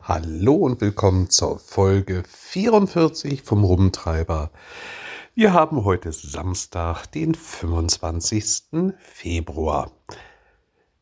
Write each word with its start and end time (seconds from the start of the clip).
Hallo 0.00 0.54
und 0.54 0.80
willkommen 0.80 1.30
zur 1.30 1.60
Folge 1.60 2.24
44 2.26 3.42
vom 3.42 3.62
Rumtreiber. 3.62 4.50
Wir 5.36 5.52
haben 5.52 5.84
heute 5.84 6.10
Samstag, 6.10 7.06
den 7.06 7.36
25. 7.36 8.94
Februar. 8.98 9.92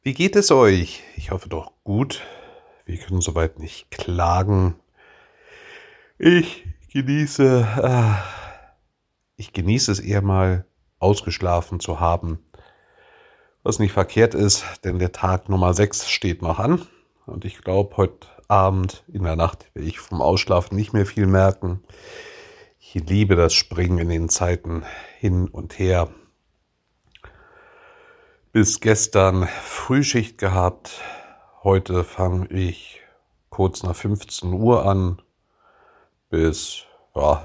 Wie 0.02 0.12
geht 0.12 0.36
es 0.36 0.50
euch? 0.50 1.02
Ich 1.16 1.30
hoffe 1.30 1.48
doch 1.48 1.72
gut. 1.82 2.20
Wir 2.84 2.98
können 2.98 3.22
soweit 3.22 3.58
nicht 3.58 3.90
klagen. 3.90 4.74
Ich 6.18 6.66
genieße, 6.92 7.66
äh, 7.82 8.12
ich 9.36 9.54
genieße 9.54 9.92
es 9.92 9.98
eher 9.98 10.20
mal 10.20 10.66
ausgeschlafen 10.98 11.80
zu 11.80 12.00
haben. 12.00 12.40
Was 13.66 13.80
nicht 13.80 13.94
verkehrt 13.94 14.36
ist, 14.36 14.64
denn 14.84 15.00
der 15.00 15.10
Tag 15.10 15.48
Nummer 15.48 15.74
6 15.74 16.08
steht 16.08 16.40
noch 16.40 16.60
an. 16.60 16.86
Und 17.26 17.44
ich 17.44 17.58
glaube, 17.62 17.96
heute 17.96 18.28
Abend 18.46 19.02
in 19.08 19.24
der 19.24 19.34
Nacht 19.34 19.68
werde 19.74 19.88
ich 19.88 19.98
vom 19.98 20.22
Ausschlafen 20.22 20.76
nicht 20.76 20.92
mehr 20.92 21.04
viel 21.04 21.26
merken. 21.26 21.82
Ich 22.78 22.94
liebe 22.94 23.34
das 23.34 23.54
Springen 23.54 23.98
in 23.98 24.08
den 24.08 24.28
Zeiten 24.28 24.84
hin 25.18 25.48
und 25.48 25.80
her 25.80 26.10
bis 28.52 28.78
gestern 28.78 29.48
Frühschicht 29.48 30.38
gehabt. 30.38 31.00
Heute 31.64 32.04
fange 32.04 32.46
ich 32.50 33.00
kurz 33.50 33.82
nach 33.82 33.96
15 33.96 34.52
Uhr 34.52 34.86
an 34.86 35.20
bis 36.30 36.84
ja, 37.16 37.42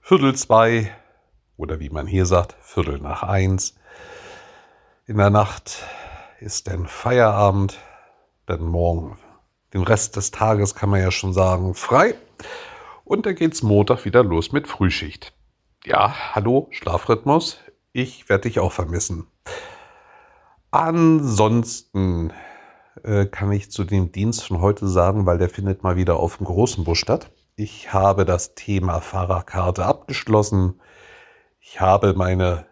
Viertel 0.00 0.36
zwei 0.36 0.94
oder 1.56 1.80
wie 1.80 1.90
man 1.90 2.06
hier 2.06 2.26
sagt, 2.26 2.54
Viertel 2.60 3.00
nach 3.00 3.24
eins. 3.24 3.74
In 5.06 5.18
der 5.18 5.28
Nacht 5.28 5.84
ist 6.40 6.66
dann 6.66 6.86
Feierabend, 6.86 7.78
denn 8.48 8.62
morgen, 8.62 9.18
den 9.74 9.82
Rest 9.82 10.16
des 10.16 10.30
Tages 10.30 10.74
kann 10.74 10.88
man 10.88 11.02
ja 11.02 11.10
schon 11.10 11.34
sagen, 11.34 11.74
frei. 11.74 12.14
Und 13.04 13.26
da 13.26 13.34
geht's 13.34 13.62
Montag 13.62 14.06
wieder 14.06 14.24
los 14.24 14.52
mit 14.52 14.66
Frühschicht. 14.66 15.34
Ja, 15.84 16.34
hallo, 16.34 16.68
Schlafrhythmus. 16.70 17.58
Ich 17.92 18.30
werde 18.30 18.48
dich 18.48 18.60
auch 18.60 18.72
vermissen. 18.72 19.26
Ansonsten 20.70 22.32
äh, 23.02 23.26
kann 23.26 23.52
ich 23.52 23.70
zu 23.70 23.84
dem 23.84 24.10
Dienst 24.10 24.46
von 24.46 24.62
heute 24.62 24.88
sagen, 24.88 25.26
weil 25.26 25.36
der 25.36 25.50
findet 25.50 25.82
mal 25.82 25.96
wieder 25.96 26.16
auf 26.16 26.38
dem 26.38 26.46
großen 26.46 26.82
Bus 26.84 26.96
statt. 26.96 27.30
Ich 27.56 27.92
habe 27.92 28.24
das 28.24 28.54
Thema 28.54 29.02
Fahrerkarte 29.02 29.84
abgeschlossen. 29.84 30.80
Ich 31.60 31.82
habe 31.82 32.14
meine 32.14 32.64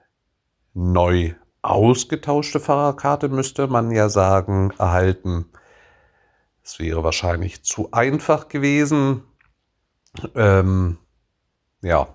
neu 0.73 1.35
ausgetauschte 1.63 2.61
Fahrerkarte, 2.61 3.29
müsste 3.29 3.67
man 3.67 3.91
ja 3.91 4.09
sagen, 4.09 4.73
erhalten. 4.79 5.47
Es 6.63 6.79
wäre 6.79 7.03
wahrscheinlich 7.03 7.65
zu 7.65 7.93
einfach 7.93 8.49
gewesen. 8.49 9.23
Ähm, 10.35 10.99
ja, 11.83 12.09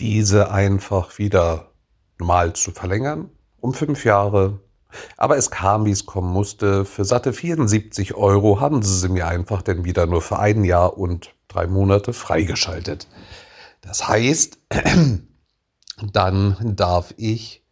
diese 0.00 0.50
einfach 0.50 1.18
wieder 1.18 1.72
normal 2.18 2.54
zu 2.54 2.72
verlängern 2.72 3.30
um 3.60 3.74
fünf 3.74 4.04
Jahre 4.04 4.60
aber 5.16 5.36
es 5.36 5.50
kam, 5.50 5.84
wie 5.84 5.90
es 5.90 6.06
kommen 6.06 6.32
musste. 6.32 6.84
Für 6.84 7.04
satte 7.04 7.32
74 7.32 8.14
Euro 8.14 8.60
haben 8.60 8.82
sie 8.82 8.96
sie 8.96 9.08
mir 9.08 9.26
einfach 9.26 9.62
denn 9.62 9.84
wieder 9.84 10.06
nur 10.06 10.22
für 10.22 10.38
ein 10.38 10.64
Jahr 10.64 10.96
und 10.96 11.34
drei 11.48 11.66
Monate 11.66 12.12
freigeschaltet. 12.12 13.06
Das 13.80 14.08
heißt, 14.08 14.58
dann 16.12 16.56
darf 16.76 17.12
ich 17.16 17.65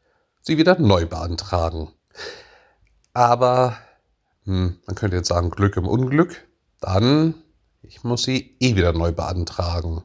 sie 0.45 0.59
wieder 0.59 0.78
neu 0.78 1.06
beantragen. 1.06 1.89
Aber 3.12 3.77
hm, 4.44 4.78
man 4.87 4.94
könnte 4.94 5.16
jetzt 5.16 5.28
sagen, 5.28 5.50
Glück 5.50 5.77
im 5.77 5.88
Unglück. 5.88 6.47
Dann, 6.81 7.34
ich 7.82 8.05
muss 8.05 8.25
sie 8.25 8.56
eh 8.60 8.77
wieder 8.77 8.93
neu 8.93 9.12
beantragen. 9.12 10.03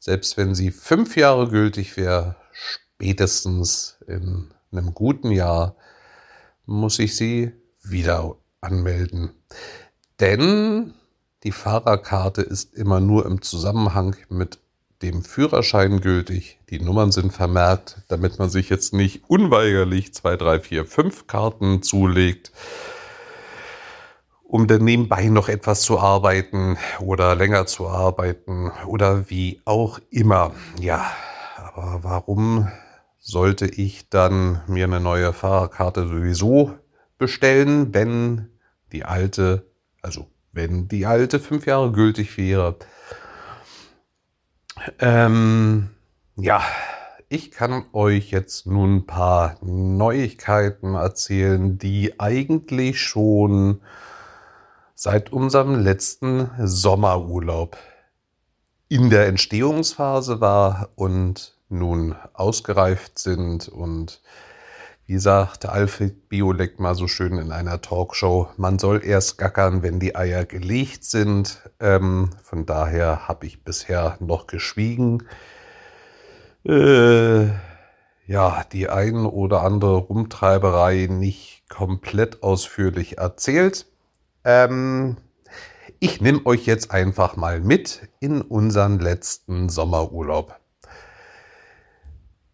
Selbst 0.00 0.36
wenn 0.36 0.54
sie 0.54 0.70
fünf 0.70 1.16
Jahre 1.16 1.48
gültig 1.48 1.96
wäre, 1.96 2.36
spätestens 2.52 3.98
in 4.06 4.52
einem 4.72 4.94
guten 4.94 5.30
Jahr 5.30 5.76
muss 6.66 6.98
ich 6.98 7.16
sie 7.16 7.52
wieder 7.82 8.36
anmelden. 8.60 9.32
Denn 10.20 10.94
die 11.42 11.52
Fahrerkarte 11.52 12.40
ist 12.40 12.74
immer 12.74 13.00
nur 13.00 13.26
im 13.26 13.42
Zusammenhang 13.42 14.16
mit 14.30 14.58
dem 15.04 15.22
Führerschein 15.22 16.00
gültig. 16.00 16.58
Die 16.70 16.80
Nummern 16.80 17.12
sind 17.12 17.32
vermerkt, 17.32 17.98
damit 18.08 18.38
man 18.38 18.48
sich 18.48 18.70
jetzt 18.70 18.94
nicht 18.94 19.22
unweigerlich 19.28 20.14
zwei, 20.14 20.36
drei, 20.36 20.60
vier, 20.60 20.86
fünf 20.86 21.26
Karten 21.26 21.82
zulegt, 21.82 22.52
um 24.44 24.66
dann 24.66 24.82
nebenbei 24.82 25.26
noch 25.26 25.50
etwas 25.50 25.82
zu 25.82 25.98
arbeiten 26.00 26.78
oder 27.00 27.34
länger 27.34 27.66
zu 27.66 27.86
arbeiten 27.86 28.72
oder 28.86 29.28
wie 29.28 29.60
auch 29.66 30.00
immer. 30.10 30.52
Ja, 30.80 31.10
aber 31.58 32.02
warum 32.02 32.68
sollte 33.18 33.66
ich 33.66 34.08
dann 34.08 34.62
mir 34.66 34.84
eine 34.84 35.00
neue 35.00 35.34
Fahrerkarte 35.34 36.08
sowieso 36.08 36.72
bestellen, 37.18 37.92
wenn 37.92 38.48
die 38.92 39.04
alte, 39.04 39.66
also 40.00 40.28
wenn 40.52 40.88
die 40.88 41.04
alte 41.04 41.40
fünf 41.40 41.66
Jahre 41.66 41.92
gültig 41.92 42.38
wäre. 42.38 42.76
Ähm, 44.98 45.90
ja, 46.36 46.62
ich 47.28 47.50
kann 47.50 47.84
euch 47.92 48.30
jetzt 48.30 48.66
nun 48.66 48.96
ein 48.96 49.06
paar 49.06 49.56
Neuigkeiten 49.62 50.94
erzählen, 50.94 51.78
die 51.78 52.20
eigentlich 52.20 53.00
schon 53.00 53.80
seit 54.94 55.32
unserem 55.32 55.74
letzten 55.82 56.50
Sommerurlaub 56.58 57.76
in 58.88 59.10
der 59.10 59.26
Entstehungsphase 59.26 60.40
war 60.40 60.90
und 60.94 61.56
nun 61.68 62.14
ausgereift 62.32 63.18
sind 63.18 63.68
und 63.68 64.20
wie 65.06 65.18
sagte 65.18 65.70
Alfred 65.70 66.30
Biolek 66.30 66.80
mal 66.80 66.94
so 66.94 67.08
schön 67.08 67.36
in 67.36 67.52
einer 67.52 67.82
Talkshow, 67.82 68.48
man 68.56 68.78
soll 68.78 69.04
erst 69.04 69.36
gackern, 69.36 69.82
wenn 69.82 70.00
die 70.00 70.16
Eier 70.16 70.46
gelegt 70.46 71.04
sind. 71.04 71.68
Ähm, 71.78 72.30
von 72.42 72.64
daher 72.64 73.28
habe 73.28 73.46
ich 73.46 73.64
bisher 73.64 74.16
noch 74.20 74.46
geschwiegen. 74.46 75.24
Äh, 76.66 77.48
ja, 78.26 78.64
die 78.72 78.88
ein 78.88 79.26
oder 79.26 79.62
andere 79.62 79.96
Rumtreiberei 79.96 81.08
nicht 81.10 81.64
komplett 81.68 82.42
ausführlich 82.42 83.18
erzählt. 83.18 83.86
Ähm, 84.42 85.18
ich 86.00 86.22
nehme 86.22 86.46
euch 86.46 86.64
jetzt 86.64 86.90
einfach 86.90 87.36
mal 87.36 87.60
mit 87.60 88.08
in 88.20 88.40
unseren 88.40 88.98
letzten 89.00 89.68
Sommerurlaub. 89.68 90.58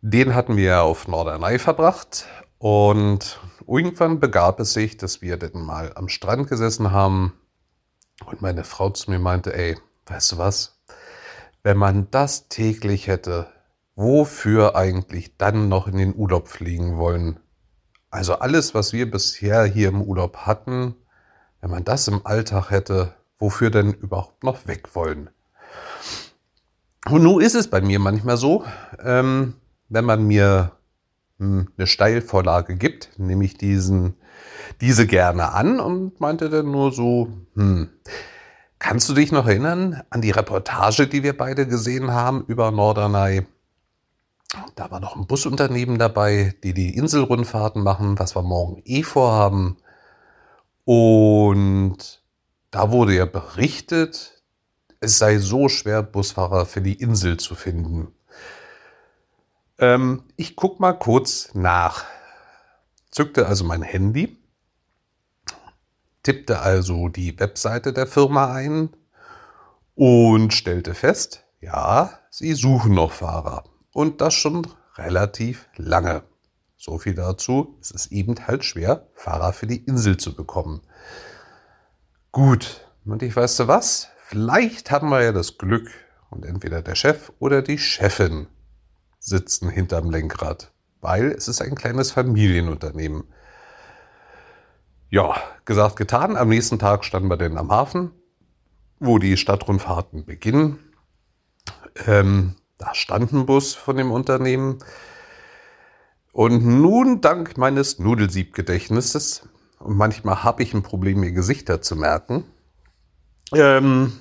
Den 0.03 0.35
hatten 0.35 0.57
wir 0.57 0.83
auf 0.83 1.07
Norderney 1.07 1.59
verbracht 1.59 2.27
und 2.61 3.41
irgendwann 3.67 4.21
begab 4.21 4.61
es 4.61 4.75
sich, 4.75 4.99
dass 4.99 5.23
wir 5.23 5.39
dann 5.39 5.63
mal 5.63 5.93
am 5.95 6.11
Strand 6.11 6.47
gesessen 6.47 6.93
haben 6.93 7.33
und 8.27 8.43
meine 8.43 8.65
Frau 8.65 8.91
zu 8.91 9.11
mir 9.11 9.19
meinte, 9.19 9.57
ey, 9.57 9.79
weißt 10.05 10.33
du 10.33 10.39
was, 10.39 10.79
wenn 11.63 11.79
man 11.79 12.11
das 12.11 12.49
täglich 12.49 13.07
hätte, 13.07 13.47
wofür 13.95 14.77
eigentlich 14.77 15.39
dann 15.39 15.71
noch 15.71 15.87
in 15.87 15.97
den 15.97 16.15
Urlaub 16.15 16.49
fliegen 16.49 16.99
wollen? 16.99 17.41
Also 18.11 18.35
alles, 18.35 18.75
was 18.75 18.93
wir 18.93 19.11
bisher 19.11 19.65
hier 19.65 19.89
im 19.89 20.03
Urlaub 20.03 20.37
hatten, 20.45 20.97
wenn 21.63 21.71
man 21.71 21.85
das 21.85 22.09
im 22.09 22.27
Alltag 22.27 22.69
hätte, 22.71 23.15
wofür 23.39 23.71
denn 23.71 23.95
überhaupt 23.95 24.45
noch 24.45 24.67
weg 24.67 24.95
wollen? 24.95 25.31
Und 27.09 27.23
nun 27.23 27.41
ist 27.41 27.55
es 27.55 27.71
bei 27.71 27.81
mir 27.81 28.01
manchmal 28.01 28.37
so, 28.37 28.67
ähm, 29.03 29.55
wenn 29.89 30.05
man 30.05 30.27
mir 30.27 30.73
eine 31.41 31.87
Steilvorlage 31.87 32.77
gibt, 32.77 33.19
nehme 33.19 33.45
ich 33.45 33.57
diesen, 33.57 34.15
diese 34.81 35.07
gerne 35.07 35.53
an 35.53 35.81
und 35.81 36.21
meinte 36.21 36.51
dann 36.51 36.71
nur 36.71 36.93
so, 36.93 37.29
hm, 37.55 37.89
kannst 38.79 39.09
du 39.09 39.15
dich 39.15 39.33
noch 39.33 39.47
erinnern 39.47 40.03
an 40.11 40.21
die 40.21 40.31
Reportage, 40.31 41.07
die 41.07 41.23
wir 41.23 41.37
beide 41.37 41.67
gesehen 41.67 42.11
haben 42.13 42.45
über 42.47 42.71
Norderney? 42.71 43.47
Da 44.75 44.91
war 44.91 45.01
noch 45.01 45.17
ein 45.17 45.27
Busunternehmen 45.27 45.99
dabei, 45.99 46.55
die 46.65 46.75
die 46.75 46.95
Inselrundfahrten 46.97 47.83
machen, 47.83 48.19
was 48.19 48.35
wir 48.35 48.43
morgen 48.43 48.83
eh 48.85 49.03
vorhaben. 49.03 49.77
Und 50.85 52.21
da 52.71 52.91
wurde 52.91 53.15
ja 53.15 53.27
berichtet, 53.27 54.43
es 54.99 55.19
sei 55.19 55.39
so 55.39 55.69
schwer, 55.69 56.03
Busfahrer 56.03 56.67
für 56.67 56.83
die 56.83 56.95
Insel 56.95 57.39
zu 57.39 57.55
finden. 57.55 58.09
Ähm, 59.81 60.25
ich 60.37 60.57
guck 60.57 60.79
mal 60.79 60.93
kurz 60.93 61.55
nach. 61.55 62.05
Zückte 63.11 63.47
also 63.47 63.65
mein 63.65 63.83
Handy, 63.83 64.37
tippte 66.23 66.61
also 66.61 67.09
die 67.09 67.41
Webseite 67.41 67.95
der 67.95 68.07
Firma 68.07 68.53
ein 68.53 68.91
und 69.95 70.53
stellte 70.53 70.95
fest, 70.95 71.45
ja, 71.61 72.21
sie 72.31 72.53
suchen 72.53 72.95
noch 72.95 73.13
Fahrer. 73.13 73.65
Und 73.93 74.21
das 74.21 74.35
schon 74.35 74.67
relativ 74.97 75.67
lange. 75.77 76.23
So 76.77 76.99
viel 76.99 77.15
dazu. 77.15 77.79
Es 77.81 77.91
ist 77.91 78.13
eben 78.13 78.47
halt 78.47 78.65
schwer, 78.65 79.09
Fahrer 79.15 79.53
für 79.55 79.67
die 79.67 79.85
Insel 79.85 80.19
zu 80.19 80.35
bekommen. 80.35 80.83
Gut. 82.33 82.87
Und 83.07 83.23
ich 83.23 83.35
weißt 83.35 83.61
du 83.61 83.69
was? 83.69 84.09
Vielleicht 84.27 84.91
haben 84.91 85.09
wir 85.09 85.23
ja 85.23 85.33
das 85.33 85.57
Glück 85.59 85.91
und 86.29 86.45
entweder 86.45 86.83
der 86.83 86.95
Chef 86.95 87.33
oder 87.39 87.63
die 87.63 87.79
Chefin 87.79 88.47
sitzen 89.21 89.69
hinterm 89.69 90.11
Lenkrad, 90.11 90.73
weil 91.01 91.31
es 91.31 91.47
ist 91.47 91.61
ein 91.61 91.77
kleines 91.77 92.11
Familienunternehmen. 92.11 93.25
Ja, 95.11 95.37
gesagt, 95.65 95.97
getan. 95.97 96.37
Am 96.37 96.49
nächsten 96.49 96.79
Tag 96.79 97.05
standen 97.05 97.29
wir 97.29 97.37
denn 97.37 97.59
am 97.59 97.71
Hafen, 97.71 98.13
wo 98.99 99.19
die 99.19 99.37
Stadtrundfahrten 99.37 100.25
beginnen. 100.25 100.79
Ähm, 102.07 102.57
da 102.79 102.95
stand 102.95 103.33
ein 103.33 103.47
Bus 103.47 103.75
von 103.75 103.97
dem 103.97 104.11
Unternehmen. 104.11 104.79
Und 106.33 106.65
nun, 106.65 107.21
dank 107.21 107.59
meines 107.59 107.99
Nudelsiebgedächtnisses, 107.99 109.49
und 109.81 109.97
manchmal 109.97 110.45
habe 110.45 110.63
ich 110.63 110.75
ein 110.75 110.83
Problem, 110.83 111.21
mir 111.21 111.33
Gesichter 111.33 111.83
zu 111.83 111.97
merken, 111.97 112.45
ähm, 113.53 114.13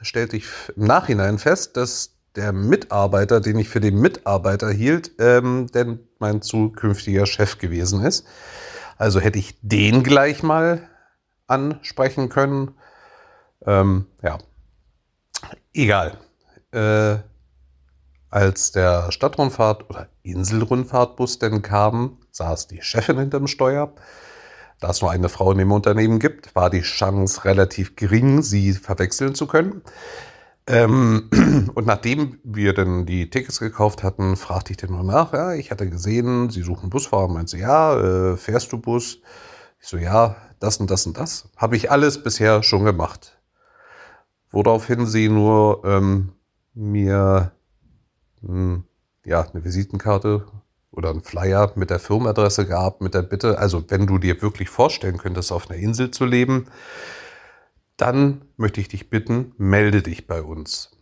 stellte 0.00 0.36
ich 0.36 0.46
im 0.76 0.84
Nachhinein 0.84 1.38
fest, 1.38 1.76
dass 1.76 2.17
der 2.36 2.52
Mitarbeiter, 2.52 3.40
den 3.40 3.58
ich 3.58 3.68
für 3.68 3.80
den 3.80 4.00
Mitarbeiter 4.00 4.70
hielt, 4.70 5.12
ähm, 5.18 5.66
denn 5.68 6.00
mein 6.18 6.42
zukünftiger 6.42 7.26
Chef 7.26 7.58
gewesen 7.58 8.04
ist. 8.04 8.26
Also 8.96 9.20
hätte 9.20 9.38
ich 9.38 9.58
den 9.62 10.02
gleich 10.02 10.42
mal 10.42 10.88
ansprechen 11.46 12.28
können. 12.28 12.74
Ähm, 13.66 14.06
ja, 14.22 14.38
egal. 15.72 16.18
Äh, 16.72 17.18
als 18.30 18.72
der 18.72 19.10
Stadtrundfahrt 19.10 19.88
oder 19.88 20.08
Inselrundfahrtbus 20.22 21.38
denn 21.38 21.62
kam, 21.62 22.18
saß 22.30 22.66
die 22.68 22.82
Chefin 22.82 23.18
hinterm 23.18 23.46
Steuer. 23.46 23.94
Da 24.80 24.90
es 24.90 25.00
nur 25.00 25.10
eine 25.10 25.28
Frau 25.28 25.50
in 25.52 25.58
dem 25.58 25.72
Unternehmen 25.72 26.18
gibt, 26.18 26.54
war 26.54 26.70
die 26.70 26.82
Chance 26.82 27.44
relativ 27.44 27.96
gering, 27.96 28.42
sie 28.42 28.74
verwechseln 28.74 29.34
zu 29.34 29.46
können. 29.46 29.82
Ähm, 30.68 31.30
und 31.74 31.86
nachdem 31.86 32.38
wir 32.44 32.74
dann 32.74 33.06
die 33.06 33.30
Tickets 33.30 33.58
gekauft 33.58 34.02
hatten, 34.02 34.36
fragte 34.36 34.72
ich 34.72 34.76
den 34.76 34.92
noch 34.92 35.02
nach. 35.02 35.32
Ja, 35.32 35.54
ich 35.54 35.70
hatte 35.70 35.88
gesehen, 35.88 36.50
Sie 36.50 36.62
suchen 36.62 36.90
Busfahrer. 36.90 37.28
Meinte 37.28 37.52
sie, 37.52 37.60
ja, 37.60 38.32
äh, 38.32 38.36
fährst 38.36 38.72
du 38.72 38.78
Bus? 38.78 39.20
Ich 39.80 39.88
so, 39.88 39.96
ja, 39.96 40.36
das 40.60 40.76
und 40.76 40.90
das 40.90 41.06
und 41.06 41.16
das. 41.16 41.48
Habe 41.56 41.76
ich 41.76 41.90
alles 41.90 42.22
bisher 42.22 42.62
schon 42.62 42.84
gemacht. 42.84 43.38
Woraufhin 44.50 45.06
sie 45.06 45.28
nur 45.28 45.82
ähm, 45.84 46.32
mir 46.74 47.52
mh, 48.42 48.52
hm, 48.52 48.84
ja, 49.24 49.42
eine 49.42 49.64
Visitenkarte 49.64 50.46
oder 50.90 51.10
ein 51.10 51.22
Flyer 51.22 51.72
mit 51.76 51.90
der 51.90 51.98
Firmenadresse 51.98 52.66
gab, 52.66 53.00
mit 53.00 53.14
der 53.14 53.22
Bitte, 53.22 53.58
also 53.58 53.84
wenn 53.88 54.06
du 54.06 54.18
dir 54.18 54.40
wirklich 54.42 54.68
vorstellen 54.68 55.18
könntest, 55.18 55.52
auf 55.52 55.70
einer 55.70 55.78
Insel 55.78 56.10
zu 56.10 56.24
leben, 56.24 56.66
dann 57.98 58.42
möchte 58.56 58.80
ich 58.80 58.88
dich 58.88 59.10
bitten, 59.10 59.52
melde 59.58 60.02
dich 60.02 60.26
bei 60.26 60.42
uns. 60.42 60.92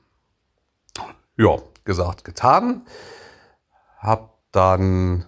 Ja, 1.37 1.59
gesagt, 1.85 2.25
getan. 2.25 2.87
Hab 3.99 4.39
dann 4.51 5.27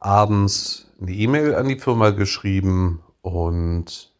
abends 0.00 0.90
eine 1.00 1.12
E-Mail 1.12 1.54
an 1.54 1.68
die 1.68 1.78
Firma 1.78 2.10
geschrieben 2.10 3.02
und 3.20 4.12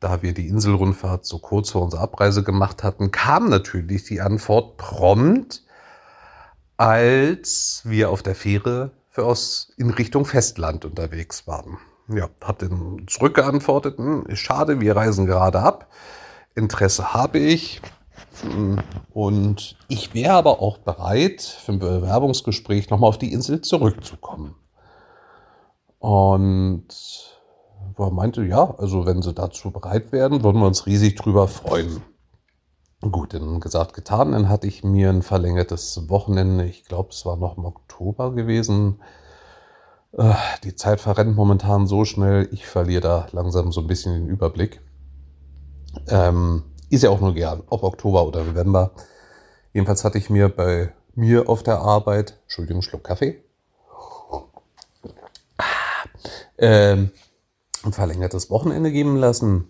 da 0.00 0.20
wir 0.20 0.34
die 0.34 0.48
Inselrundfahrt 0.48 1.24
so 1.24 1.38
kurz 1.38 1.70
vor 1.70 1.82
unserer 1.82 2.02
Abreise 2.02 2.42
gemacht 2.42 2.82
hatten, 2.82 3.10
kam 3.10 3.48
natürlich 3.48 4.04
die 4.04 4.20
Antwort 4.20 4.76
prompt, 4.76 5.64
als 6.76 7.82
wir 7.84 8.10
auf 8.10 8.22
der 8.22 8.34
Fähre 8.34 8.92
für 9.08 9.24
aus 9.24 9.72
in 9.76 9.90
Richtung 9.90 10.24
Festland 10.24 10.84
unterwegs 10.84 11.46
waren. 11.46 11.78
Ja, 12.08 12.28
hab 12.42 12.58
dann 12.58 13.04
zurückgeantwortet, 13.06 13.98
hm, 13.98 14.26
schade, 14.34 14.80
wir 14.80 14.96
reisen 14.96 15.26
gerade 15.26 15.60
ab. 15.60 15.88
Interesse 16.54 17.14
habe 17.14 17.38
ich. 17.38 17.80
Hm, 18.42 18.80
und 19.12 19.76
ich 19.88 20.14
wäre 20.14 20.34
aber 20.34 20.60
auch 20.60 20.78
bereit, 20.78 21.42
für 21.42 21.72
ein 21.72 21.78
Bewerbungsgespräch 21.78 22.90
nochmal 22.90 23.08
auf 23.08 23.18
die 23.18 23.32
Insel 23.32 23.60
zurückzukommen. 23.60 24.54
Und 25.98 26.88
er 27.96 28.10
meinte, 28.10 28.42
ja, 28.44 28.74
also 28.78 29.06
wenn 29.06 29.22
sie 29.22 29.32
dazu 29.32 29.70
bereit 29.70 30.10
wären, 30.12 30.42
würden 30.42 30.60
wir 30.60 30.66
uns 30.66 30.86
riesig 30.86 31.16
drüber 31.16 31.46
freuen. 31.46 32.02
Gut, 33.00 33.34
dann 33.34 33.60
gesagt, 33.60 33.94
getan. 33.94 34.32
Dann 34.32 34.48
hatte 34.48 34.66
ich 34.66 34.84
mir 34.84 35.10
ein 35.10 35.22
verlängertes 35.22 36.08
Wochenende, 36.08 36.64
ich 36.64 36.84
glaube, 36.84 37.10
es 37.10 37.24
war 37.26 37.36
noch 37.36 37.56
im 37.56 37.64
Oktober 37.64 38.32
gewesen, 38.32 39.00
die 40.12 40.74
Zeit 40.76 41.00
verrennt 41.00 41.36
momentan 41.36 41.86
so 41.86 42.04
schnell, 42.04 42.48
ich 42.52 42.66
verliere 42.66 43.00
da 43.00 43.26
langsam 43.32 43.72
so 43.72 43.80
ein 43.80 43.86
bisschen 43.86 44.12
den 44.12 44.28
Überblick. 44.28 44.80
Ähm, 46.08 46.64
ist 46.90 47.02
ja 47.02 47.10
auch 47.10 47.20
nur 47.20 47.32
gern, 47.32 47.62
ob 47.68 47.82
Oktober 47.82 48.26
oder 48.26 48.44
November. 48.44 48.90
Jedenfalls 49.72 50.04
hatte 50.04 50.18
ich 50.18 50.28
mir 50.28 50.50
bei 50.50 50.92
mir 51.14 51.48
auf 51.48 51.62
der 51.62 51.78
Arbeit, 51.78 52.38
Entschuldigung, 52.42 52.82
Schluck 52.82 53.04
Kaffee, 53.04 53.42
ähm, 56.58 57.10
ein 57.82 57.92
verlängertes 57.92 58.50
Wochenende 58.50 58.92
geben 58.92 59.16
lassen 59.16 59.68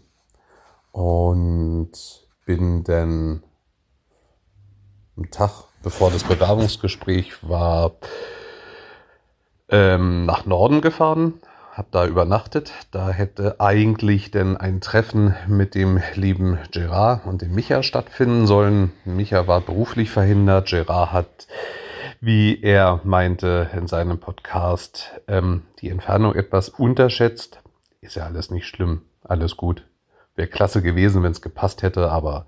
und 0.90 1.92
bin 2.44 2.82
dann 2.82 3.44
am 5.16 5.30
Tag, 5.30 5.64
bevor 5.82 6.10
das 6.10 6.24
Bewerbungsgespräch 6.24 7.48
war, 7.48 7.92
ähm, 9.72 10.26
nach 10.26 10.46
Norden 10.46 10.82
gefahren, 10.82 11.40
habe 11.72 11.88
da 11.90 12.06
übernachtet. 12.06 12.72
Da 12.90 13.08
hätte 13.08 13.58
eigentlich 13.58 14.30
denn 14.30 14.56
ein 14.56 14.80
Treffen 14.80 15.34
mit 15.48 15.74
dem 15.74 16.00
lieben 16.14 16.58
Gerard 16.70 17.26
und 17.26 17.42
dem 17.42 17.54
Micha 17.54 17.82
stattfinden 17.82 18.46
sollen. 18.46 18.92
Micha 19.04 19.46
war 19.46 19.62
beruflich 19.62 20.10
verhindert. 20.10 20.69
Gerard 20.69 21.12
hat, 21.12 21.48
wie 22.20 22.60
er 22.62 23.00
meinte 23.04 23.70
in 23.74 23.86
seinem 23.86 24.20
Podcast, 24.20 25.10
ähm, 25.26 25.62
die 25.80 25.88
Entfernung 25.88 26.34
etwas 26.34 26.69
unterschätzt. 26.69 27.62
Ist 28.02 28.16
ja 28.16 28.26
alles 28.26 28.50
nicht 28.50 28.66
schlimm, 28.66 29.02
alles 29.24 29.56
gut. 29.56 29.84
Wäre 30.36 30.48
klasse 30.48 30.82
gewesen, 30.82 31.22
wenn 31.22 31.32
es 31.32 31.40
gepasst 31.40 31.82
hätte, 31.82 32.10
aber 32.10 32.46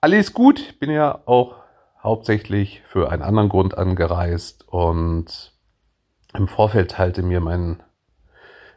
alles 0.00 0.32
gut. 0.32 0.78
Bin 0.78 0.90
ja 0.90 1.20
auch 1.26 1.56
hauptsächlich 2.00 2.82
für 2.86 3.10
einen 3.10 3.22
anderen 3.22 3.48
Grund 3.48 3.76
angereist 3.76 4.68
und 4.68 5.55
im 6.36 6.48
Vorfeld 6.48 6.92
teilte 6.92 7.22
mir 7.22 7.40
mein 7.40 7.82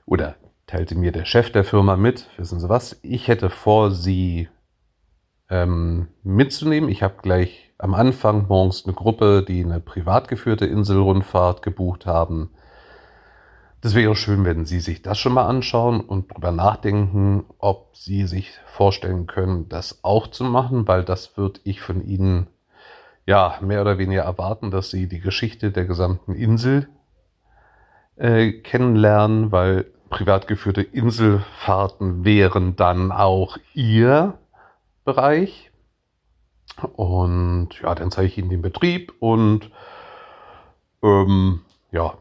oder 0.06 0.36
teilte 0.68 0.96
mir 0.96 1.12
der 1.12 1.26
Chef 1.26 1.52
der 1.52 1.64
Firma 1.64 1.96
mit, 1.96 2.28
wissen 2.38 2.60
Sie 2.60 2.70
was, 2.70 3.00
ich 3.02 3.28
hätte 3.28 3.50
vor, 3.50 3.92
Sie 3.92 4.50
ähm, 5.50 6.08
mitzunehmen. 6.24 6.90
Ich 6.90 7.04
habe 7.04 7.16
gleich 7.22 7.72
am 7.78 7.94
Anfang 7.94 8.48
morgens 8.48 8.86
eine 8.86 8.94
Gruppe, 8.94 9.44
die 9.48 9.64
eine 9.64 9.80
privat 9.80 10.28
geführte 10.28 10.66
Inselrundfahrt 10.66 11.62
gebucht 11.62 12.06
haben. 12.06 12.52
Das 13.82 13.96
wäre 13.96 14.16
schön, 14.16 14.44
wenn 14.44 14.66
Sie 14.66 14.80
sich 14.80 15.02
das 15.02 15.18
schon 15.18 15.34
mal 15.34 15.48
anschauen 15.48 16.02
und 16.02 16.32
darüber 16.32 16.52
nachdenken, 16.52 17.46
ob 17.58 17.96
Sie 17.96 18.26
sich 18.28 18.52
vorstellen 18.66 19.26
können, 19.26 19.70
das 19.70 20.04
auch 20.04 20.28
zu 20.28 20.44
machen, 20.44 20.88
weil 20.88 21.04
das 21.04 21.38
würde 21.38 21.62
ich 21.64 21.82
von 21.82 22.02
Ihnen 22.02 22.48
ja 23.26 23.58
mehr 23.62 23.82
oder 23.82 23.98
weniger 23.98 24.24
erwarten, 24.24 24.70
dass 24.70 24.92
Sie 24.92 25.08
die 25.08 25.22
Geschichte 25.22 25.72
der 25.72 25.86
gesamten 25.86 26.36
Insel 26.36 26.90
äh, 28.20 28.52
kennenlernen, 28.52 29.52
weil 29.52 29.86
privat 30.10 30.48
geführte 30.48 30.82
Inselfahrten 30.82 32.26
wären 32.26 32.76
dann 32.76 33.12
auch 33.12 33.58
ihr 33.74 34.38
Bereich. 35.06 35.72
Und 36.94 37.70
ja, 37.82 37.96
dann 37.96 38.12
zeige 38.12 38.28
ich 38.28 38.38
Ihnen 38.38 38.50
den 38.50 38.62
Betrieb 38.62 39.14
und 39.20 39.70
ähm, 41.04 41.62
ja, 41.92 42.14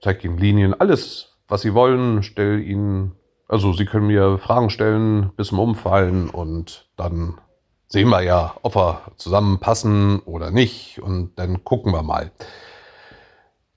zeige 0.00 0.28
Ihnen 0.28 0.38
Linien, 0.38 0.74
alles, 0.78 1.36
was 1.48 1.62
Sie 1.62 1.74
wollen, 1.74 2.22
stelle 2.22 2.60
Ihnen, 2.60 3.12
also 3.48 3.72
Sie 3.72 3.84
können 3.84 4.06
mir 4.06 4.38
Fragen 4.38 4.70
stellen 4.70 5.32
bis 5.36 5.48
zum 5.48 5.58
Umfallen 5.58 6.30
und 6.30 6.88
dann 6.96 7.40
sehen 7.88 8.08
wir 8.10 8.22
ja, 8.22 8.54
ob 8.62 8.76
wir 8.76 9.02
zusammenpassen 9.16 10.20
oder 10.20 10.50
nicht 10.50 11.00
und 11.00 11.38
dann 11.38 11.64
gucken 11.64 11.92
wir 11.92 12.02
mal 12.02 12.30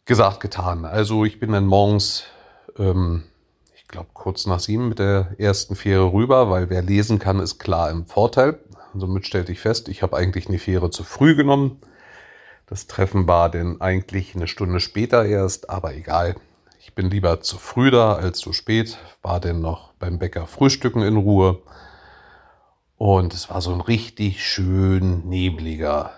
gesagt, 0.07 0.39
getan. 0.39 0.85
Also 0.85 1.25
ich 1.25 1.39
bin 1.39 1.51
dann 1.51 1.65
morgens, 1.65 2.23
ähm, 2.79 3.23
ich 3.75 3.87
glaube, 3.87 4.09
kurz 4.13 4.45
nach 4.47 4.59
sieben 4.59 4.89
mit 4.89 4.99
der 4.99 5.35
ersten 5.37 5.75
Fähre 5.75 6.11
rüber, 6.11 6.49
weil 6.49 6.69
wer 6.69 6.81
lesen 6.81 7.19
kann, 7.19 7.39
ist 7.39 7.59
klar 7.59 7.91
im 7.91 8.05
Vorteil. 8.07 8.59
somit 8.95 9.27
stellte 9.27 9.51
ich 9.51 9.59
fest, 9.59 9.89
ich 9.89 10.01
habe 10.01 10.17
eigentlich 10.17 10.47
eine 10.47 10.59
Fähre 10.59 10.89
zu 10.89 11.03
früh 11.03 11.35
genommen. 11.35 11.79
Das 12.65 12.87
Treffen 12.87 13.27
war 13.27 13.49
denn 13.49 13.79
eigentlich 13.79 14.35
eine 14.35 14.47
Stunde 14.47 14.79
später 14.79 15.25
erst, 15.25 15.69
aber 15.69 15.93
egal. 15.95 16.35
Ich 16.79 16.95
bin 16.95 17.09
lieber 17.09 17.41
zu 17.41 17.57
früh 17.57 17.91
da 17.91 18.13
als 18.15 18.39
zu 18.39 18.53
spät. 18.53 18.97
War 19.21 19.39
denn 19.39 19.59
noch 19.61 19.93
beim 19.99 20.19
Bäcker 20.19 20.47
frühstücken 20.47 21.01
in 21.01 21.17
Ruhe. 21.17 21.61
Und 22.97 23.33
es 23.33 23.49
war 23.49 23.61
so 23.61 23.73
ein 23.73 23.81
richtig 23.81 24.45
schön 24.45 25.27
nebliger 25.29 26.11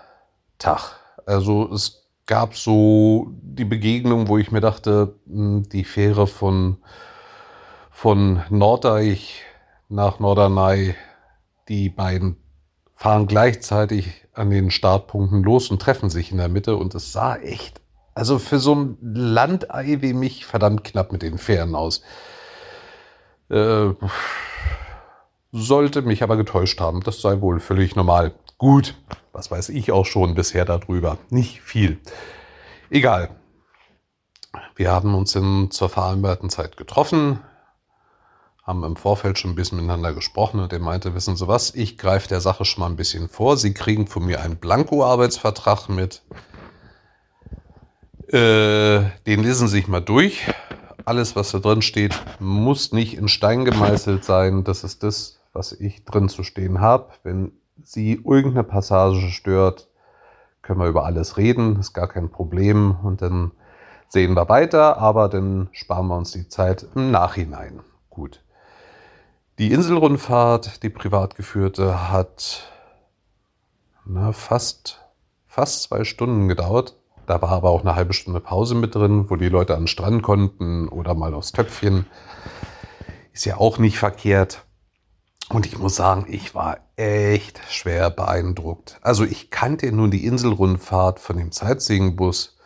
Tag. 0.58 0.96
Also 1.26 1.70
es 1.72 1.99
gab 2.30 2.54
so 2.54 3.26
die 3.42 3.64
Begegnung, 3.64 4.28
wo 4.28 4.38
ich 4.38 4.52
mir 4.52 4.60
dachte, 4.60 5.16
hm, 5.26 5.68
die 5.68 5.82
Fähre 5.82 6.28
von, 6.28 6.76
von 7.90 8.42
Norddeich 8.50 9.42
nach 9.88 10.20
Norderney, 10.20 10.94
die 11.68 11.88
beiden 11.88 12.36
fahren 12.94 13.26
gleichzeitig 13.26 14.28
an 14.32 14.50
den 14.50 14.70
Startpunkten 14.70 15.42
los 15.42 15.72
und 15.72 15.82
treffen 15.82 16.08
sich 16.08 16.30
in 16.30 16.38
der 16.38 16.48
Mitte 16.48 16.76
und 16.76 16.94
es 16.94 17.12
sah 17.12 17.34
echt, 17.34 17.80
also 18.14 18.38
für 18.38 18.60
so 18.60 18.76
ein 18.76 18.96
Landei 19.02 19.98
wie 20.00 20.12
mich, 20.12 20.46
verdammt 20.46 20.84
knapp 20.84 21.10
mit 21.10 21.22
den 21.22 21.36
Fähren 21.36 21.74
aus. 21.74 22.00
Äh, 23.48 23.88
sollte 25.50 26.02
mich 26.02 26.22
aber 26.22 26.36
getäuscht 26.36 26.78
haben. 26.80 27.00
Das 27.00 27.20
sei 27.20 27.40
wohl 27.40 27.58
völlig 27.58 27.96
normal. 27.96 28.34
Gut, 28.56 28.94
was 29.32 29.50
weiß 29.50 29.68
ich 29.70 29.92
auch 29.92 30.06
schon 30.06 30.34
bisher 30.34 30.64
darüber. 30.64 31.18
Nicht 31.30 31.60
viel. 31.60 32.00
Egal. 32.90 33.30
Wir 34.74 34.90
haben 34.90 35.14
uns 35.14 35.34
in, 35.36 35.70
zur 35.70 35.88
vereinbarten 35.88 36.50
Zeit 36.50 36.76
getroffen, 36.76 37.40
haben 38.64 38.82
im 38.82 38.96
Vorfeld 38.96 39.38
schon 39.38 39.52
ein 39.52 39.54
bisschen 39.54 39.78
miteinander 39.78 40.12
gesprochen 40.12 40.60
und 40.60 40.72
er 40.72 40.78
meinte, 40.80 41.14
wissen 41.14 41.36
Sie 41.36 41.46
was, 41.46 41.74
ich 41.74 41.98
greife 41.98 42.28
der 42.28 42.40
Sache 42.40 42.64
schon 42.64 42.80
mal 42.80 42.90
ein 42.90 42.96
bisschen 42.96 43.28
vor. 43.28 43.56
Sie 43.56 43.74
kriegen 43.74 44.06
von 44.06 44.24
mir 44.24 44.40
einen 44.40 44.56
Blanko-Arbeitsvertrag 44.56 45.88
mit. 45.88 46.22
Äh, 48.28 49.02
den 49.26 49.42
lesen 49.42 49.68
Sie 49.68 49.76
sich 49.76 49.88
mal 49.88 50.00
durch. 50.00 50.46
Alles, 51.04 51.34
was 51.36 51.50
da 51.50 51.58
drin 51.58 51.82
steht, 51.82 52.14
muss 52.38 52.92
nicht 52.92 53.16
in 53.16 53.28
Stein 53.28 53.64
gemeißelt 53.64 54.24
sein. 54.24 54.64
Das 54.64 54.84
ist 54.84 55.02
das, 55.02 55.40
was 55.52 55.72
ich 55.72 56.04
drin 56.04 56.28
zu 56.28 56.42
stehen 56.42 56.80
habe. 56.80 57.12
Wenn 57.22 57.52
Sie 57.92 58.12
irgendeine 58.12 58.62
Passage 58.62 59.30
stört, 59.30 59.88
können 60.62 60.78
wir 60.78 60.86
über 60.86 61.06
alles 61.06 61.36
reden, 61.36 61.80
ist 61.80 61.92
gar 61.92 62.06
kein 62.06 62.30
Problem. 62.30 62.96
Und 63.02 63.20
dann 63.20 63.50
sehen 64.06 64.34
wir 64.34 64.48
weiter, 64.48 64.98
aber 64.98 65.28
dann 65.28 65.70
sparen 65.72 66.06
wir 66.06 66.16
uns 66.16 66.30
die 66.30 66.46
Zeit 66.46 66.86
im 66.94 67.10
Nachhinein. 67.10 67.80
Gut. 68.08 68.44
Die 69.58 69.72
Inselrundfahrt, 69.72 70.84
die 70.84 70.88
privat 70.88 71.34
geführte, 71.34 72.12
hat 72.12 72.70
na, 74.04 74.30
fast, 74.30 75.04
fast 75.48 75.82
zwei 75.82 76.04
Stunden 76.04 76.46
gedauert. 76.46 76.94
Da 77.26 77.42
war 77.42 77.50
aber 77.50 77.70
auch 77.70 77.80
eine 77.80 77.96
halbe 77.96 78.12
Stunde 78.12 78.38
Pause 78.38 78.76
mit 78.76 78.94
drin, 78.94 79.30
wo 79.30 79.34
die 79.34 79.48
Leute 79.48 79.74
an 79.74 79.80
den 79.80 79.88
Strand 79.88 80.22
konnten 80.22 80.86
oder 80.86 81.14
mal 81.16 81.34
aufs 81.34 81.50
Töpfchen. 81.50 82.06
Ist 83.32 83.46
ja 83.46 83.56
auch 83.56 83.78
nicht 83.78 83.98
verkehrt. 83.98 84.64
Und 85.48 85.66
ich 85.66 85.76
muss 85.76 85.96
sagen, 85.96 86.26
ich 86.28 86.54
war 86.54 86.76
echt 87.00 87.60
schwer 87.70 88.10
beeindruckt. 88.10 88.98
Also 89.00 89.24
ich 89.24 89.50
kannte 89.50 89.90
nun 89.90 90.10
die 90.10 90.26
Inselrundfahrt 90.26 91.18
von 91.18 91.38
dem 91.38 91.50
Sightseeing-Bus, 91.50 92.58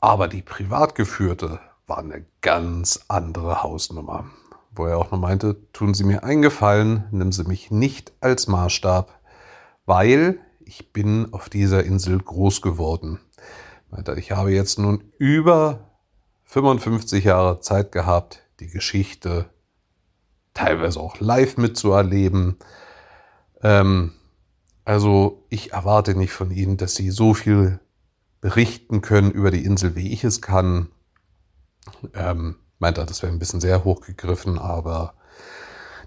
aber 0.00 0.28
die 0.28 0.42
privat 0.42 0.94
geführte 0.94 1.60
war 1.86 1.98
eine 1.98 2.26
ganz 2.42 3.06
andere 3.08 3.62
Hausnummer. 3.62 4.26
Wo 4.70 4.84
er 4.84 4.98
auch 4.98 5.10
noch 5.10 5.18
meinte, 5.18 5.56
tun 5.72 5.94
Sie 5.94 6.04
mir 6.04 6.24
eingefallen, 6.24 7.06
nehmen 7.10 7.32
Sie 7.32 7.44
mich 7.44 7.70
nicht 7.70 8.12
als 8.20 8.46
Maßstab, 8.48 9.18
weil 9.86 10.38
ich 10.60 10.92
bin 10.92 11.32
auf 11.32 11.48
dieser 11.48 11.84
Insel 11.84 12.18
groß 12.18 12.60
geworden. 12.60 13.18
Ich 14.16 14.32
habe 14.32 14.52
jetzt 14.52 14.78
nun 14.78 15.12
über 15.16 15.78
55 16.44 17.24
Jahre 17.24 17.60
Zeit 17.60 17.92
gehabt, 17.92 18.42
die 18.60 18.66
Geschichte 18.66 19.46
teilweise 20.52 21.00
auch 21.00 21.20
live 21.20 21.56
mitzuerleben. 21.56 22.58
Ähm, 23.62 24.12
also 24.84 25.44
ich 25.48 25.72
erwarte 25.72 26.14
nicht 26.14 26.32
von 26.32 26.50
Ihnen, 26.50 26.76
dass 26.76 26.94
Sie 26.94 27.10
so 27.10 27.34
viel 27.34 27.80
berichten 28.40 29.00
können 29.00 29.30
über 29.30 29.50
die 29.50 29.64
Insel, 29.64 29.96
wie 29.96 30.12
ich 30.12 30.24
es 30.24 30.40
kann. 30.40 30.90
Ähm, 32.14 32.56
meinte, 32.78 33.04
das 33.04 33.22
wäre 33.22 33.32
ein 33.32 33.38
bisschen 33.38 33.60
sehr 33.60 33.84
hochgegriffen, 33.84 34.58
aber 34.58 35.14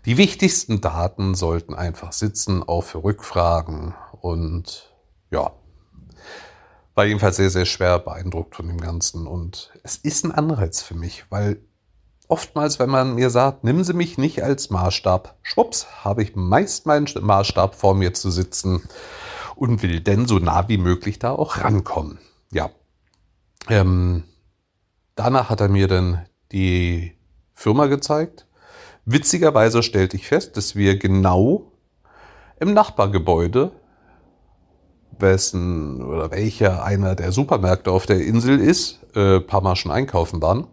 die 0.05 0.17
wichtigsten 0.17 0.81
Daten 0.81 1.35
sollten 1.35 1.75
einfach 1.75 2.13
sitzen, 2.13 2.63
auch 2.63 2.83
für 2.83 3.03
Rückfragen. 3.03 3.95
Und 4.21 4.93
ja, 5.31 5.51
war 6.95 7.05
jedenfalls 7.05 7.35
sehr, 7.35 7.49
sehr 7.49 7.65
schwer 7.65 7.99
beeindruckt 7.99 8.55
von 8.55 8.67
dem 8.67 8.79
Ganzen. 8.79 9.27
Und 9.27 9.71
es 9.83 9.97
ist 9.97 10.23
ein 10.23 10.31
Anreiz 10.31 10.81
für 10.81 10.95
mich, 10.95 11.25
weil 11.29 11.61
oftmals, 12.29 12.79
wenn 12.79 12.89
man 12.89 13.15
mir 13.15 13.29
sagt, 13.29 13.65
nimm 13.65 13.83
sie 13.83 13.93
mich 13.93 14.17
nicht 14.17 14.41
als 14.41 14.69
Maßstab, 14.69 15.35
schwupps, 15.41 15.87
habe 16.05 16.23
ich 16.23 16.35
meist 16.35 16.85
meinen 16.85 17.07
Maßstab 17.19 17.75
vor 17.75 17.95
mir 17.95 18.13
zu 18.13 18.31
sitzen 18.31 18.83
und 19.55 19.83
will 19.83 19.99
denn 19.99 20.25
so 20.25 20.39
nah 20.39 20.69
wie 20.69 20.77
möglich 20.77 21.19
da 21.19 21.31
auch 21.31 21.57
rankommen. 21.57 22.19
Ja. 22.51 22.69
Ähm, 23.67 24.23
danach 25.15 25.49
hat 25.49 25.59
er 25.59 25.67
mir 25.67 25.87
dann 25.87 26.25
die 26.53 27.17
Firma 27.53 27.87
gezeigt. 27.87 28.47
Witzigerweise 29.05 29.83
stellte 29.83 30.15
ich 30.15 30.27
fest, 30.27 30.55
dass 30.55 30.75
wir 30.75 30.97
genau 30.97 31.73
im 32.59 32.73
Nachbargebäude, 32.73 33.71
wessen 35.17 36.01
oder 36.01 36.31
welcher 36.31 36.83
einer 36.83 37.15
der 37.15 37.31
Supermärkte 37.33 37.91
auf 37.91 38.05
der 38.05 38.21
Insel 38.21 38.59
ist, 38.59 38.99
äh, 39.15 39.41
paar 39.41 39.61
Mal 39.61 39.75
schon 39.75 39.91
einkaufen 39.91 40.41
waren. 40.41 40.67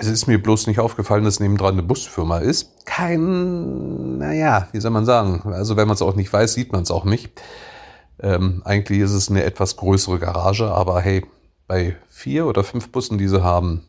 Es 0.00 0.06
ist 0.06 0.28
mir 0.28 0.40
bloß 0.40 0.68
nicht 0.68 0.78
aufgefallen, 0.78 1.24
dass 1.24 1.40
nebendran 1.40 1.72
eine 1.72 1.82
Busfirma 1.82 2.38
ist. 2.38 2.86
Kein, 2.86 4.18
naja, 4.18 4.68
wie 4.70 4.80
soll 4.80 4.92
man 4.92 5.04
sagen? 5.04 5.42
Also 5.52 5.76
wenn 5.76 5.88
man 5.88 5.96
es 5.96 6.02
auch 6.02 6.14
nicht 6.14 6.32
weiß, 6.32 6.54
sieht 6.54 6.70
man 6.72 6.82
es 6.82 6.92
auch 6.92 7.04
nicht. 7.04 7.30
Ähm, 8.20 8.62
eigentlich 8.64 9.00
ist 9.00 9.10
es 9.10 9.28
eine 9.28 9.42
etwas 9.42 9.76
größere 9.76 10.20
Garage, 10.20 10.70
aber 10.70 11.00
hey, 11.00 11.26
bei 11.66 11.96
vier 12.08 12.46
oder 12.46 12.62
fünf 12.62 12.90
Bussen, 12.90 13.18
die 13.18 13.26
sie 13.26 13.42
haben, 13.42 13.88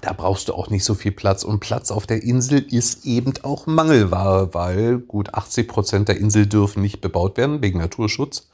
da 0.00 0.14
brauchst 0.14 0.48
du 0.48 0.54
auch 0.54 0.70
nicht 0.70 0.84
so 0.84 0.94
viel 0.94 1.12
Platz. 1.12 1.44
Und 1.44 1.60
Platz 1.60 1.90
auf 1.90 2.06
der 2.06 2.22
Insel 2.22 2.60
ist 2.60 3.04
eben 3.04 3.34
auch 3.42 3.66
Mangelware, 3.66 4.54
weil 4.54 4.98
gut 4.98 5.34
80 5.34 5.68
Prozent 5.68 6.08
der 6.08 6.16
Insel 6.16 6.46
dürfen 6.46 6.80
nicht 6.80 7.02
bebaut 7.02 7.36
werden 7.36 7.60
wegen 7.60 7.78
Naturschutz. 7.78 8.48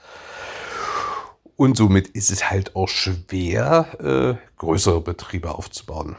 Und 1.54 1.76
somit 1.76 2.08
ist 2.08 2.32
es 2.32 2.50
halt 2.50 2.74
auch 2.74 2.88
schwer, 2.88 3.86
äh, 4.00 4.34
größere 4.58 5.00
Betriebe 5.00 5.54
aufzubauen. 5.54 6.16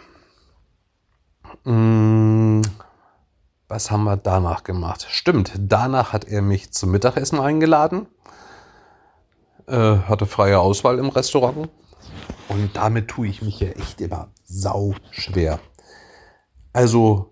Mm, 1.64 2.62
was 3.68 3.92
haben 3.92 4.04
wir 4.04 4.18
danach 4.18 4.64
gemacht? 4.64 5.06
Stimmt, 5.10 5.54
danach 5.58 6.14
hat 6.14 6.26
er 6.26 6.42
mich 6.42 6.72
zum 6.72 6.92
Mittagessen 6.92 7.40
eingeladen. 7.40 8.08
Äh, 9.68 9.98
hatte 9.98 10.26
freie 10.26 10.60
Auswahl 10.60 11.00
im 11.00 11.10
Restaurant. 11.10 11.70
Und 12.48 12.76
damit 12.76 13.10
tue 13.10 13.28
ich 13.28 13.42
mich 13.42 13.60
ja 13.60 13.70
echt 13.70 14.00
immer 14.00 14.30
sau 14.46 14.94
schwer. 15.12 15.60
Also, 16.72 17.32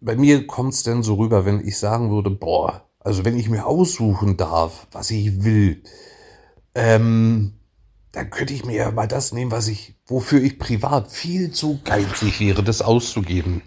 bei 0.00 0.16
mir 0.16 0.46
kommt 0.46 0.74
es 0.74 0.82
denn 0.82 1.02
so 1.02 1.14
rüber, 1.14 1.44
wenn 1.44 1.60
ich 1.60 1.78
sagen 1.78 2.10
würde, 2.10 2.30
boah, 2.30 2.82
also 3.00 3.24
wenn 3.24 3.36
ich 3.36 3.48
mir 3.48 3.66
aussuchen 3.66 4.36
darf, 4.36 4.88
was 4.90 5.10
ich 5.10 5.44
will, 5.44 5.82
ähm, 6.74 7.55
dann 8.16 8.30
könnte 8.30 8.54
ich 8.54 8.64
mir 8.64 8.76
ja 8.76 8.90
mal 8.90 9.06
das 9.06 9.32
nehmen, 9.32 9.50
was 9.50 9.68
ich, 9.68 9.94
wofür 10.06 10.40
ich 10.42 10.58
privat 10.58 11.12
viel 11.12 11.50
zu 11.50 11.80
geizig 11.84 12.40
wäre, 12.40 12.62
das 12.62 12.80
auszugeben. 12.80 13.60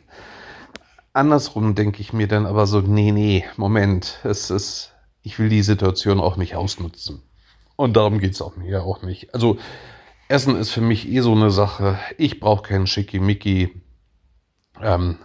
Andersrum 1.14 1.76
denke 1.76 2.02
ich 2.02 2.14
mir 2.14 2.28
dann 2.28 2.48
aber 2.48 2.66
so, 2.66 2.82
nee, 2.82 3.12
nee, 3.12 3.46
Moment, 3.58 4.18
es 4.24 4.50
ist, 4.50 4.94
ich 5.22 5.38
will 5.38 5.50
die 5.50 5.62
Situation 5.62 6.20
auch 6.20 6.36
nicht 6.36 6.56
ausnutzen. 6.56 7.22
Und 7.76 7.96
darum 7.96 8.18
geht's 8.18 8.42
auch 8.42 8.56
mir 8.56 8.84
auch 8.84 9.04
nicht. 9.04 9.36
Also, 9.36 9.60
Essen 10.30 10.56
ist 10.56 10.72
für 10.72 10.82
mich 10.82 11.08
eh 11.08 11.22
so 11.22 11.34
eine 11.34 11.52
Sache. 11.52 12.00
Ich 12.18 12.40
brauche 12.40 12.64
keinen 12.64 12.88
Schickimicki. 12.88 13.84
Ähm, 14.82 15.20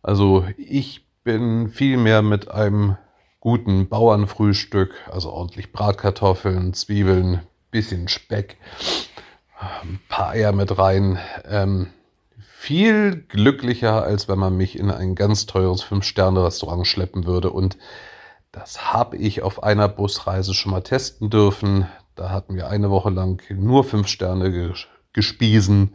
also, 0.00 0.46
ich 0.56 1.08
bin 1.24 1.70
viel 1.70 1.96
mehr 1.96 2.22
mit 2.22 2.52
einem 2.52 2.96
guten 3.40 3.88
Bauernfrühstück, 3.88 4.94
also 5.10 5.32
ordentlich 5.32 5.72
Bratkartoffeln, 5.72 6.72
Zwiebeln, 6.72 7.40
bisschen 7.70 8.08
Speck, 8.08 8.56
ein 9.82 10.00
paar 10.08 10.30
Eier 10.30 10.52
mit 10.52 10.78
rein. 10.78 11.18
Ähm, 11.44 11.88
viel 12.38 13.24
glücklicher, 13.28 14.02
als 14.02 14.28
wenn 14.28 14.38
man 14.38 14.56
mich 14.56 14.78
in 14.78 14.90
ein 14.90 15.14
ganz 15.14 15.46
teures 15.46 15.82
Fünf-Sterne-Restaurant 15.82 16.86
schleppen 16.86 17.26
würde. 17.26 17.50
Und 17.50 17.78
das 18.52 18.92
habe 18.92 19.16
ich 19.16 19.42
auf 19.42 19.62
einer 19.62 19.88
Busreise 19.88 20.54
schon 20.54 20.72
mal 20.72 20.82
testen 20.82 21.30
dürfen. 21.30 21.86
Da 22.16 22.30
hatten 22.30 22.54
wir 22.56 22.68
eine 22.68 22.90
Woche 22.90 23.10
lang 23.10 23.42
nur 23.50 23.84
fünf 23.84 24.08
Sterne 24.08 24.74
gespiesen. 25.12 25.94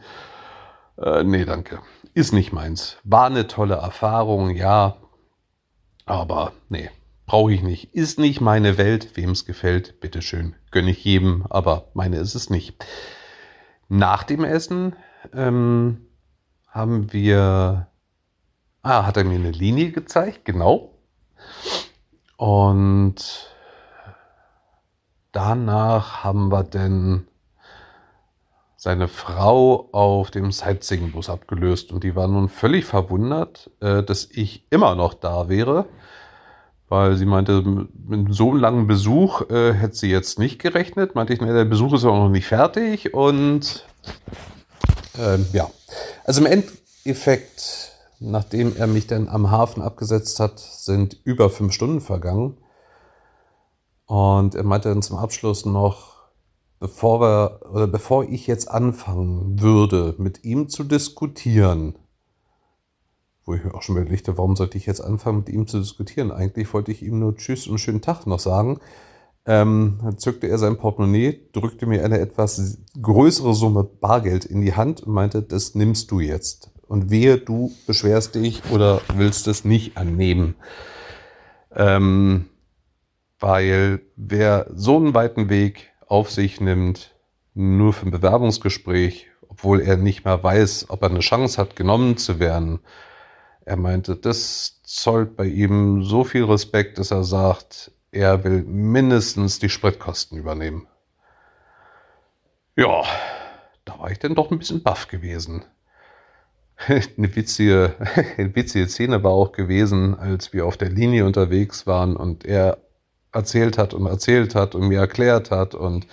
Äh, 0.98 1.24
nee, 1.24 1.46
danke. 1.46 1.80
Ist 2.14 2.34
nicht 2.34 2.54
meins. 2.54 2.98
War 3.04 3.26
eine 3.26 3.48
tolle 3.48 3.76
Erfahrung, 3.76 4.50
ja. 4.52 4.98
Aber 6.06 6.54
nee, 6.70 6.90
Brauche 7.26 7.54
ich 7.54 7.64
nicht. 7.64 7.94
Ist 7.96 8.20
nicht 8.20 8.40
meine 8.40 8.78
Welt. 8.78 9.16
Wem 9.16 9.32
es 9.32 9.46
gefällt, 9.46 10.00
bitteschön. 10.00 10.56
Gönne 10.76 10.92
ich 10.92 11.06
jedem, 11.06 11.46
aber 11.50 11.88
meine 11.94 12.18
ist 12.18 12.36
es 12.36 12.50
nicht. 12.50 12.86
Nach 13.88 14.24
dem 14.24 14.44
Essen 14.44 14.98
ähm, 15.34 16.06
haben 16.68 17.14
wir. 17.14 17.88
Ah, 18.82 19.06
hat 19.06 19.16
er 19.16 19.24
mir 19.24 19.40
eine 19.40 19.52
Linie 19.52 19.94
gezeigt, 19.94 20.44
genau. 20.44 20.92
Und 22.36 23.56
danach 25.32 26.26
haben 26.26 26.52
wir 26.52 26.64
denn 26.64 27.26
seine 28.76 29.08
Frau 29.08 29.88
auf 29.94 30.30
dem 30.30 30.52
Sightseeing-Bus 30.52 31.30
abgelöst 31.30 31.94
und 31.94 32.04
die 32.04 32.18
war 32.18 32.28
nun 32.28 32.50
völlig 32.50 32.84
verwundert, 32.84 33.72
äh, 33.80 34.04
dass 34.04 34.30
ich 34.30 34.68
immer 34.72 34.96
noch 34.96 35.14
da 35.14 35.48
wäre, 35.48 35.86
weil 36.96 37.18
sie 37.18 37.26
meinte, 37.26 37.62
mit 38.08 38.34
so 38.34 38.52
einem 38.52 38.60
langen 38.60 38.88
Besuch 38.88 39.50
äh, 39.50 39.74
hätte 39.74 39.96
sie 39.96 40.10
jetzt 40.10 40.40
nicht 40.40 40.60
gerechnet. 40.60 41.14
Meinte 41.14 41.34
ich, 41.34 41.42
ne, 41.42 41.54
der 41.54 41.66
Besuch 41.66 41.94
ist 41.94 42.06
auch 42.06 42.16
noch 42.16 42.30
nicht 42.30 42.48
fertig 42.48 43.14
und 43.14 43.86
äh, 45.18 45.40
ja, 45.52 45.70
also 46.24 46.40
im 46.46 46.48
Endeffekt, 46.48 47.92
nachdem 48.20 48.78
er 48.78 48.88
mich 48.88 49.08
dann 49.08 49.28
am 49.28 49.52
Hafen 49.52 49.84
abgesetzt 49.84 50.40
hat, 50.40 50.60
sind 50.60 51.18
über 51.26 51.50
fünf 51.50 51.74
Stunden 51.74 52.00
vergangen. 52.00 52.58
Und 54.06 54.56
er 54.56 54.64
meinte 54.64 54.88
dann 54.88 55.02
zum 55.02 55.18
Abschluss 55.18 55.66
noch, 55.66 56.14
bevor 56.80 57.20
wir 57.20 57.60
oder 57.74 57.88
bevor 57.88 58.24
ich 58.24 58.48
jetzt 58.48 58.72
anfangen 58.72 59.62
würde, 59.62 60.16
mit 60.18 60.46
ihm 60.46 60.70
zu 60.70 60.86
diskutieren, 60.86 61.96
wo 63.46 63.54
ich 63.54 63.64
mir 63.64 63.74
auch 63.74 63.82
schon 63.82 63.98
überlegte, 63.98 64.38
warum 64.38 64.56
sollte 64.56 64.78
ich 64.78 64.86
jetzt 64.86 65.02
anfangen, 65.02 65.40
mit 65.40 65.50
ihm 65.50 65.68
zu 65.68 65.80
diskutieren? 65.80 66.32
Eigentlich 66.32 66.74
wollte 66.74 66.92
ich 66.92 67.04
ihm 67.04 67.20
nur 67.20 67.36
Tschüss 67.36 67.68
und 67.68 67.78
schönen 67.78 68.02
Tag 68.02 68.26
noch 68.26 68.40
sagen. 68.40 68.80
Ähm, 69.46 70.00
dann 70.02 70.18
zückte 70.18 70.48
er 70.48 70.58
sein 70.58 70.78
Portemonnaie, 70.78 71.40
drückte 71.54 71.86
mir 71.86 72.04
eine 72.04 72.20
etwas 72.20 72.80
größere 73.00 73.54
Summe 73.54 73.84
Bargeld 73.84 74.46
in 74.46 74.62
die 74.62 74.74
Hand 74.74 75.04
und 75.04 75.14
meinte, 75.14 75.44
das 75.44 75.76
nimmst 75.76 76.10
du 76.10 76.20
jetzt. 76.20 76.72
Und 76.88 77.12
wehe, 77.12 77.38
du 77.38 77.72
beschwerst 77.86 78.36
dich 78.36 78.64
oder 78.72 79.02
willst 79.14 79.48
es 79.48 79.64
nicht 79.64 79.98
annehmen. 79.98 80.56
Ähm, 81.72 82.46
weil 83.40 84.02
wer 84.16 84.68
so 84.74 84.98
einen 84.98 85.14
weiten 85.14 85.50
Weg 85.50 85.92
auf 86.08 86.32
sich 86.32 86.60
nimmt, 86.60 87.16
nur 87.54 87.94
für 87.94 88.08
ein 88.08 88.12
Bewerbungsgespräch, 88.12 89.28
obwohl 89.48 89.82
er 89.82 89.98
nicht 89.98 90.26
mehr 90.26 90.44
weiß, 90.44 90.88
ob 90.90 91.04
er 91.04 91.10
eine 91.10 91.20
Chance 91.20 91.62
hat, 91.62 91.76
genommen 91.76 92.18
zu 92.18 92.40
werden. 92.40 92.80
Er 93.66 93.78
meinte, 93.78 94.16
das 94.16 94.80
zollt 94.84 95.36
bei 95.36 95.46
ihm 95.46 96.04
so 96.04 96.24
viel 96.24 96.44
Respekt, 96.44 97.00
dass 97.00 97.10
er 97.10 97.24
sagt, 97.24 97.92
er 98.12 98.44
will 98.44 98.64
mindestens 98.64 99.60
die 99.60 99.70
Spritkosten 99.70 100.38
übernehmen. 100.38 100.88
Ja, 102.76 103.04
da 103.86 104.00
war 104.00 104.12
ich 104.12 104.20
dann 104.20 104.36
doch 104.36 104.52
ein 104.52 104.60
bisschen 104.60 104.84
baff 104.84 105.08
gewesen. 105.08 105.66
Eine 106.88 107.36
witzige, 107.36 107.96
eine 108.38 108.54
witzige 108.54 108.88
Szene 108.88 109.24
war 109.24 109.32
auch 109.32 109.54
gewesen, 109.54 110.14
als 110.14 110.52
wir 110.52 110.66
auf 110.66 110.76
der 110.76 110.90
Linie 110.90 111.26
unterwegs 111.26 111.88
waren 111.88 112.18
und 112.18 112.44
er 112.44 112.80
erzählt 113.32 113.78
hat 113.78 113.94
und 113.94 114.06
erzählt 114.06 114.56
hat 114.56 114.76
und 114.76 114.90
mir 114.90 115.00
erklärt 115.00 115.52
hat 115.52 115.74
und 115.74 116.06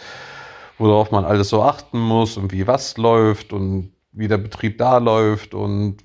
worauf 0.79 1.11
man 1.11 1.25
alles 1.25 1.49
so 1.49 1.63
achten 1.63 1.99
muss 1.99 2.37
und 2.37 2.53
wie 2.53 2.67
was 2.67 2.97
läuft 2.97 3.53
und 3.53 3.93
wie 4.13 4.29
der 4.29 4.39
Betrieb 4.39 4.79
da 4.79 4.99
läuft 4.99 5.53
und 5.53 5.99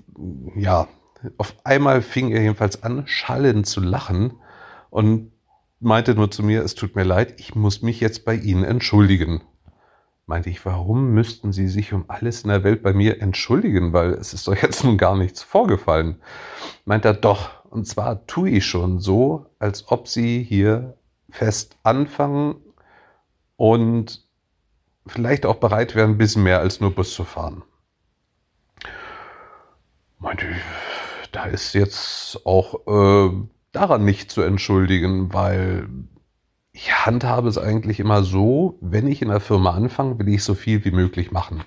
ja, 0.56 0.88
auf 1.36 1.54
einmal 1.64 2.02
fing 2.02 2.30
er 2.30 2.42
jedenfalls 2.42 2.82
an, 2.82 3.06
schallend 3.06 3.66
zu 3.66 3.80
lachen 3.80 4.34
und 4.90 5.32
meinte 5.80 6.14
nur 6.14 6.30
zu 6.30 6.42
mir, 6.42 6.62
es 6.62 6.74
tut 6.74 6.96
mir 6.96 7.04
leid, 7.04 7.38
ich 7.38 7.54
muss 7.54 7.82
mich 7.82 8.00
jetzt 8.00 8.24
bei 8.24 8.34
Ihnen 8.34 8.64
entschuldigen. 8.64 9.42
Meinte 10.26 10.50
ich, 10.50 10.64
warum 10.66 11.12
müssten 11.12 11.52
Sie 11.52 11.68
sich 11.68 11.92
um 11.92 12.04
alles 12.08 12.42
in 12.42 12.50
der 12.50 12.62
Welt 12.62 12.82
bei 12.82 12.92
mir 12.92 13.22
entschuldigen, 13.22 13.92
weil 13.92 14.12
es 14.12 14.34
ist 14.34 14.46
doch 14.46 14.54
jetzt 14.54 14.84
nun 14.84 14.98
gar 14.98 15.16
nichts 15.16 15.42
vorgefallen. 15.42 16.20
Meint 16.84 17.04
er 17.04 17.14
doch, 17.14 17.64
und 17.64 17.86
zwar 17.86 18.26
tue 18.26 18.50
ich 18.50 18.66
schon 18.66 18.98
so, 18.98 19.46
als 19.58 19.88
ob 19.88 20.08
Sie 20.08 20.42
hier 20.42 20.96
fest 21.30 21.76
anfangen 21.82 22.56
und 23.56 24.24
vielleicht 25.06 25.46
auch 25.46 25.56
bereit 25.56 25.94
wären, 25.94 26.12
ein 26.12 26.18
bisschen 26.18 26.42
mehr 26.42 26.60
als 26.60 26.80
nur 26.80 26.94
Bus 26.94 27.14
zu 27.14 27.24
fahren. 27.24 27.62
Meinte 30.18 30.46
ich, 30.46 30.56
da 31.32 31.44
ist 31.44 31.74
jetzt 31.74 32.46
auch 32.46 32.86
äh, 32.86 33.32
daran 33.72 34.04
nicht 34.04 34.30
zu 34.30 34.42
entschuldigen, 34.42 35.32
weil 35.32 35.88
ich 36.72 37.04
handhabe 37.04 37.48
es 37.48 37.58
eigentlich 37.58 38.00
immer 38.00 38.22
so, 38.22 38.78
wenn 38.80 39.08
ich 39.08 39.22
in 39.22 39.28
der 39.28 39.40
Firma 39.40 39.72
anfange, 39.72 40.18
will 40.18 40.28
ich 40.28 40.44
so 40.44 40.54
viel 40.54 40.84
wie 40.84 40.92
möglich 40.92 41.32
machen. 41.32 41.64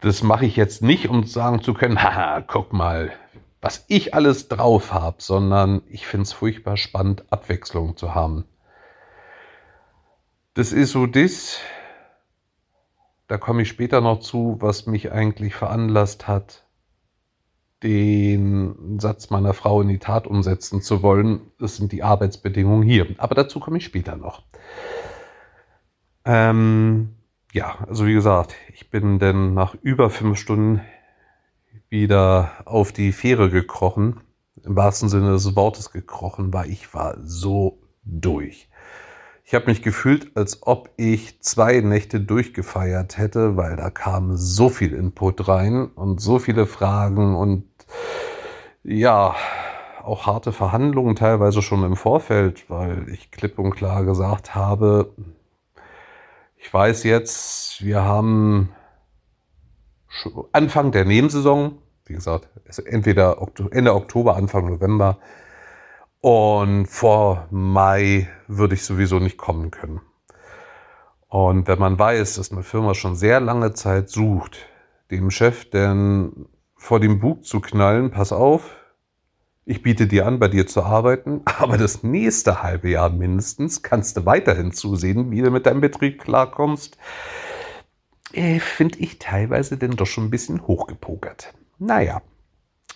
Das 0.00 0.22
mache 0.22 0.44
ich 0.44 0.56
jetzt 0.56 0.82
nicht, 0.82 1.08
um 1.08 1.24
sagen 1.24 1.62
zu 1.62 1.72
können, 1.72 2.02
haha, 2.02 2.42
guck 2.42 2.72
mal, 2.72 3.12
was 3.62 3.84
ich 3.88 4.14
alles 4.14 4.48
drauf 4.48 4.92
habe, 4.92 5.16
sondern 5.20 5.82
ich 5.88 6.06
finde 6.06 6.24
es 6.24 6.32
furchtbar 6.32 6.76
spannend, 6.76 7.24
Abwechslung 7.30 7.96
zu 7.96 8.14
haben. 8.14 8.44
Das 10.54 10.72
ist 10.72 10.92
so 10.92 11.06
das, 11.06 11.58
da 13.28 13.38
komme 13.38 13.62
ich 13.62 13.68
später 13.68 14.00
noch 14.00 14.20
zu, 14.20 14.56
was 14.60 14.86
mich 14.86 15.10
eigentlich 15.10 15.54
veranlasst 15.54 16.28
hat, 16.28 16.65
den 17.82 18.98
Satz 18.98 19.30
meiner 19.30 19.54
Frau 19.54 19.82
in 19.82 19.88
die 19.88 19.98
Tat 19.98 20.26
umsetzen 20.26 20.80
zu 20.80 21.02
wollen. 21.02 21.40
Das 21.58 21.76
sind 21.76 21.92
die 21.92 22.02
Arbeitsbedingungen 22.02 22.82
hier. 22.82 23.06
Aber 23.18 23.34
dazu 23.34 23.60
komme 23.60 23.78
ich 23.78 23.84
später 23.84 24.16
noch. 24.16 24.42
Ähm, 26.24 27.16
ja, 27.52 27.78
also 27.86 28.06
wie 28.06 28.14
gesagt, 28.14 28.54
ich 28.72 28.90
bin 28.90 29.18
dann 29.18 29.54
nach 29.54 29.74
über 29.82 30.10
fünf 30.10 30.38
Stunden 30.38 30.80
wieder 31.88 32.50
auf 32.64 32.92
die 32.92 33.12
Fähre 33.12 33.50
gekrochen. 33.50 34.20
Im 34.64 34.74
wahrsten 34.74 35.08
Sinne 35.08 35.32
des 35.32 35.54
Wortes 35.54 35.92
gekrochen, 35.92 36.52
weil 36.52 36.70
ich 36.70 36.92
war 36.94 37.16
so 37.22 37.78
durch. 38.02 38.68
Ich 39.48 39.54
habe 39.54 39.66
mich 39.66 39.80
gefühlt, 39.80 40.36
als 40.36 40.66
ob 40.66 40.90
ich 40.96 41.40
zwei 41.40 41.80
Nächte 41.80 42.18
durchgefeiert 42.18 43.16
hätte, 43.16 43.56
weil 43.56 43.76
da 43.76 43.90
kam 43.90 44.36
so 44.36 44.68
viel 44.68 44.92
Input 44.92 45.46
rein 45.46 45.86
und 45.86 46.20
so 46.20 46.40
viele 46.40 46.66
Fragen 46.66 47.36
und 47.36 47.64
ja, 48.82 49.36
auch 50.02 50.26
harte 50.26 50.50
Verhandlungen 50.50 51.14
teilweise 51.14 51.62
schon 51.62 51.84
im 51.84 51.94
Vorfeld, 51.94 52.68
weil 52.68 53.08
ich 53.08 53.30
klipp 53.30 53.60
und 53.60 53.70
klar 53.70 54.04
gesagt 54.04 54.56
habe, 54.56 55.14
ich 56.56 56.74
weiß 56.74 57.04
jetzt, 57.04 57.84
wir 57.84 58.02
haben 58.02 58.70
Anfang 60.50 60.90
der 60.90 61.04
Nebensaison, 61.04 61.78
wie 62.06 62.14
gesagt, 62.14 62.48
entweder 62.84 63.38
Ende 63.70 63.94
Oktober, 63.94 64.34
Anfang 64.34 64.66
November, 64.66 65.18
und 66.26 66.86
vor 66.86 67.46
Mai 67.52 68.26
würde 68.48 68.74
ich 68.74 68.82
sowieso 68.82 69.20
nicht 69.20 69.38
kommen 69.38 69.70
können. 69.70 70.00
Und 71.28 71.68
wenn 71.68 71.78
man 71.78 72.00
weiß, 72.00 72.34
dass 72.34 72.50
eine 72.50 72.64
Firma 72.64 72.94
schon 72.94 73.14
sehr 73.14 73.38
lange 73.38 73.74
Zeit 73.74 74.10
sucht, 74.10 74.58
dem 75.12 75.30
Chef 75.30 75.70
denn 75.70 76.48
vor 76.74 76.98
dem 76.98 77.20
Bug 77.20 77.44
zu 77.44 77.60
knallen, 77.60 78.10
pass 78.10 78.32
auf, 78.32 78.74
ich 79.66 79.84
biete 79.84 80.08
dir 80.08 80.26
an, 80.26 80.40
bei 80.40 80.48
dir 80.48 80.66
zu 80.66 80.82
arbeiten, 80.82 81.42
aber 81.60 81.78
das 81.78 82.02
nächste 82.02 82.60
halbe 82.60 82.88
Jahr 82.88 83.10
mindestens 83.10 83.84
kannst 83.84 84.16
du 84.16 84.26
weiterhin 84.26 84.72
zusehen, 84.72 85.30
wie 85.30 85.42
du 85.42 85.52
mit 85.52 85.64
deinem 85.66 85.80
Betrieb 85.80 86.20
klarkommst, 86.20 86.98
äh, 88.32 88.58
finde 88.58 88.98
ich 88.98 89.20
teilweise 89.20 89.76
denn 89.76 89.92
doch 89.92 90.06
schon 90.06 90.24
ein 90.24 90.30
bisschen 90.30 90.66
hochgepokert. 90.66 91.54
Naja, 91.78 92.20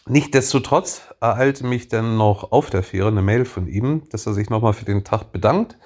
Nichtsdestotrotz 0.06 1.02
ereilte 1.20 1.66
mich 1.66 1.88
dann 1.88 2.16
noch 2.16 2.52
auf 2.52 2.70
der 2.70 2.82
Fähre 2.82 3.08
eine 3.08 3.22
Mail 3.22 3.44
von 3.44 3.68
ihm, 3.68 4.08
dass 4.10 4.26
er 4.26 4.34
sich 4.34 4.50
nochmal 4.50 4.72
für 4.72 4.84
den 4.84 5.04
Tag 5.04 5.32
bedankt 5.32 5.76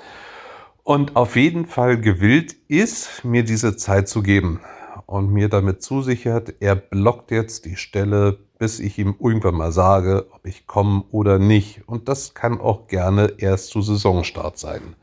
und 0.84 1.16
auf 1.16 1.36
jeden 1.36 1.66
Fall 1.66 2.00
gewillt 2.00 2.54
ist, 2.68 3.24
mir 3.24 3.42
diese 3.42 3.76
Zeit 3.76 4.08
zu 4.08 4.22
geben 4.22 4.60
und 5.06 5.32
mir 5.32 5.48
damit 5.48 5.82
zusichert, 5.82 6.54
er 6.60 6.76
blockt 6.76 7.30
jetzt 7.30 7.64
die 7.64 7.76
Stelle, 7.76 8.38
bis 8.58 8.80
ich 8.80 8.98
ihm 8.98 9.16
irgendwann 9.18 9.54
mal 9.54 9.72
sage, 9.72 10.26
ob 10.32 10.46
ich 10.46 10.66
komme 10.66 11.04
oder 11.10 11.38
nicht. 11.38 11.82
Und 11.86 12.08
das 12.08 12.34
kann 12.34 12.60
auch 12.60 12.86
gerne 12.86 13.34
erst 13.38 13.68
zu 13.68 13.82
Saisonstart 13.82 14.58
sein. 14.58 14.94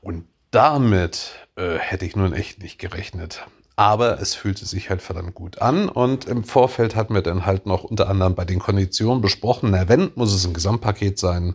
Und 0.00 0.26
damit 0.50 1.48
äh, 1.56 1.78
hätte 1.78 2.04
ich 2.04 2.16
nun 2.16 2.32
echt 2.32 2.62
nicht 2.62 2.78
gerechnet. 2.78 3.46
Aber 3.78 4.20
es 4.20 4.34
fühlte 4.34 4.66
sich 4.66 4.90
halt 4.90 5.00
verdammt 5.02 5.36
gut 5.36 5.62
an. 5.62 5.88
Und 5.88 6.24
im 6.24 6.42
Vorfeld 6.42 6.96
hatten 6.96 7.14
wir 7.14 7.22
dann 7.22 7.46
halt 7.46 7.64
noch 7.64 7.84
unter 7.84 8.08
anderem 8.08 8.34
bei 8.34 8.44
den 8.44 8.58
Konditionen 8.58 9.22
besprochen, 9.22 9.70
na 9.70 9.88
wenn, 9.88 10.10
muss 10.16 10.34
es 10.34 10.44
ein 10.44 10.52
Gesamtpaket 10.52 11.16
sein. 11.16 11.54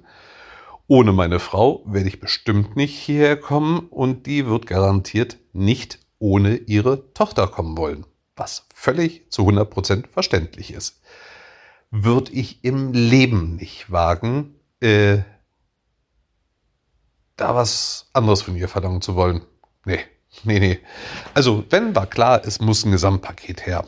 Ohne 0.87 1.11
meine 1.11 1.39
Frau 1.39 1.83
werde 1.85 2.07
ich 2.07 2.21
bestimmt 2.21 2.77
nicht 2.77 2.97
hierher 2.97 3.35
kommen 3.35 3.89
und 3.89 4.25
die 4.25 4.47
wird 4.47 4.67
garantiert 4.67 5.35
nicht 5.51 5.99
ohne 6.17 6.55
ihre 6.55 7.13
Tochter 7.13 7.45
kommen 7.47 7.75
wollen. 7.77 8.05
Was 8.37 8.67
völlig 8.73 9.29
zu 9.29 9.41
100% 9.41 10.07
verständlich 10.07 10.71
ist. 10.71 11.01
Würde 11.91 12.31
ich 12.31 12.63
im 12.63 12.93
Leben 12.93 13.57
nicht 13.57 13.91
wagen, 13.91 14.55
äh, 14.79 15.23
da 17.35 17.53
was 17.53 18.09
anderes 18.13 18.43
von 18.43 18.55
ihr 18.55 18.69
verlangen 18.69 19.01
zu 19.01 19.17
wollen. 19.17 19.41
Nee, 19.83 19.99
Nee, 20.43 20.59
nee. 20.59 20.79
Also, 21.33 21.63
wenn 21.69 21.95
war 21.95 22.07
klar, 22.07 22.41
es 22.43 22.59
muss 22.59 22.83
ein 22.85 22.91
Gesamtpaket 22.91 23.65
her. 23.65 23.85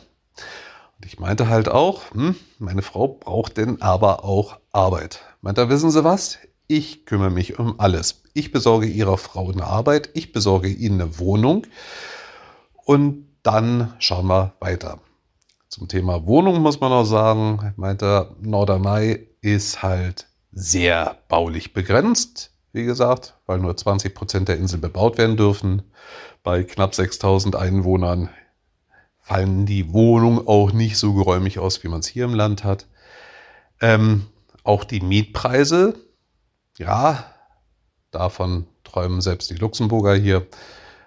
Und 0.97 1.05
ich 1.05 1.19
meinte 1.19 1.49
halt 1.49 1.69
auch, 1.69 2.11
hm, 2.13 2.35
meine 2.59 2.81
Frau 2.81 3.07
braucht 3.07 3.57
denn 3.57 3.81
aber 3.81 4.23
auch 4.23 4.59
Arbeit. 4.71 5.21
Meint 5.41 5.57
er, 5.57 5.69
wissen 5.69 5.91
Sie 5.91 6.03
was? 6.03 6.37
Ich 6.67 7.05
kümmere 7.05 7.29
mich 7.29 7.59
um 7.59 7.79
alles. 7.79 8.23
Ich 8.33 8.51
besorge 8.51 8.87
Ihrer 8.87 9.17
Frau 9.17 9.51
eine 9.51 9.65
Arbeit, 9.65 10.09
ich 10.13 10.31
besorge 10.31 10.67
Ihnen 10.67 11.01
eine 11.01 11.19
Wohnung 11.19 11.67
und 12.85 13.27
dann 13.43 13.93
schauen 13.99 14.27
wir 14.27 14.53
weiter. 14.59 14.99
Zum 15.69 15.87
Thema 15.87 16.25
Wohnung 16.25 16.61
muss 16.61 16.79
man 16.79 16.89
noch 16.89 17.05
sagen, 17.05 17.73
meinte 17.75 18.35
Norderney 18.41 19.27
ist 19.41 19.83
halt 19.83 20.27
sehr 20.51 21.17
baulich 21.27 21.73
begrenzt, 21.73 22.51
wie 22.71 22.85
gesagt, 22.85 23.34
weil 23.45 23.59
nur 23.59 23.75
20 23.75 24.13
Prozent 24.15 24.47
der 24.49 24.57
Insel 24.57 24.79
bebaut 24.79 25.17
werden 25.17 25.37
dürfen. 25.37 25.83
Bei 26.43 26.63
knapp 26.63 26.95
6000 26.95 27.55
Einwohnern 27.55 28.29
fallen 29.19 29.65
die 29.65 29.91
Wohnungen 29.91 30.47
auch 30.47 30.71
nicht 30.71 30.97
so 30.97 31.13
geräumig 31.13 31.59
aus, 31.59 31.83
wie 31.83 31.87
man 31.87 31.99
es 31.99 32.07
hier 32.07 32.25
im 32.25 32.33
Land 32.33 32.63
hat. 32.63 32.87
Ähm, 33.81 34.27
auch 34.63 34.83
die 34.83 35.01
Mietpreise, 35.01 35.95
ja, 36.77 37.25
davon 38.11 38.67
träumen 38.83 39.21
selbst 39.21 39.49
die 39.49 39.55
Luxemburger 39.55 40.15
hier. 40.15 40.47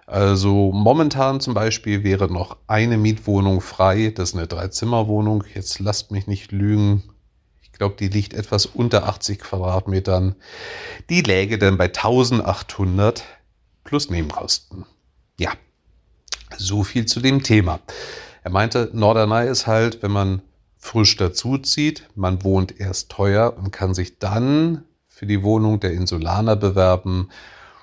Also 0.06 0.72
momentan 0.72 1.40
zum 1.40 1.54
Beispiel 1.54 2.02
wäre 2.02 2.32
noch 2.32 2.56
eine 2.66 2.96
Mietwohnung 2.96 3.60
frei. 3.60 4.10
Das 4.14 4.30
ist 4.30 4.36
eine 4.36 4.46
Dreizimmerwohnung. 4.46 5.44
Jetzt 5.54 5.78
lasst 5.80 6.10
mich 6.10 6.26
nicht 6.26 6.50
lügen. 6.50 7.02
Ich 7.78 7.80
glaube, 7.80 7.94
die 7.94 8.08
liegt 8.08 8.34
etwas 8.34 8.66
unter 8.66 9.06
80 9.08 9.38
Quadratmetern. 9.38 10.34
Die 11.10 11.20
läge 11.20 11.58
dann 11.58 11.78
bei 11.78 11.84
1800 11.84 13.22
plus 13.84 14.10
Nebenkosten. 14.10 14.84
Ja, 15.38 15.52
so 16.56 16.82
viel 16.82 17.06
zu 17.06 17.20
dem 17.20 17.44
Thema. 17.44 17.78
Er 18.42 18.50
meinte, 18.50 18.90
Norderney 18.94 19.48
ist 19.48 19.68
halt, 19.68 20.02
wenn 20.02 20.10
man 20.10 20.42
frisch 20.76 21.16
dazuzieht, 21.18 22.08
man 22.16 22.42
wohnt 22.42 22.80
erst 22.80 23.12
teuer 23.12 23.56
und 23.56 23.70
kann 23.70 23.94
sich 23.94 24.18
dann 24.18 24.82
für 25.06 25.26
die 25.26 25.44
Wohnung 25.44 25.78
der 25.78 25.92
Insulaner 25.92 26.56
bewerben, 26.56 27.28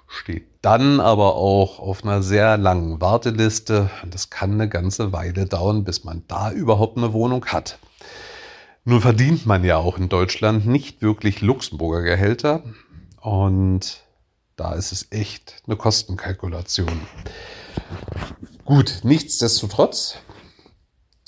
steht 0.09 0.45
dann 0.61 0.99
aber 0.99 1.35
auch 1.35 1.79
auf 1.79 2.03
einer 2.03 2.21
sehr 2.21 2.57
langen 2.57 2.99
Warteliste. 2.99 3.89
Und 4.03 4.13
das 4.13 4.29
kann 4.29 4.55
eine 4.55 4.67
ganze 4.67 5.13
Weile 5.13 5.45
dauern, 5.45 5.85
bis 5.85 6.03
man 6.03 6.23
da 6.27 6.51
überhaupt 6.51 6.97
eine 6.97 7.13
Wohnung 7.13 7.45
hat. 7.45 7.79
Nun 8.87 9.01
verdient 9.01 9.47
man 9.47 9.63
ja 9.63 9.77
auch 9.77 9.97
in 9.97 10.09
Deutschland 10.09 10.67
nicht 10.67 11.01
wirklich 11.01 11.41
Luxemburger 11.41 12.03
Gehälter. 12.03 12.63
Und 13.19 14.03
da 14.55 14.73
ist 14.73 14.91
es 14.91 15.07
echt 15.11 15.63
eine 15.65 15.75
Kostenkalkulation. 15.75 17.01
Gut, 18.63 18.99
nichtsdestotrotz. 19.01 20.19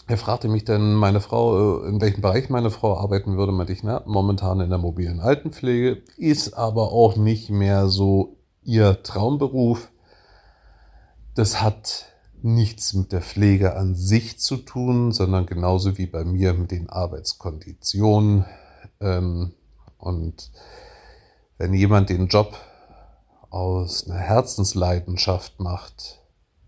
Er 0.06 0.18
fragte 0.18 0.48
mich 0.48 0.66
dann, 0.66 0.94
meine 0.94 1.20
Frau, 1.20 1.84
äh, 1.84 1.90
in 1.90 2.00
welchem 2.00 2.22
Bereich 2.22 2.50
meine 2.50 2.70
Frau 2.70 2.96
arbeiten 2.96 3.38
würde, 3.38 3.52
meinte 3.52 3.74
ich, 3.74 3.82
na, 3.82 4.04
momentan 4.06 4.62
in 4.62 4.70
der 4.70 4.78
mobilen 4.78 5.20
Altenpflege, 5.20 6.04
ist 6.16 6.54
aber 6.54 6.92
auch 6.92 7.16
nicht 7.16 7.50
mehr 7.50 7.88
so 7.88 8.38
ihr 8.64 9.02
Traumberuf. 9.02 9.90
Das 11.34 11.62
hat 11.62 12.06
nichts 12.44 12.94
mit 12.94 13.12
der 13.12 13.22
Pflege 13.22 13.76
an 13.76 13.96
sich 13.96 14.40
zu 14.40 14.58
tun, 14.58 15.12
sondern 15.12 15.46
genauso 15.46 15.98
wie 15.98 16.08
bei 16.08 16.24
mir 16.24 16.54
mit 16.54 16.72
den 16.72 16.90
Arbeitskonditionen. 16.90 18.46
Ähm, 19.00 19.54
und 19.98 20.52
wenn 21.58 21.74
jemand 21.74 22.10
den 22.10 22.28
Job 22.28 22.56
aus 23.50 24.08
einer 24.08 24.20
Herzensleidenschaft 24.20 25.60
macht, 25.60 26.20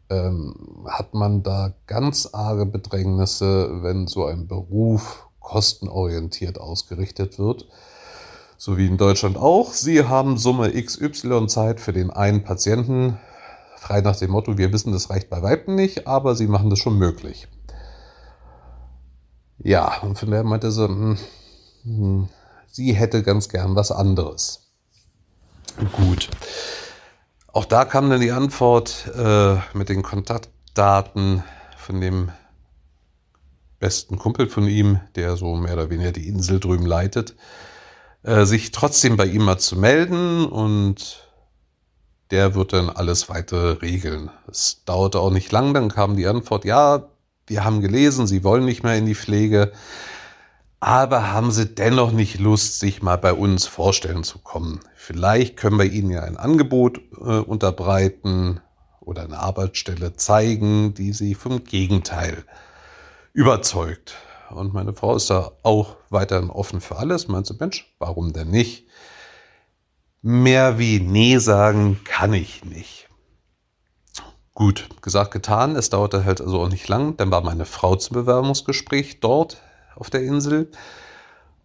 ähm, 0.09 0.85
hat 0.87 1.13
man 1.13 1.43
da 1.43 1.73
ganz 1.85 2.29
arge 2.33 2.65
Bedrängnisse, 2.65 3.83
wenn 3.83 4.07
so 4.07 4.25
ein 4.25 4.47
Beruf 4.47 5.27
kostenorientiert 5.39 6.59
ausgerichtet 6.59 7.39
wird. 7.39 7.67
So 8.57 8.77
wie 8.77 8.87
in 8.87 8.97
Deutschland 8.97 9.37
auch. 9.37 9.73
Sie 9.73 10.03
haben 10.03 10.37
Summe 10.37 10.71
XY 10.71 11.47
Zeit 11.47 11.79
für 11.79 11.93
den 11.93 12.09
einen 12.09 12.43
Patienten. 12.43 13.17
Frei 13.79 14.01
nach 14.01 14.17
dem 14.17 14.31
Motto, 14.31 14.57
wir 14.57 14.73
wissen, 14.73 14.91
das 14.91 15.09
reicht 15.09 15.29
bei 15.29 15.41
Weitem 15.41 15.75
nicht, 15.75 16.05
aber 16.05 16.35
sie 16.35 16.47
machen 16.47 16.69
das 16.69 16.79
schon 16.79 16.97
möglich. 16.97 17.47
Ja, 19.57 20.01
und 20.01 20.19
von 20.19 20.31
der 20.31 20.43
meinte 20.43 20.69
sie, 20.69 20.85
hm, 20.85 21.17
hm, 21.83 22.29
sie 22.67 22.93
hätte 22.93 23.23
ganz 23.23 23.47
gern 23.47 23.75
was 23.75 23.91
anderes. 23.91 24.69
Gut. 25.93 26.29
Auch 27.47 27.63
da 27.63 27.85
kam 27.85 28.09
dann 28.09 28.19
die 28.19 28.31
Antwort 28.31 29.09
äh, 29.15 29.55
mit 29.73 29.87
den 29.87 30.03
Kontaktdaten 30.03 31.43
von 31.77 32.01
dem 32.01 32.31
besten 33.79 34.17
Kumpel 34.17 34.49
von 34.49 34.67
ihm, 34.67 34.99
der 35.15 35.37
so 35.37 35.55
mehr 35.55 35.73
oder 35.73 35.89
weniger 35.89 36.11
die 36.11 36.27
Insel 36.27 36.59
drüben 36.59 36.85
leitet, 36.85 37.35
äh, 38.23 38.43
sich 38.43 38.71
trotzdem 38.71 39.15
bei 39.15 39.25
ihm 39.25 39.45
mal 39.45 39.57
zu 39.57 39.77
melden 39.77 40.45
und 40.45 41.28
der 42.31 42.55
wird 42.55 42.73
dann 42.73 42.89
alles 42.89 43.29
weitere 43.29 43.71
regeln. 43.73 44.29
Es 44.49 44.83
dauerte 44.85 45.19
auch 45.19 45.31
nicht 45.31 45.51
lang, 45.51 45.73
dann 45.73 45.89
kam 45.89 46.15
die 46.15 46.27
Antwort, 46.27 46.65
ja, 46.65 47.09
wir 47.47 47.63
haben 47.63 47.81
gelesen, 47.81 48.27
Sie 48.27 48.43
wollen 48.43 48.65
nicht 48.65 48.83
mehr 48.83 48.95
in 48.95 49.05
die 49.05 49.15
Pflege, 49.15 49.71
aber 50.79 51.33
haben 51.33 51.51
Sie 51.51 51.65
dennoch 51.65 52.11
nicht 52.11 52.39
Lust, 52.39 52.79
sich 52.79 53.01
mal 53.01 53.17
bei 53.17 53.33
uns 53.33 53.65
vorstellen 53.65 54.23
zu 54.23 54.39
kommen? 54.39 54.79
Vielleicht 54.95 55.57
können 55.57 55.77
wir 55.77 55.91
Ihnen 55.91 56.11
ja 56.11 56.21
ein 56.21 56.37
Angebot 56.37 57.01
äh, 57.17 57.39
unterbreiten 57.39 58.61
oder 59.01 59.23
eine 59.23 59.39
Arbeitsstelle 59.39 60.15
zeigen, 60.15 60.93
die 60.93 61.11
Sie 61.11 61.33
vom 61.35 61.63
Gegenteil 61.63 62.45
überzeugt. 63.33 64.15
Und 64.51 64.73
meine 64.73 64.93
Frau 64.93 65.15
ist 65.15 65.29
da 65.29 65.51
auch 65.63 65.97
weiterhin 66.09 66.49
offen 66.49 66.81
für 66.81 66.97
alles. 66.97 67.27
Meinst 67.27 67.49
du, 67.49 67.55
Mensch, 67.59 67.93
warum 67.99 68.33
denn 68.33 68.49
nicht? 68.49 68.87
Mehr 70.21 70.79
wie 70.79 70.99
Nee 70.99 71.37
sagen 71.37 72.01
kann 72.03 72.33
ich 72.33 72.65
nicht. 72.65 73.09
Gut, 74.53 74.89
gesagt, 75.01 75.31
getan. 75.31 75.75
Es 75.75 75.89
dauerte 75.89 76.25
halt 76.25 76.41
also 76.41 76.61
auch 76.61 76.69
nicht 76.69 76.87
lang. 76.89 77.15
Dann 77.15 77.31
war 77.31 77.41
meine 77.41 77.65
Frau 77.65 77.95
zum 77.95 78.15
Bewerbungsgespräch 78.15 79.21
dort 79.21 79.61
auf 79.95 80.09
der 80.09 80.23
Insel. 80.23 80.69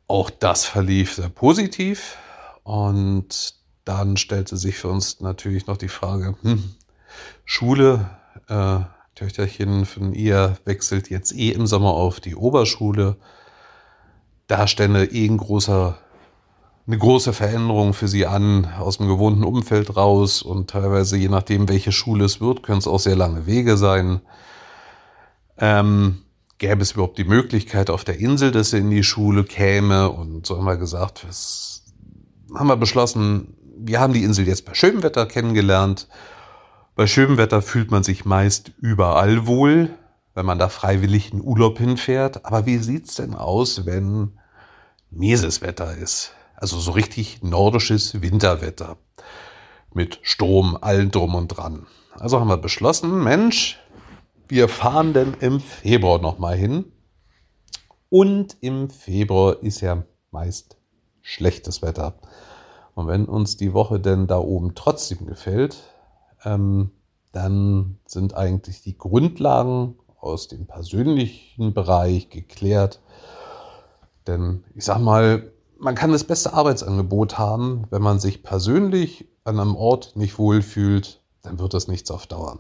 Auch 0.07 0.31
das 0.31 0.65
verlief 0.65 1.15
sehr 1.15 1.29
positiv. 1.29 2.17
Und 2.63 3.55
dann 3.85 4.17
stellte 4.17 4.57
sich 4.57 4.77
für 4.79 4.89
uns 4.89 5.21
natürlich 5.21 5.67
noch 5.67 5.77
die 5.77 5.89
Frage, 5.89 6.37
hm, 6.43 6.75
Schule, 7.45 8.11
äh, 8.49 8.81
Töchterchen 9.15 9.87
von 9.87 10.13
ihr 10.13 10.57
wechselt 10.65 11.11
jetzt 11.11 11.33
eh 11.35 11.51
im 11.51 11.67
Sommer 11.67 11.91
auf 11.91 12.21
die 12.21 12.35
Oberschule. 12.35 13.17
Da 14.47 14.67
stände 14.67 15.05
eh 15.05 15.27
ein 15.27 15.39
großer, 15.39 15.99
eine 16.87 16.99
große 16.99 17.33
Veränderung 17.33 17.95
für 17.95 18.09
sie 18.09 18.27
an, 18.27 18.67
aus 18.79 18.99
dem 18.99 19.09
gewohnten 19.09 19.45
Umfeld 19.45 19.97
raus 19.97 20.43
und 20.43 20.69
teilweise, 20.69 21.17
je 21.17 21.29
nachdem, 21.29 21.69
welche 21.69 21.93
Schule 21.93 22.27
es 22.27 22.41
wird, 22.41 22.63
können 22.63 22.79
es 22.79 22.87
auch 22.87 23.01
sehr 23.01 23.17
lange 23.17 23.47
Wege 23.47 23.77
sein. 23.77 24.21
Ähm, 25.57 26.23
gäbe 26.59 26.83
es 26.83 26.93
überhaupt 26.93 27.17
die 27.17 27.25
Möglichkeit 27.25 27.89
auf 27.89 28.05
der 28.05 28.19
Insel, 28.19 28.51
dass 28.51 28.71
sie 28.71 28.79
in 28.79 28.91
die 28.91 29.03
Schule 29.05 29.45
käme. 29.45 30.11
Und 30.11 30.47
so 30.47 30.59
haben 30.59 30.67
wir 30.67 30.77
gesagt, 30.77 31.27
was 31.27 31.85
haben 32.55 32.67
wir 32.67 32.77
beschlossen, 32.77 33.57
wir 33.79 34.01
haben 34.01 34.13
die 34.13 34.23
Insel 34.23 34.47
jetzt 34.47 34.67
bei 34.67 34.75
schönem 34.75 35.03
Wetter 35.03 35.27
kennengelernt. 35.27 36.09
Bei 36.95 37.07
schönem 37.07 37.39
Wetter 37.39 37.63
fühlt 37.63 37.91
man 37.91 38.05
sich 38.05 38.25
meist 38.25 38.73
überall 38.79 39.47
wohl, 39.47 39.91
wenn 40.35 40.47
man 40.47 40.59
da 40.59 40.69
freiwillig 40.69 41.33
in 41.33 41.41
Urlaub 41.43 41.79
hinfährt. 41.79 42.45
Aber 42.45 42.67
wie 42.67 42.79
sieht's 42.79 43.17
denn 43.17 43.35
aus, 43.35 43.87
wenn 43.87 44.39
mieses 45.11 45.63
Wetter 45.63 45.97
ist? 45.97 46.33
Also 46.65 46.81
so 46.81 46.93
richtig 46.93 47.43
nordisches 47.43 48.23
Winterwetter. 48.23 48.97
Mit 49.93 50.19
Sturm, 50.23 50.79
allen 50.81 51.11
drum 51.11 51.35
und 51.35 51.49
dran. 51.49 51.87
Also 52.13 52.41
haben 52.41 52.49
wir 52.49 52.57
beschlossen, 52.57 53.23
Mensch, 53.23 53.79
wir 54.49 54.71
fahren 54.71 55.13
denn 55.13 55.35
im 55.41 55.61
Februar 55.61 56.23
nochmal 56.23 56.57
hin. 56.57 56.87
Und 58.09 58.57
im 58.63 58.89
Februar 58.89 59.63
ist 59.63 59.83
ja 59.83 60.05
meist 60.31 60.79
schlechtes 61.21 61.83
Wetter. 61.83 62.15
Und 62.95 63.09
wenn 63.09 63.27
uns 63.27 63.59
die 63.59 63.75
Woche 63.75 64.01
denn 64.01 64.27
da 64.27 64.39
oben 64.39 64.75
trotzdem 64.75 65.27
gefällt, 65.27 65.77
ähm, 66.47 66.93
dann 67.33 67.99
sind 68.07 68.39
eigentlich 68.39 68.81
die 68.81 68.97
Grundlagen 68.97 69.99
aus 70.19 70.49
dem 70.49 70.67
persönlichen 70.67 71.75
Bereich 71.75 72.31
geklärt. 72.31 73.03
Denn 74.27 74.65
ich 74.75 74.87
sag 74.87 75.01
mal, 75.01 75.51
man 75.79 75.95
kann 75.95 76.13
das 76.13 76.25
beste 76.25 76.53
Arbeitsangebot 76.53 77.39
haben, 77.39 77.85
wenn 77.91 78.03
man 78.03 78.19
sich 78.19 78.43
persönlich 78.43 79.27
an 79.45 79.59
einem 79.59 79.77
Ort 79.77 80.17
nicht 80.17 80.39
wohlfühlt, 80.39 81.21
dann 81.43 81.59
wird 81.59 81.75
das 81.75 81.89
nichts 81.89 82.11
auf 82.11 82.27
Dauer. 82.27 82.59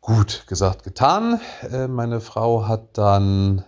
Gut, 0.00 0.44
gesagt, 0.46 0.84
getan. 0.84 1.40
Äh, 1.70 1.88
meine 1.88 2.20
Frau 2.20 2.68
hat 2.68 2.96
dann 2.96 3.64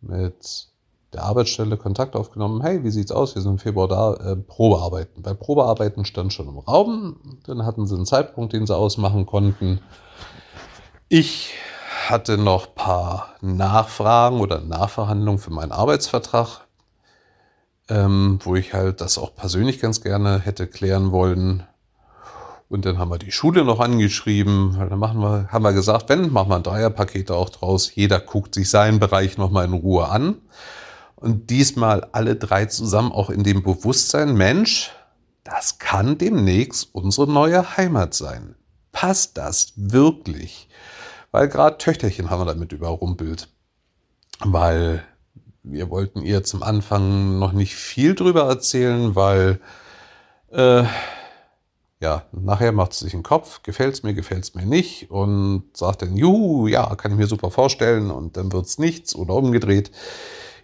mit 0.00 0.68
der 1.12 1.24
Arbeitsstelle 1.24 1.76
Kontakt 1.76 2.14
aufgenommen. 2.14 2.60
Hey, 2.62 2.84
wie 2.84 2.90
sieht's 2.90 3.10
aus? 3.10 3.34
Wir 3.34 3.42
sind 3.42 3.52
im 3.52 3.58
Februar 3.58 3.88
da. 3.88 4.14
Äh, 4.14 4.36
Probearbeiten. 4.36 5.22
Bei 5.22 5.34
Probearbeiten 5.34 6.04
stand 6.04 6.32
schon 6.32 6.48
im 6.48 6.58
Raum. 6.58 7.40
Dann 7.46 7.64
hatten 7.64 7.86
sie 7.86 7.96
einen 7.96 8.06
Zeitpunkt, 8.06 8.52
den 8.52 8.66
sie 8.66 8.76
ausmachen 8.76 9.26
konnten. 9.26 9.80
Ich 11.08 11.54
hatte 12.10 12.38
noch 12.38 12.74
paar 12.74 13.34
Nachfragen 13.40 14.40
oder 14.40 14.60
Nachverhandlungen 14.60 15.38
für 15.40 15.52
meinen 15.52 15.72
Arbeitsvertrag. 15.72 16.66
ähm, 17.88 18.38
wo 18.42 18.56
ich 18.56 18.74
halt 18.74 19.00
das 19.00 19.18
auch 19.18 19.34
persönlich 19.34 19.80
ganz 19.80 20.00
gerne 20.00 20.40
hätte 20.40 20.66
klären 20.66 21.12
wollen. 21.12 21.62
Und 22.68 22.84
dann 22.84 22.98
haben 22.98 23.10
wir 23.10 23.18
die 23.18 23.30
Schule 23.30 23.64
noch 23.64 23.78
angeschrieben. 23.78 24.76
Dann 24.76 24.98
machen 24.98 25.20
wir, 25.20 25.48
haben 25.52 25.62
wir 25.62 25.72
gesagt, 25.72 26.08
wenn, 26.08 26.32
machen 26.32 26.48
wir 26.50 26.56
ein 26.56 26.62
Dreierpaket 26.64 27.30
auch 27.30 27.48
draus. 27.48 27.94
Jeder 27.94 28.18
guckt 28.18 28.54
sich 28.54 28.68
seinen 28.70 28.98
Bereich 28.98 29.38
nochmal 29.38 29.66
in 29.66 29.72
Ruhe 29.72 30.08
an. 30.08 30.36
Und 31.14 31.50
diesmal 31.50 32.08
alle 32.12 32.34
drei 32.36 32.66
zusammen 32.66 33.12
auch 33.12 33.30
in 33.30 33.44
dem 33.44 33.62
Bewusstsein, 33.62 34.34
Mensch, 34.34 34.90
das 35.44 35.78
kann 35.78 36.18
demnächst 36.18 36.88
unsere 36.92 37.30
neue 37.30 37.76
Heimat 37.76 38.14
sein. 38.14 38.56
Passt 38.90 39.38
das 39.38 39.72
wirklich? 39.76 40.68
Weil 41.36 41.48
gerade 41.48 41.76
Töchterchen 41.76 42.30
haben 42.30 42.40
wir 42.40 42.46
damit 42.46 42.72
überrumpelt. 42.72 43.50
Weil 44.40 45.04
wir 45.62 45.90
wollten 45.90 46.22
ihr 46.22 46.44
zum 46.44 46.62
Anfang 46.62 47.38
noch 47.38 47.52
nicht 47.52 47.74
viel 47.74 48.14
drüber 48.14 48.44
erzählen, 48.44 49.14
weil 49.14 49.60
äh, 50.50 50.84
ja, 52.00 52.24
nachher 52.32 52.72
macht 52.72 52.94
sie 52.94 53.04
sich 53.04 53.12
einen 53.12 53.22
Kopf, 53.22 53.62
gefällt's 53.62 54.02
mir, 54.02 54.14
gefällt's 54.14 54.54
mir 54.54 54.64
nicht 54.64 55.10
und 55.10 55.64
sagt 55.76 56.00
dann, 56.00 56.16
juhu, 56.16 56.68
ja, 56.68 56.94
kann 56.94 57.12
ich 57.12 57.18
mir 57.18 57.26
super 57.26 57.50
vorstellen 57.50 58.10
und 58.10 58.38
dann 58.38 58.50
wird's 58.50 58.78
nichts 58.78 59.14
oder 59.14 59.34
umgedreht. 59.34 59.90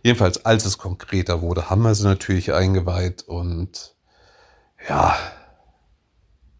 Jedenfalls, 0.02 0.46
als 0.46 0.64
es 0.64 0.78
konkreter 0.78 1.42
wurde, 1.42 1.68
haben 1.68 1.82
wir 1.82 1.94
sie 1.94 2.04
natürlich 2.04 2.54
eingeweiht 2.54 3.24
und 3.24 3.94
ja, 4.88 5.18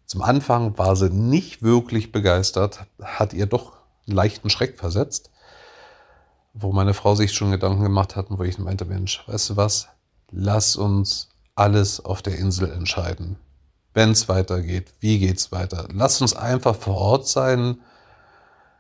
zum 0.05 0.21
Anfang 0.21 0.77
war 0.77 0.97
sie 0.97 1.09
nicht 1.09 1.63
wirklich 1.63 2.13
begeistert, 2.13 2.85
hat 3.01 3.33
ihr 3.33 3.47
doch 3.47 3.82
leichten 4.07 4.51
Schreck 4.51 4.79
versetzt, 4.79 5.31
wo 6.55 6.73
meine 6.73 6.95
Frau 6.95 7.15
sich 7.15 7.33
schon 7.33 7.51
Gedanken 7.51 7.83
gemacht 7.83 8.17
hat 8.17 8.31
und 8.31 8.39
wo 8.39 8.43
ich 8.43 8.59
meinte, 8.59 8.85
Mensch, 8.85 9.23
weißt 9.27 9.51
du 9.51 9.57
was, 9.57 9.89
lass 10.31 10.77
uns 10.77 11.31
alles 11.55 12.05
auf 12.05 12.23
der 12.23 12.39
Insel 12.39 12.71
entscheiden 12.71 13.39
wenn 13.95 14.11
es 14.11 14.29
weitergeht, 14.29 14.95
wie 15.01 15.19
geht 15.19 15.39
es 15.39 15.53
weiter. 15.53 15.89
Lasst 15.93 16.23
uns 16.23 16.35
einfach 16.35 16.75
vor 16.75 16.97
Ort 16.97 17.29
sein, 17.29 17.81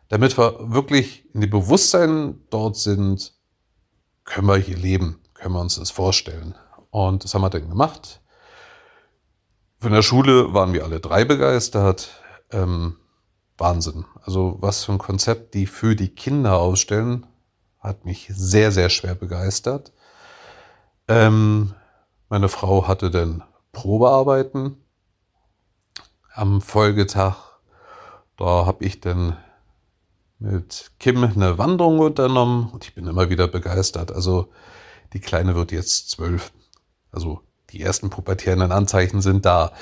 damit 0.08 0.36
wir 0.38 0.72
wirklich 0.72 1.28
in 1.34 1.40
dem 1.40 1.50
Bewusstsein 1.50 2.40
dort 2.50 2.76
sind, 2.76 3.32
können 4.24 4.46
wir 4.46 4.56
hier 4.56 4.76
leben, 4.76 5.20
können 5.34 5.54
wir 5.54 5.60
uns 5.60 5.76
das 5.76 5.90
vorstellen. 5.90 6.54
Und 6.90 7.24
das 7.24 7.34
haben 7.34 7.42
wir 7.42 7.50
dann 7.50 7.68
gemacht. 7.68 8.20
Von 9.80 9.92
der 9.92 10.02
Schule 10.02 10.54
waren 10.54 10.72
wir 10.72 10.84
alle 10.84 11.00
drei 11.00 11.24
begeistert. 11.24 12.10
Ähm, 12.50 12.96
Wahnsinn. 13.58 14.04
Also 14.24 14.56
was 14.60 14.84
für 14.84 14.92
ein 14.92 14.98
Konzept 14.98 15.54
die 15.54 15.66
für 15.66 15.94
die 15.96 16.14
Kinder 16.14 16.58
ausstellen, 16.58 17.26
hat 17.78 18.04
mich 18.04 18.30
sehr, 18.32 18.72
sehr 18.72 18.90
schwer 18.90 19.14
begeistert. 19.14 19.92
Ähm, 21.08 21.74
meine 22.28 22.48
Frau 22.48 22.86
hatte 22.86 23.10
dann 23.10 23.42
Probearbeiten 23.72 24.76
am 26.34 26.60
Folgetag, 26.60 27.36
da 28.36 28.66
habe 28.66 28.84
ich 28.84 29.00
dann 29.00 29.36
mit 30.38 30.90
Kim 30.98 31.22
eine 31.22 31.58
Wanderung 31.58 32.00
unternommen 32.00 32.70
und 32.72 32.84
ich 32.84 32.94
bin 32.94 33.06
immer 33.06 33.30
wieder 33.30 33.48
begeistert. 33.48 34.10
Also 34.12 34.48
die 35.12 35.20
Kleine 35.20 35.54
wird 35.54 35.72
jetzt 35.72 36.10
zwölf. 36.10 36.52
Also 37.12 37.40
die 37.70 37.82
ersten 37.82 38.10
pubertierenden 38.10 38.72
Anzeichen 38.72 39.20
sind 39.20 39.46
da. 39.46 39.72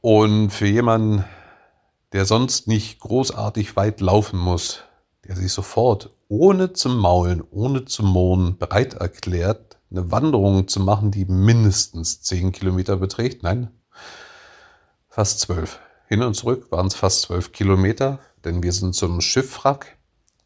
Und 0.00 0.50
für 0.50 0.66
jemanden, 0.66 1.24
der 2.12 2.24
sonst 2.24 2.68
nicht 2.68 3.00
großartig 3.00 3.76
weit 3.76 4.00
laufen 4.00 4.38
muss, 4.38 4.84
der 5.26 5.36
sich 5.36 5.52
sofort 5.52 6.10
ohne 6.28 6.72
zu 6.72 6.88
maulen, 6.88 7.42
ohne 7.50 7.84
zu 7.84 8.02
mohnen 8.02 8.58
bereit 8.58 8.94
erklärt, 8.94 9.78
eine 9.90 10.10
Wanderung 10.10 10.68
zu 10.68 10.80
machen, 10.80 11.10
die 11.10 11.24
mindestens 11.24 12.22
zehn 12.22 12.52
Kilometer 12.52 12.96
beträgt. 12.96 13.42
Nein, 13.42 13.70
fast 15.08 15.40
zwölf. 15.40 15.80
Hin 16.06 16.22
und 16.22 16.34
zurück 16.34 16.70
waren 16.70 16.86
es 16.86 16.94
fast 16.94 17.22
zwölf 17.22 17.52
Kilometer, 17.52 18.20
denn 18.44 18.62
wir 18.62 18.72
sind 18.72 18.94
zum 18.94 19.20
Schiffwrack 19.20 19.98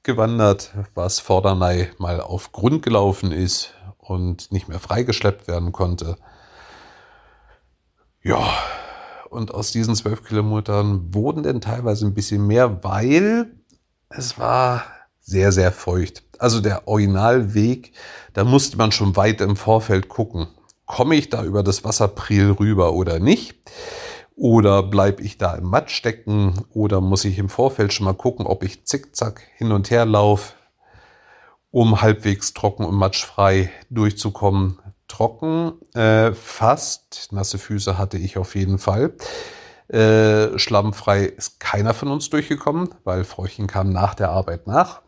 gewandert, 0.03 0.73
was 0.95 1.21
Vorderney 1.21 1.91
mal 1.99 2.21
auf 2.21 2.53
Grund 2.53 2.83
gelaufen 2.83 3.31
ist 3.31 3.75
und 3.99 4.51
nicht 4.51 4.69
mehr 4.69 4.81
freigeschleppt 4.81 5.47
werden 5.47 5.73
konnte. 5.73 6.17
Ja, 8.23 8.53
und 9.33 9.55
aus 9.55 9.73
diesen 9.73 9.95
zwölf 9.95 10.25
Kilometern 10.25 11.15
wurden 11.15 11.43
denn 11.43 11.61
teilweise 11.61 12.07
ein 12.07 12.15
bisschen 12.15 12.47
mehr, 12.47 12.85
weil 12.85 13.51
es 14.11 14.39
war 14.39 14.85
sehr, 15.21 15.53
sehr 15.53 15.73
feucht. 15.73 16.23
Also 16.39 16.61
der 16.61 16.87
Originalweg, 16.87 17.93
da 18.35 18.45
musste 18.45 18.77
man 18.77 18.93
schon 18.93 19.17
weit 19.17 19.41
im 19.41 19.57
Vorfeld 19.57 20.09
gucken. 20.09 20.49
Komme 20.85 21.15
ich 21.15 21.31
da 21.31 21.45
über 21.45 21.63
das 21.63 21.83
Wasserpriel 21.85 22.51
rüber 22.51 22.93
oder 22.93 23.21
nicht? 23.21 23.57
Oder 24.37 24.83
bleibe 24.83 25.23
ich 25.23 25.39
da 25.39 25.55
im 25.55 25.65
Matsch 25.65 25.95
stecken? 25.95 26.67
Oder 26.71 27.01
muss 27.01 27.25
ich 27.25 27.39
im 27.39 27.49
Vorfeld 27.49 27.93
schon 27.93 28.05
mal 28.05 28.15
gucken, 28.15 28.47
ob 28.47 28.63
ich 28.65 28.85
zickzack 28.85 29.43
hin 29.57 29.73
und 29.73 29.91
her 29.91 30.05
laufe, 30.05 30.55
um 31.71 32.03
halbwegs 32.03 32.53
trocken 32.53 32.85
und 32.85 32.97
matschfrei 32.97 33.71
durchzukommen? 33.89 34.79
Trocken, 35.13 35.75
äh, 35.95 36.33
fast, 36.33 37.29
nasse 37.33 37.59
Füße 37.59 37.99
hatte 37.99 38.17
ich 38.17 38.39
auf 38.39 38.55
jeden 38.55 38.79
Fall. 38.79 39.13
Äh, 39.89 40.59
schlammfrei 40.59 41.25
ist 41.25 41.61
keiner 41.61 41.93
von 41.93 42.09
uns 42.09 42.31
durchgekommen, 42.31 42.89
weil 43.05 43.25
Frauchen 43.25 43.67
kam 43.67 43.93
nach 43.93 44.15
der 44.15 44.31
Arbeit 44.31 44.67
nach. 44.67 45.03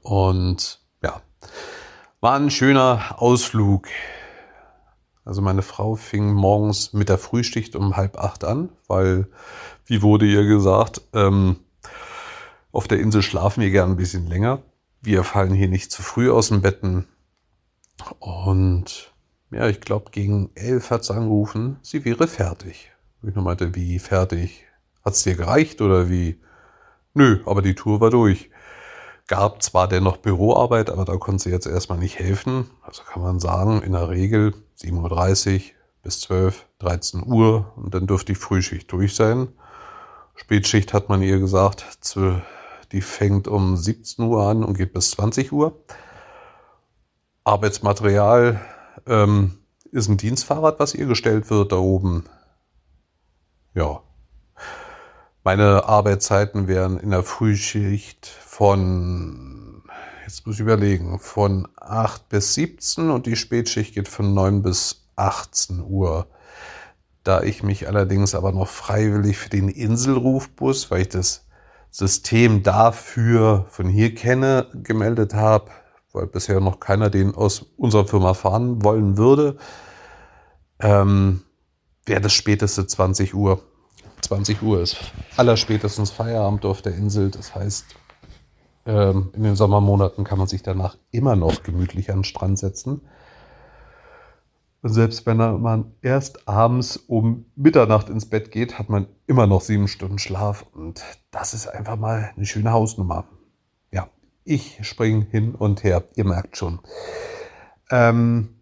Und 0.00 0.80
ja, 1.02 1.20
war 2.22 2.36
ein 2.36 2.50
schöner 2.50 3.16
Ausflug. 3.18 3.86
Also 5.26 5.42
meine 5.42 5.60
Frau 5.60 5.96
fing 5.96 6.32
morgens 6.32 6.94
mit 6.94 7.10
der 7.10 7.18
Frühschicht 7.18 7.76
um 7.76 7.98
halb 7.98 8.18
acht 8.18 8.44
an, 8.44 8.70
weil, 8.88 9.28
wie 9.84 10.00
wurde 10.00 10.24
ihr 10.24 10.46
gesagt, 10.46 11.02
ähm, 11.12 11.56
auf 12.72 12.88
der 12.88 13.00
Insel 13.00 13.20
schlafen 13.20 13.60
wir 13.60 13.70
gern 13.70 13.90
ein 13.90 13.96
bisschen 13.96 14.26
länger. 14.26 14.62
Wir 15.02 15.22
fallen 15.22 15.52
hier 15.52 15.68
nicht 15.68 15.92
zu 15.92 16.02
früh 16.02 16.30
aus 16.30 16.48
dem 16.48 16.62
Betten. 16.62 17.06
Und 18.18 19.12
ja, 19.50 19.68
ich 19.68 19.80
glaube, 19.80 20.10
gegen 20.10 20.50
elf 20.54 20.90
hat 20.90 21.04
sie 21.04 21.14
angerufen, 21.14 21.78
sie 21.82 22.04
wäre 22.04 22.28
fertig. 22.28 22.92
Ich 23.22 23.34
nur 23.34 23.44
meinte, 23.44 23.74
wie 23.74 23.98
fertig? 23.98 24.64
Hat 25.04 25.14
es 25.14 25.22
dir 25.22 25.34
gereicht 25.34 25.80
oder 25.80 26.08
wie? 26.08 26.40
Nö, 27.14 27.40
aber 27.46 27.62
die 27.62 27.74
Tour 27.74 28.00
war 28.00 28.10
durch 28.10 28.50
gab 29.30 29.62
zwar 29.62 29.86
dennoch 29.86 30.16
Büroarbeit, 30.16 30.90
aber 30.90 31.04
da 31.04 31.16
konnte 31.16 31.44
sie 31.44 31.50
jetzt 31.50 31.66
erstmal 31.66 31.98
nicht 31.98 32.18
helfen. 32.18 32.68
Also 32.82 33.04
kann 33.04 33.22
man 33.22 33.38
sagen, 33.38 33.80
in 33.80 33.92
der 33.92 34.08
Regel 34.08 34.54
7.30 34.80 35.54
Uhr 35.54 35.60
bis 36.02 36.20
12, 36.22 36.66
13 36.80 37.22
Uhr 37.24 37.72
und 37.76 37.94
dann 37.94 38.08
dürfte 38.08 38.32
die 38.32 38.38
Frühschicht 38.38 38.90
durch 38.90 39.14
sein. 39.14 39.46
Spätschicht 40.34 40.92
hat 40.92 41.08
man 41.08 41.22
ihr 41.22 41.38
gesagt, 41.38 41.86
die 42.90 43.00
fängt 43.00 43.46
um 43.46 43.76
17 43.76 44.24
Uhr 44.24 44.42
an 44.42 44.64
und 44.64 44.76
geht 44.76 44.92
bis 44.92 45.12
20 45.12 45.52
Uhr. 45.52 45.78
Arbeitsmaterial 47.50 48.60
ähm, 49.08 49.58
ist 49.90 50.08
ein 50.08 50.16
Dienstfahrrad, 50.16 50.78
was 50.78 50.94
ihr 50.94 51.06
gestellt 51.06 51.50
wird 51.50 51.72
da 51.72 51.78
oben. 51.78 52.26
Ja. 53.74 54.02
Meine 55.42 55.84
Arbeitszeiten 55.84 56.68
wären 56.68 56.96
in 57.00 57.10
der 57.10 57.24
Frühschicht 57.24 58.26
von, 58.26 59.82
jetzt 60.22 60.46
muss 60.46 60.56
ich 60.56 60.60
überlegen, 60.60 61.18
von 61.18 61.66
8 61.76 62.28
bis 62.28 62.54
17 62.54 63.10
und 63.10 63.26
die 63.26 63.34
Spätschicht 63.34 63.94
geht 63.96 64.06
von 64.06 64.32
9 64.32 64.62
bis 64.62 65.08
18 65.16 65.82
Uhr. 65.82 66.28
Da 67.24 67.42
ich 67.42 67.64
mich 67.64 67.88
allerdings 67.88 68.36
aber 68.36 68.52
noch 68.52 68.68
freiwillig 68.68 69.38
für 69.38 69.50
den 69.50 69.68
Inselrufbus, 69.68 70.92
weil 70.92 71.02
ich 71.02 71.08
das 71.08 71.46
System 71.90 72.62
dafür 72.62 73.66
von 73.70 73.88
hier 73.88 74.14
kenne, 74.14 74.68
gemeldet 74.72 75.34
habe, 75.34 75.72
weil 76.12 76.26
bisher 76.26 76.60
noch 76.60 76.80
keiner 76.80 77.10
den 77.10 77.34
aus 77.34 77.66
unserer 77.76 78.06
Firma 78.06 78.34
fahren 78.34 78.84
wollen 78.84 79.16
würde, 79.16 79.56
ähm, 80.80 81.42
wäre 82.06 82.20
das 82.20 82.32
späteste 82.32 82.86
20 82.86 83.34
Uhr. 83.34 83.62
20 84.22 84.62
Uhr 84.62 84.80
ist 84.80 84.96
allerspätestens 85.36 86.10
Feierabend 86.10 86.64
auf 86.64 86.82
der 86.82 86.94
Insel. 86.94 87.30
Das 87.30 87.54
heißt, 87.54 87.86
ähm, 88.86 89.30
in 89.34 89.42
den 89.42 89.56
Sommermonaten 89.56 90.24
kann 90.24 90.38
man 90.38 90.48
sich 90.48 90.62
danach 90.62 90.96
immer 91.10 91.36
noch 91.36 91.62
gemütlich 91.62 92.10
an 92.10 92.18
den 92.18 92.24
Strand 92.24 92.58
setzen. 92.58 93.02
Und 94.82 94.90
selbst 94.90 95.26
wenn 95.26 95.36
man 95.36 95.92
erst 96.00 96.48
abends 96.48 96.96
um 96.96 97.44
Mitternacht 97.54 98.08
ins 98.08 98.26
Bett 98.26 98.50
geht, 98.50 98.78
hat 98.78 98.88
man 98.88 99.06
immer 99.26 99.46
noch 99.46 99.60
sieben 99.60 99.88
Stunden 99.88 100.18
Schlaf. 100.18 100.64
Und 100.72 101.02
das 101.30 101.52
ist 101.52 101.66
einfach 101.66 101.96
mal 101.96 102.30
eine 102.34 102.46
schöne 102.46 102.72
Hausnummer. 102.72 103.26
Ich 104.44 104.78
springe 104.86 105.26
hin 105.30 105.54
und 105.54 105.84
her. 105.84 106.04
Ihr 106.16 106.24
merkt 106.24 106.56
schon. 106.56 106.80
Ähm, 107.90 108.60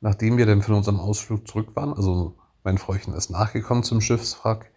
nachdem 0.00 0.36
wir 0.36 0.46
dann 0.46 0.62
von 0.62 0.74
unserem 0.74 1.00
Ausflug 1.00 1.46
zurück 1.46 1.74
waren, 1.74 1.92
also 1.92 2.34
mein 2.62 2.78
Fräuchen 2.78 3.14
ist 3.14 3.30
nachgekommen 3.30 3.84
zum 3.84 4.00
Schiffswrack, 4.00 4.70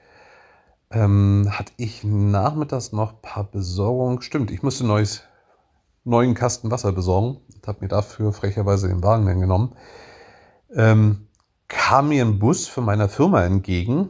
ähm, 0.92 1.48
hatte 1.50 1.74
ich 1.78 2.04
nachmittags 2.04 2.92
noch 2.92 3.14
ein 3.14 3.22
paar 3.22 3.44
Besorgungen. 3.44 4.22
Stimmt, 4.22 4.52
ich 4.52 4.64
musste 4.64 4.86
neues, 4.86 5.24
neuen 6.04 6.34
Kasten 6.34 6.72
Wasser 6.72 6.92
besorgen 6.92 7.42
und 7.54 7.68
habe 7.68 7.80
mir 7.82 7.88
dafür 7.88 8.32
frecherweise 8.32 8.88
den 8.88 9.04
Wagen 9.04 9.26
dann 9.26 9.42
genommen. 9.42 9.76
Ähm, 10.74 11.28
kam 11.68 12.10
mir 12.10 12.24
ein 12.24 12.40
Bus 12.40 12.68
von 12.68 12.86
meiner 12.86 13.10
Firma 13.10 13.44
entgegen. 13.44 14.10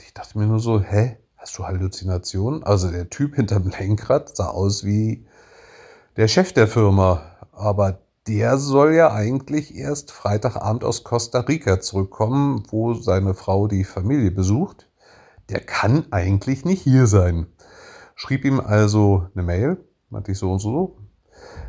Ich 0.00 0.14
dachte 0.14 0.38
mir 0.38 0.46
nur 0.46 0.60
so, 0.60 0.80
hä, 0.80 1.18
hast 1.46 1.58
du 1.58 1.64
Halluzinationen? 1.64 2.64
Also 2.64 2.90
der 2.90 3.08
Typ 3.08 3.36
hinterm 3.36 3.68
Lenkrad 3.78 4.36
sah 4.36 4.48
aus 4.48 4.82
wie 4.82 5.24
der 6.16 6.26
Chef 6.26 6.52
der 6.52 6.66
Firma, 6.66 7.22
aber 7.52 8.00
der 8.26 8.58
soll 8.58 8.94
ja 8.94 9.12
eigentlich 9.12 9.76
erst 9.76 10.10
Freitagabend 10.10 10.82
aus 10.82 11.04
Costa 11.04 11.38
Rica 11.38 11.80
zurückkommen, 11.80 12.64
wo 12.70 12.94
seine 12.94 13.34
Frau 13.34 13.68
die 13.68 13.84
Familie 13.84 14.32
besucht. 14.32 14.88
Der 15.48 15.60
kann 15.60 16.06
eigentlich 16.10 16.64
nicht 16.64 16.82
hier 16.82 17.06
sein. 17.06 17.46
Schrieb 18.16 18.44
ihm 18.44 18.58
also 18.58 19.28
eine 19.36 19.44
Mail, 19.44 19.76
meinte 20.10 20.32
ich 20.32 20.38
so 20.38 20.50
und 20.50 20.58
so, 20.58 20.96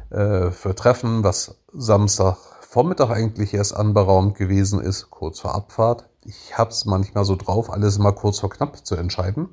äh, 0.10 0.50
für 0.50 0.74
Treffen, 0.74 1.24
was 1.24 1.60
Samstag 1.72 2.38
Vormittag 2.62 3.12
eigentlich 3.12 3.54
erst 3.54 3.76
anberaumt 3.76 4.36
gewesen 4.36 4.82
ist, 4.82 5.12
kurz 5.12 5.40
vor 5.40 5.54
Abfahrt. 5.54 6.10
Ich 6.28 6.58
hab's 6.58 6.84
manchmal 6.84 7.24
so 7.24 7.38
drauf, 7.38 7.72
alles 7.72 7.98
mal 8.00 8.12
kurz 8.12 8.40
vor 8.40 8.50
knapp 8.50 8.86
zu 8.86 8.96
entscheiden. 8.96 9.48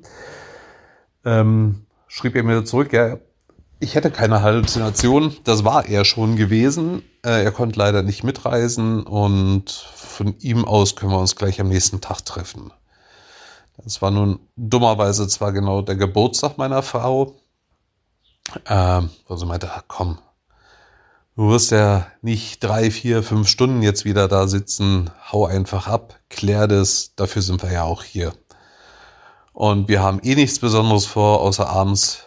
Ähm, 1.23 1.85
schrieb 2.07 2.35
er 2.35 2.43
mir 2.43 2.65
zurück, 2.65 2.91
ja, 2.91 3.17
ich 3.79 3.95
hätte 3.95 4.11
keine 4.11 4.41
Halluzination, 4.41 5.37
das 5.45 5.63
war 5.63 5.85
er 5.85 6.03
schon 6.03 6.35
gewesen. 6.35 7.01
Äh, 7.23 7.45
er 7.45 7.51
konnte 7.53 7.79
leider 7.79 8.03
nicht 8.03 8.25
mitreisen 8.25 9.03
und 9.03 9.69
von 9.69 10.37
ihm 10.39 10.65
aus 10.65 10.97
können 10.97 11.11
wir 11.11 11.19
uns 11.19 11.37
gleich 11.37 11.61
am 11.61 11.69
nächsten 11.69 12.01
Tag 12.01 12.25
treffen. 12.25 12.73
Das 13.77 14.01
war 14.01 14.11
nun 14.11 14.39
dummerweise 14.57 15.29
zwar 15.29 15.53
genau 15.53 15.81
der 15.81 15.95
Geburtstag 15.95 16.57
meiner 16.57 16.83
Frau. 16.83 17.35
Ähm, 18.65 19.09
also 19.29 19.45
meinte, 19.45 19.71
komm, 19.87 20.19
du 21.35 21.49
wirst 21.49 21.71
ja 21.71 22.07
nicht 22.21 22.63
drei, 22.63 22.91
vier, 22.91 23.23
fünf 23.23 23.47
Stunden 23.47 23.81
jetzt 23.81 24.05
wieder 24.05 24.27
da 24.27 24.47
sitzen. 24.47 25.11
Hau 25.31 25.45
einfach 25.45 25.87
ab, 25.87 26.19
klär 26.29 26.67
das. 26.67 27.13
Dafür 27.15 27.41
sind 27.41 27.61
wir 27.63 27.71
ja 27.71 27.83
auch 27.83 28.03
hier. 28.03 28.33
Und 29.53 29.87
wir 29.87 30.01
haben 30.01 30.19
eh 30.23 30.35
nichts 30.35 30.59
Besonderes 30.59 31.05
vor, 31.05 31.41
außer 31.41 31.69
abends 31.69 32.25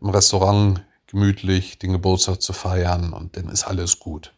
im 0.00 0.08
Restaurant 0.08 0.82
gemütlich 1.06 1.78
den 1.78 1.92
Geburtstag 1.92 2.40
zu 2.40 2.52
feiern 2.52 3.12
und 3.12 3.36
dann 3.36 3.48
ist 3.48 3.64
alles 3.64 3.98
gut. 3.98 4.32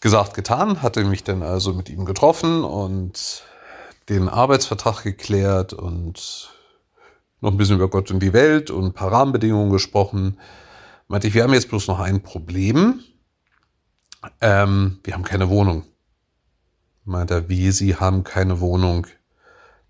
Gesagt, 0.00 0.34
getan, 0.34 0.82
hatte 0.82 1.04
mich 1.04 1.24
dann 1.24 1.42
also 1.42 1.72
mit 1.72 1.90
ihm 1.90 2.04
getroffen 2.04 2.62
und 2.64 3.42
den 4.08 4.28
Arbeitsvertrag 4.28 5.02
geklärt 5.02 5.72
und 5.72 6.50
noch 7.40 7.50
ein 7.50 7.56
bisschen 7.56 7.76
über 7.76 7.88
Gott 7.88 8.10
und 8.10 8.20
die 8.20 8.32
Welt 8.32 8.70
und 8.70 8.84
ein 8.84 8.92
paar 8.92 9.12
Rahmenbedingungen 9.12 9.72
gesprochen. 9.72 10.38
Meinte 11.08 11.28
ich, 11.28 11.34
wir 11.34 11.42
haben 11.42 11.52
jetzt 11.52 11.68
bloß 11.68 11.88
noch 11.88 12.00
ein 12.00 12.22
Problem. 12.22 13.00
Ähm, 14.44 14.98
wir 15.02 15.14
haben 15.14 15.22
keine 15.22 15.48
Wohnung. 15.48 15.84
Meinte 17.06 17.32
er, 17.32 17.48
wie, 17.48 17.70
Sie 17.70 17.96
haben 17.96 18.24
keine 18.24 18.60
Wohnung? 18.60 19.06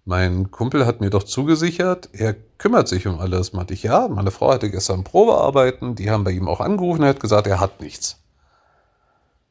Mein 0.04 0.52
Kumpel 0.52 0.86
hat 0.86 1.00
mir 1.00 1.10
doch 1.10 1.24
zugesichert, 1.24 2.10
er 2.12 2.34
kümmert 2.34 2.86
sich 2.86 3.08
um 3.08 3.18
alles. 3.18 3.52
Meinte 3.52 3.74
ich, 3.74 3.82
ja, 3.82 4.06
meine 4.06 4.30
Frau 4.30 4.52
hatte 4.52 4.70
gestern 4.70 5.02
Probearbeiten, 5.02 5.96
die 5.96 6.08
haben 6.08 6.22
bei 6.22 6.30
ihm 6.30 6.46
auch 6.46 6.60
angerufen, 6.60 7.02
er 7.02 7.08
hat 7.08 7.20
gesagt, 7.20 7.48
er 7.48 7.58
hat 7.58 7.80
nichts. 7.80 8.22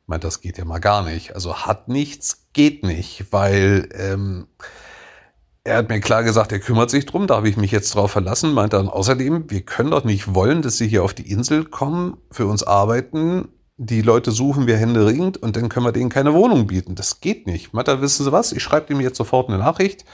Meint, 0.05 0.23
das 0.23 0.39
geht 0.39 0.57
ja 0.57 0.63
mal 0.63 0.79
gar 0.79 1.03
nicht. 1.03 1.35
Also 1.35 1.53
hat 1.53 1.89
nichts, 1.89 2.47
geht 2.53 2.83
nicht, 2.83 3.25
weil 3.31 3.89
ähm, 3.93 4.47
er 5.65 5.79
hat 5.79 5.89
mir 5.89 5.99
klar 5.99 6.23
gesagt, 6.23 6.53
er 6.53 6.59
kümmert 6.59 6.91
sich 6.91 7.05
drum, 7.05 7.27
da 7.27 7.35
habe 7.35 7.49
ich 7.49 7.57
mich 7.57 7.71
jetzt 7.71 7.93
drauf 7.95 8.11
verlassen. 8.11 8.53
Meint 8.53 8.71
dann 8.71 8.87
außerdem, 8.87 9.49
wir 9.49 9.61
können 9.63 9.91
doch 9.91 10.05
nicht 10.05 10.33
wollen, 10.33 10.61
dass 10.61 10.77
sie 10.77 10.87
hier 10.87 11.03
auf 11.03 11.13
die 11.13 11.29
Insel 11.29 11.65
kommen, 11.65 12.15
für 12.31 12.45
uns 12.45 12.63
arbeiten 12.63 13.49
die 13.77 14.01
Leute 14.01 14.31
suchen 14.31 14.67
wir 14.67 14.77
händeringend 14.77 15.37
und 15.37 15.55
dann 15.55 15.69
können 15.69 15.85
wir 15.85 15.91
denen 15.91 16.09
keine 16.09 16.33
Wohnung 16.33 16.67
bieten. 16.67 16.95
Das 16.95 17.21
geht 17.21 17.47
nicht. 17.47 17.73
Matter, 17.73 18.01
wissen 18.01 18.23
Sie 18.23 18.31
was? 18.31 18.51
Ich 18.51 18.61
schreibe 18.61 18.93
ihm 18.93 19.01
jetzt 19.01 19.17
sofort 19.17 19.49
eine 19.49 19.57
Nachricht. 19.57 20.05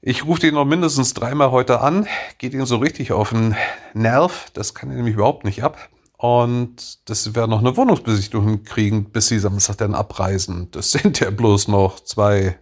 Ich 0.00 0.24
rufe 0.24 0.40
den 0.40 0.54
noch 0.54 0.64
mindestens 0.64 1.14
dreimal 1.14 1.52
heute 1.52 1.80
an, 1.80 2.08
geht 2.38 2.54
ihn 2.54 2.66
so 2.66 2.78
richtig 2.78 3.12
auf 3.12 3.30
den 3.30 3.54
Nerv. 3.94 4.50
Das 4.52 4.74
kann 4.74 4.90
er 4.90 4.96
nämlich 4.96 5.14
überhaupt 5.14 5.44
nicht 5.44 5.62
ab. 5.62 5.88
Und 6.16 7.08
das 7.08 7.34
werden 7.34 7.50
noch 7.50 7.60
eine 7.60 7.76
Wohnungsbesichtigung 7.76 8.64
kriegen, 8.64 9.10
bis 9.10 9.28
sie 9.28 9.38
Samstag 9.38 9.78
dann 9.78 9.94
abreisen. 9.94 10.70
Das 10.72 10.90
sind 10.90 11.20
ja 11.20 11.30
bloß 11.30 11.68
noch 11.68 12.00
zwei, 12.00 12.58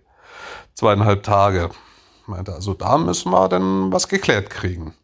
zweieinhalb 0.75 1.23
Tage. 1.23 1.71
Meinte, 2.27 2.53
also 2.53 2.75
da 2.75 2.99
müssen 2.99 3.31
wir 3.31 3.49
dann 3.49 3.91
was 3.91 4.09
geklärt 4.09 4.51
kriegen. 4.51 4.95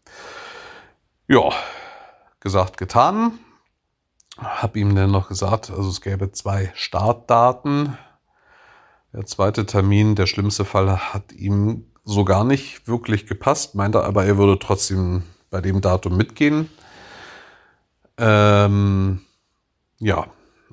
Ja, 1.26 1.50
gesagt, 2.40 2.76
getan 2.76 3.38
habe 4.38 4.78
ihm 4.78 4.94
dann 4.94 5.10
noch 5.10 5.28
gesagt, 5.28 5.70
also 5.70 5.88
es 5.88 6.00
gäbe 6.00 6.32
zwei 6.32 6.70
Startdaten. 6.74 7.96
Der 9.12 9.24
zweite 9.24 9.64
Termin, 9.64 10.14
der 10.14 10.26
schlimmste 10.26 10.64
Fall, 10.64 11.12
hat 11.14 11.32
ihm 11.32 11.86
so 12.04 12.24
gar 12.24 12.44
nicht 12.44 12.86
wirklich 12.86 13.26
gepasst, 13.26 13.74
meinte 13.74 14.04
aber, 14.04 14.24
er 14.24 14.36
würde 14.36 14.58
trotzdem 14.58 15.22
bei 15.50 15.60
dem 15.60 15.80
Datum 15.80 16.16
mitgehen. 16.16 16.68
Ähm, 18.18 19.20
ja, 19.98 20.26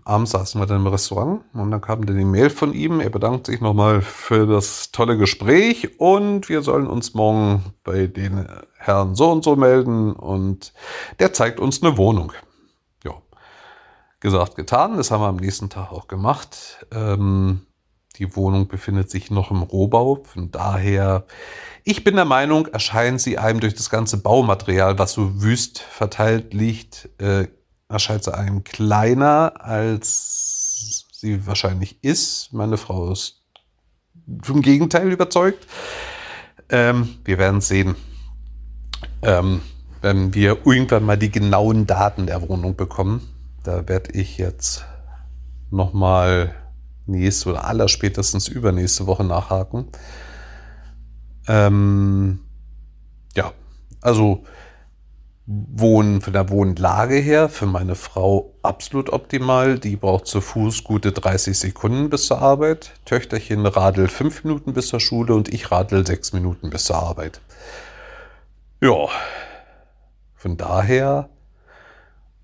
abends 0.04 0.32
saßen 0.32 0.60
wir 0.60 0.65
dann 0.65 0.82
im 0.82 0.88
Restaurant 0.88 1.41
und 1.54 1.71
dann 1.71 1.82
kam 1.82 2.06
dann 2.06 2.17
die 2.17 2.26
Mail 2.26 2.49
von 2.49 2.73
ihm. 2.73 2.99
Er 2.99 3.10
bedankt 3.10 3.47
sich 3.47 3.62
nochmal 3.62 4.02
für 4.02 4.45
das 4.45 4.91
tolle 4.91 5.17
Gespräch 5.17 5.99
und 5.99 6.49
wir 6.49 6.62
sollen 6.62 6.88
uns 6.88 7.13
morgen 7.13 7.73
bei 7.84 8.08
den 8.08 8.47
Herrn 8.78 9.15
so 9.15 9.32
und 9.32 9.43
so 9.43 9.56
melden 9.56 10.13
und 10.13 10.73
der 11.19 11.34
zeigt 11.34 11.60
uns 11.60 11.82
eine 11.82 11.97
Wohnung 11.97 12.34
gesagt, 14.24 14.56
getan. 14.56 14.98
Das 14.98 15.12
haben 15.12 15.22
wir 15.22 15.28
am 15.28 15.36
nächsten 15.36 15.70
Tag 15.70 15.92
auch 15.92 16.08
gemacht. 16.08 16.88
Ähm, 16.92 17.62
die 18.18 18.36
Wohnung 18.36 18.68
befindet 18.68 19.12
sich 19.12 19.30
noch 19.30 19.52
im 19.52 19.62
Rohbau. 19.62 20.24
Von 20.24 20.50
daher, 20.50 21.26
ich 21.84 22.04
bin 22.04 22.16
der 22.16 22.26
Meinung, 22.26 22.68
erscheint 22.68 23.22
sie 23.22 23.38
einem 23.38 23.60
durch 23.60 23.76
das 23.76 23.90
ganze 23.90 24.18
Baumaterial, 24.18 24.98
was 24.98 25.14
so 25.14 25.42
wüst 25.42 25.80
verteilt 25.80 26.54
liegt, 26.54 27.10
äh, 27.20 27.48
erscheint 27.90 28.24
sie 28.24 28.34
einem 28.34 28.64
kleiner, 28.64 29.54
als 29.60 31.06
sie 31.12 31.46
wahrscheinlich 31.46 32.04
ist. 32.04 32.54
Meine 32.54 32.78
Frau 32.78 33.12
ist 33.12 33.44
vom 34.42 34.62
Gegenteil 34.62 35.12
überzeugt. 35.12 35.68
Ähm, 36.70 37.18
wir 37.26 37.38
werden 37.38 37.62
sehen. 37.62 37.96
Ähm, 39.22 39.62
wenn 40.02 40.34
wir 40.34 40.60
irgendwann 40.66 41.06
mal 41.06 41.18
die 41.18 41.32
genauen 41.32 41.88
Daten 41.88 42.28
der 42.28 42.48
Wohnung 42.48 42.76
bekommen. 42.76 43.33
Da 43.63 43.88
werde 43.88 44.12
ich 44.12 44.38
jetzt 44.38 44.86
nochmal 45.71 46.54
nächste 47.06 47.49
oder 47.49 47.65
allerspätestens 47.65 48.47
übernächste 48.47 49.08
Woche 49.08 49.23
nachhaken. 49.23 49.88
Ähm, 51.47 52.39
ja, 53.36 53.52
also 54.02 54.43
Wohnen 55.45 56.21
von 56.21 56.32
der 56.32 56.49
Wohnlage 56.49 57.15
her 57.15 57.49
für 57.49 57.65
meine 57.65 57.95
Frau 57.95 58.54
absolut 58.62 59.12
optimal. 59.12 59.78
Die 59.78 59.97
braucht 59.97 60.28
zu 60.28 60.39
Fuß 60.39 60.86
gute 60.86 61.12
30 61.12 61.58
Sekunden 61.58 62.10
bis 62.10 62.28
zur 62.28 62.41
Arbeit. 62.41 62.93
Töchterchen 63.04 63.65
radelt 63.65 64.12
fünf 64.12 64.45
Minuten 64.45 64.73
bis 64.73 64.88
zur 64.88 65.02
Schule 65.02 65.36
und 65.36 65.54
ich 65.54 65.69
radel 65.69 66.08
sechs 66.08 66.32
Minuten 66.32 66.69
bis 66.69 66.86
zur 66.86 66.97
Arbeit. 66.97 67.41
Ja, 68.82 69.10
von 70.36 70.56
daher 70.56 71.30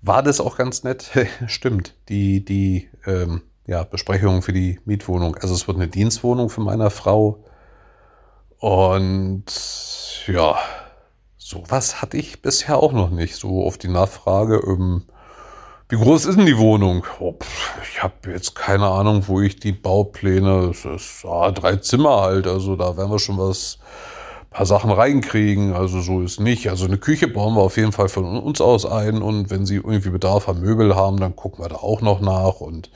war 0.02 0.22
das 0.22 0.40
auch 0.40 0.56
ganz 0.56 0.82
nett. 0.82 1.10
Stimmt, 1.46 1.94
die, 2.08 2.44
die 2.44 2.88
ähm, 3.06 3.42
ja, 3.66 3.84
Besprechung 3.84 4.42
für 4.42 4.52
die 4.52 4.80
Mietwohnung. 4.84 5.36
Also 5.36 5.54
es 5.54 5.66
wird 5.66 5.76
eine 5.76 5.88
Dienstwohnung 5.88 6.50
für 6.50 6.60
meine 6.60 6.90
Frau. 6.90 7.44
Und 8.58 9.44
ja, 10.26 10.58
sowas 11.38 12.02
hatte 12.02 12.16
ich 12.16 12.42
bisher 12.42 12.78
auch 12.78 12.92
noch 12.92 13.10
nicht. 13.10 13.36
So 13.36 13.64
auf 13.64 13.78
die 13.78 13.88
Nachfrage, 13.88 14.56
ähm, 14.66 15.04
wie 15.88 15.96
groß 15.96 16.26
ist 16.26 16.38
denn 16.38 16.46
die 16.46 16.58
Wohnung? 16.58 17.04
Oh, 17.18 17.34
ich 17.82 18.02
habe 18.02 18.30
jetzt 18.30 18.54
keine 18.54 18.86
Ahnung, 18.86 19.24
wo 19.26 19.40
ich 19.40 19.56
die 19.56 19.72
Baupläne, 19.72 20.68
das 20.68 20.84
ist 20.84 21.24
ah, 21.24 21.50
drei 21.50 21.76
Zimmer 21.76 22.20
halt, 22.20 22.46
also 22.46 22.76
da 22.76 22.96
werden 22.96 23.10
wir 23.10 23.18
schon 23.18 23.38
was 23.38 23.78
paar 24.50 24.66
Sachen 24.66 24.90
reinkriegen. 24.90 25.72
Also 25.72 26.00
so 26.00 26.20
ist 26.20 26.40
nicht. 26.40 26.68
Also 26.68 26.86
eine 26.86 26.98
Küche 26.98 27.28
bauen 27.28 27.54
wir 27.54 27.62
auf 27.62 27.76
jeden 27.76 27.92
Fall 27.92 28.08
von 28.08 28.38
uns 28.38 28.60
aus 28.60 28.84
ein 28.84 29.22
und 29.22 29.50
wenn 29.50 29.66
sie 29.66 29.76
irgendwie 29.76 30.10
Bedarf 30.10 30.48
an 30.48 30.60
Möbel 30.60 30.94
haben, 30.96 31.18
dann 31.18 31.36
gucken 31.36 31.64
wir 31.64 31.68
da 31.68 31.76
auch 31.76 32.00
noch 32.00 32.20
nach 32.20 32.60
und 32.60 32.90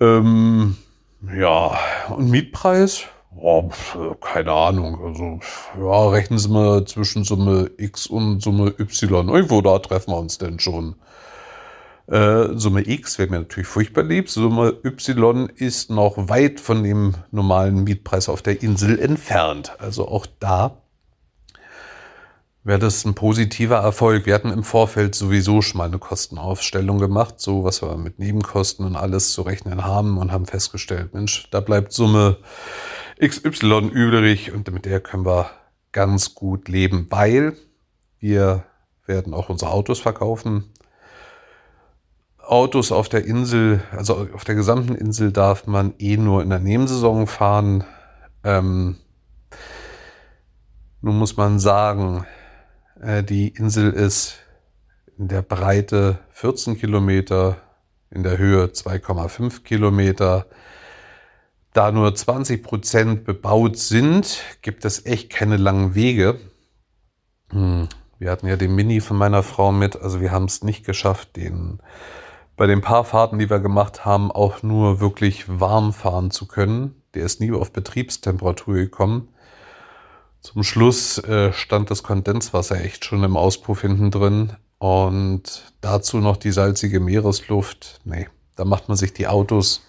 ähm, 0.00 0.76
ja, 1.36 1.78
und 2.08 2.30
Mietpreis? 2.30 3.04
Oh, 3.36 3.70
keine 4.20 4.52
Ahnung. 4.52 4.98
Also, 5.04 5.40
ja, 5.80 6.08
rechnen 6.08 6.38
Sie 6.38 6.48
mal 6.48 6.84
zwischen 6.84 7.24
Summe 7.24 7.70
X 7.78 8.06
und 8.06 8.42
Summe 8.42 8.74
Y. 8.78 9.28
Irgendwo 9.28 9.62
da 9.62 9.78
treffen 9.78 10.10
wir 10.10 10.18
uns 10.18 10.38
denn 10.38 10.58
schon. 10.58 10.96
Äh, 12.06 12.48
Summe 12.54 12.86
X 12.86 13.18
wäre 13.18 13.30
mir 13.30 13.38
natürlich 13.40 13.68
furchtbar 13.68 14.02
lieb. 14.02 14.28
Summe 14.28 14.74
Y 14.84 15.48
ist 15.54 15.90
noch 15.90 16.14
weit 16.28 16.60
von 16.60 16.82
dem 16.82 17.14
normalen 17.30 17.84
Mietpreis 17.84 18.28
auf 18.28 18.42
der 18.42 18.62
Insel 18.62 18.98
entfernt. 18.98 19.76
Also 19.78 20.08
auch 20.08 20.26
da 20.40 20.82
wäre 22.64 22.78
das 22.78 23.04
ein 23.04 23.14
positiver 23.14 23.76
Erfolg. 23.76 24.26
Wir 24.26 24.34
hatten 24.34 24.52
im 24.52 24.62
Vorfeld 24.62 25.14
sowieso 25.14 25.62
schon 25.62 25.78
mal 25.78 25.88
eine 25.88 25.98
Kostenaufstellung 25.98 26.98
gemacht, 26.98 27.40
so 27.40 27.64
was 27.64 27.82
wir 27.82 27.96
mit 27.96 28.18
Nebenkosten 28.18 28.86
und 28.86 28.96
alles 28.96 29.32
zu 29.32 29.42
rechnen 29.42 29.84
haben 29.84 30.18
und 30.18 30.32
haben 30.32 30.46
festgestellt, 30.46 31.14
Mensch, 31.14 31.48
da 31.50 31.60
bleibt 31.60 31.92
Summe 31.92 32.38
XY 33.20 33.88
übrig 33.92 34.52
und 34.52 34.70
mit 34.72 34.84
der 34.84 35.00
können 35.00 35.26
wir 35.26 35.50
ganz 35.92 36.34
gut 36.34 36.68
leben, 36.68 37.06
weil 37.10 37.56
wir 38.18 38.64
werden 39.06 39.34
auch 39.34 39.48
unsere 39.48 39.72
Autos 39.72 40.00
verkaufen. 40.00 40.72
Autos 42.42 42.92
auf 42.92 43.08
der 43.08 43.24
Insel, 43.24 43.82
also 43.92 44.28
auf 44.34 44.44
der 44.44 44.54
gesamten 44.54 44.94
Insel 44.94 45.32
darf 45.32 45.66
man 45.66 45.94
eh 45.98 46.16
nur 46.16 46.42
in 46.42 46.50
der 46.50 46.58
Nebensaison 46.58 47.26
fahren. 47.26 47.84
Ähm, 48.44 48.96
nun 51.00 51.18
muss 51.18 51.36
man 51.36 51.58
sagen, 51.58 52.26
äh, 53.00 53.22
die 53.22 53.48
Insel 53.48 53.92
ist 53.92 54.38
in 55.18 55.28
der 55.28 55.42
Breite 55.42 56.18
14 56.30 56.78
Kilometer, 56.78 57.56
in 58.10 58.22
der 58.22 58.38
Höhe 58.38 58.66
2,5 58.66 59.62
Kilometer. 59.62 60.46
Da 61.72 61.90
nur 61.90 62.14
20 62.14 62.62
Prozent 62.62 63.24
bebaut 63.24 63.78
sind, 63.78 64.42
gibt 64.60 64.84
es 64.84 65.06
echt 65.06 65.30
keine 65.30 65.56
langen 65.56 65.94
Wege. 65.94 66.38
Hm, 67.50 67.88
wir 68.18 68.30
hatten 68.30 68.46
ja 68.46 68.56
den 68.56 68.74
Mini 68.74 69.00
von 69.00 69.16
meiner 69.16 69.42
Frau 69.42 69.72
mit, 69.72 69.96
also 69.96 70.20
wir 70.20 70.32
haben 70.32 70.44
es 70.44 70.62
nicht 70.62 70.84
geschafft, 70.84 71.36
den 71.36 71.80
bei 72.62 72.68
den 72.68 72.80
paar 72.80 73.02
Fahrten, 73.02 73.40
die 73.40 73.50
wir 73.50 73.58
gemacht 73.58 74.04
haben, 74.04 74.30
auch 74.30 74.62
nur 74.62 75.00
wirklich 75.00 75.46
warm 75.48 75.92
fahren 75.92 76.30
zu 76.30 76.46
können. 76.46 76.94
Der 77.12 77.24
ist 77.24 77.40
nie 77.40 77.50
auf 77.50 77.72
Betriebstemperatur 77.72 78.74
gekommen. 78.74 79.26
Zum 80.38 80.62
Schluss 80.62 81.18
äh, 81.18 81.52
stand 81.52 81.90
das 81.90 82.04
Kondenswasser 82.04 82.80
echt 82.80 83.04
schon 83.04 83.24
im 83.24 83.36
Auspuff 83.36 83.80
hinten 83.80 84.12
drin 84.12 84.52
und 84.78 85.72
dazu 85.80 86.18
noch 86.18 86.36
die 86.36 86.52
salzige 86.52 87.00
Meeresluft. 87.00 88.00
Nee, 88.04 88.28
da 88.54 88.64
macht 88.64 88.86
man 88.86 88.96
sich 88.96 89.12
die 89.12 89.26
Autos 89.26 89.82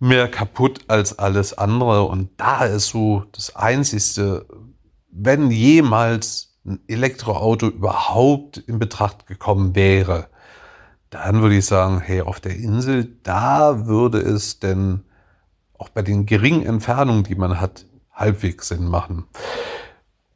mehr 0.00 0.28
kaputt 0.28 0.80
als 0.88 1.16
alles 1.16 1.56
andere 1.56 2.02
und 2.02 2.30
da 2.38 2.64
ist 2.64 2.88
so 2.88 3.22
das 3.30 3.54
Einzigste, 3.54 4.46
wenn 5.12 5.52
jemals 5.52 6.58
ein 6.66 6.80
Elektroauto 6.88 7.68
überhaupt 7.68 8.56
in 8.56 8.80
Betracht 8.80 9.28
gekommen 9.28 9.76
wäre, 9.76 10.28
dann 11.10 11.42
würde 11.42 11.56
ich 11.56 11.66
sagen, 11.66 12.00
hey, 12.00 12.20
auf 12.20 12.40
der 12.40 12.56
Insel, 12.56 13.16
da 13.22 13.86
würde 13.86 14.18
es 14.18 14.60
denn 14.60 15.04
auch 15.78 15.88
bei 15.88 16.02
den 16.02 16.26
geringen 16.26 16.66
Entfernungen, 16.66 17.24
die 17.24 17.34
man 17.34 17.60
hat, 17.60 17.86
halbwegs 18.12 18.68
Sinn 18.68 18.88
machen. 18.88 19.26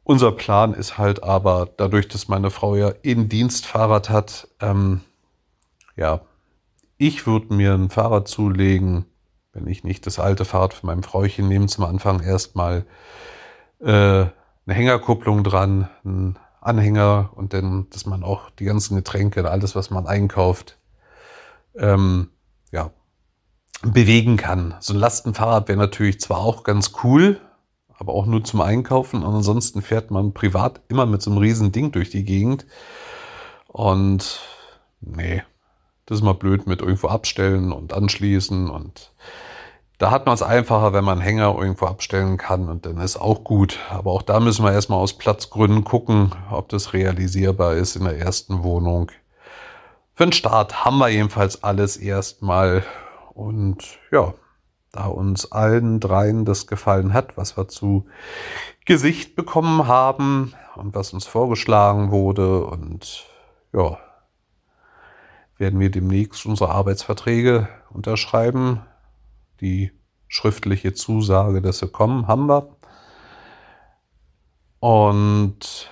Unser 0.03 0.31
Plan 0.31 0.73
ist 0.73 0.97
halt 0.97 1.23
aber, 1.23 1.69
dadurch, 1.77 2.07
dass 2.07 2.27
meine 2.27 2.49
Frau 2.49 2.75
ja 2.75 2.89
in 3.01 3.29
Dienstfahrrad 3.29 4.09
hat, 4.09 4.47
ähm, 4.59 5.01
ja, 5.95 6.21
ich 6.97 7.27
würde 7.27 7.53
mir 7.53 7.73
ein 7.73 7.89
Fahrrad 7.89 8.27
zulegen, 8.27 9.05
wenn 9.51 9.67
ich 9.67 9.83
nicht 9.83 10.05
das 10.07 10.19
alte 10.19 10.45
Fahrrad 10.45 10.73
von 10.73 10.87
meinem 10.87 11.03
Frauchen 11.03 11.47
nehme, 11.47 11.67
zum 11.67 11.83
Anfang 11.83 12.21
erstmal 12.21 12.85
äh, 13.79 13.85
eine 13.85 14.31
Hängerkupplung 14.67 15.43
dran, 15.43 15.89
ein 16.05 16.39
Anhänger 16.63 17.31
und 17.35 17.53
dann, 17.53 17.87
dass 17.89 18.05
man 18.05 18.23
auch 18.23 18.49
die 18.51 18.65
ganzen 18.65 18.95
Getränke, 18.95 19.49
alles, 19.49 19.75
was 19.75 19.89
man 19.89 20.07
einkauft, 20.07 20.77
ähm, 21.75 22.29
ja, 22.71 22.91
bewegen 23.83 24.37
kann. 24.37 24.75
So 24.79 24.93
ein 24.93 24.99
Lastenfahrrad 24.99 25.67
wäre 25.67 25.77
natürlich 25.77 26.19
zwar 26.21 26.39
auch 26.39 26.63
ganz 26.63 26.93
cool, 27.03 27.41
aber 27.97 28.13
auch 28.13 28.25
nur 28.25 28.43
zum 28.43 28.61
Einkaufen. 28.61 29.23
Und 29.23 29.35
ansonsten 29.35 29.81
fährt 29.81 30.11
man 30.11 30.33
privat 30.33 30.81
immer 30.87 31.05
mit 31.05 31.21
so 31.21 31.31
einem 31.31 31.39
riesen 31.39 31.71
Ding 31.71 31.91
durch 31.91 32.09
die 32.09 32.23
Gegend. 32.23 32.65
Und 33.67 34.39
nee, 35.01 35.43
das 36.05 36.19
ist 36.19 36.23
mal 36.23 36.33
blöd 36.33 36.67
mit 36.67 36.81
irgendwo 36.81 37.07
abstellen 37.07 37.71
und 37.71 37.93
anschließen. 37.93 38.69
Und 38.69 39.11
da 39.97 40.11
hat 40.11 40.25
man 40.25 40.35
es 40.35 40.41
einfacher, 40.41 40.93
wenn 40.93 41.03
man 41.03 41.21
Hänger 41.21 41.55
irgendwo 41.57 41.85
abstellen 41.85 42.37
kann 42.37 42.67
und 42.67 42.85
dann 42.85 42.97
ist 42.97 43.17
auch 43.17 43.43
gut. 43.43 43.79
Aber 43.89 44.11
auch 44.11 44.21
da 44.21 44.39
müssen 44.39 44.65
wir 44.65 44.73
erstmal 44.73 44.99
aus 44.99 45.17
Platzgründen 45.17 45.83
gucken, 45.83 46.31
ob 46.51 46.69
das 46.69 46.93
realisierbar 46.93 47.75
ist 47.75 47.95
in 47.95 48.03
der 48.03 48.17
ersten 48.17 48.63
Wohnung. 48.63 49.11
Für 50.15 50.25
den 50.25 50.33
Start 50.33 50.85
haben 50.85 50.97
wir 50.97 51.09
jedenfalls 51.09 51.63
alles 51.63 51.97
erstmal. 51.97 52.83
Und 53.33 53.97
ja, 54.11 54.33
da 54.91 55.05
uns 55.07 55.51
allen 55.51 55.99
dreien 55.99 56.45
das 56.45 56.67
gefallen 56.67 57.13
hat, 57.13 57.35
was 57.35 57.57
wir 57.57 57.67
zu 57.67 58.05
Gesicht 58.85 59.35
bekommen 59.35 59.87
haben 59.87 60.53
und 60.75 60.93
was 60.93 61.13
uns 61.13 61.25
vorgeschlagen 61.25 62.11
wurde. 62.11 62.65
Und 62.65 63.25
ja, 63.73 63.97
werden 65.57 65.79
wir 65.79 65.89
demnächst 65.89 66.45
unsere 66.45 66.69
Arbeitsverträge 66.69 67.67
unterschreiben. 67.89 68.81
Die 69.61 69.91
schriftliche 70.27 70.93
Zusage, 70.93 71.61
dass 71.61 71.79
sie 71.79 71.87
kommen, 71.87 72.27
haben 72.27 72.47
wir. 72.47 72.75
Und 74.79 75.89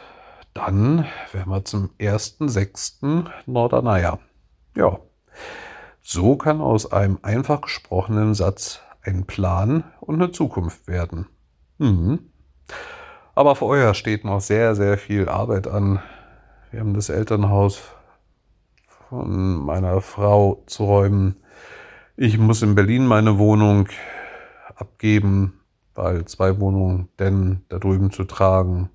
dann 0.53 1.05
werden 1.31 1.49
wir 1.49 1.63
zum 1.63 1.89
1.6. 1.99 3.25
Norderneier. 3.45 4.19
Ja, 4.75 4.99
so 6.01 6.35
kann 6.35 6.61
aus 6.61 6.91
einem 6.91 7.19
einfach 7.21 7.61
gesprochenen 7.61 8.33
Satz 8.33 8.81
ein 9.03 9.25
Plan 9.25 9.83
und 9.99 10.15
eine 10.15 10.31
Zukunft 10.31 10.87
werden. 10.87 11.27
Mhm. 11.77 12.31
Aber 13.33 13.55
für 13.55 13.65
euer 13.65 13.93
steht 13.93 14.25
noch 14.25 14.41
sehr, 14.41 14.75
sehr 14.75 14.97
viel 14.97 15.29
Arbeit 15.29 15.67
an. 15.67 16.01
Wir 16.69 16.81
haben 16.81 16.93
das 16.93 17.09
Elternhaus 17.09 17.81
von 19.09 19.55
meiner 19.55 20.01
Frau 20.01 20.63
zu 20.65 20.85
räumen. 20.85 21.41
Ich 22.23 22.37
muss 22.37 22.61
in 22.61 22.75
Berlin 22.75 23.07
meine 23.07 23.39
Wohnung 23.39 23.87
abgeben, 24.75 25.59
weil 25.95 26.25
zwei 26.25 26.59
Wohnungen 26.59 27.09
denn 27.17 27.61
da 27.67 27.79
drüben 27.79 28.11
zu 28.11 28.25
tragen 28.25 28.91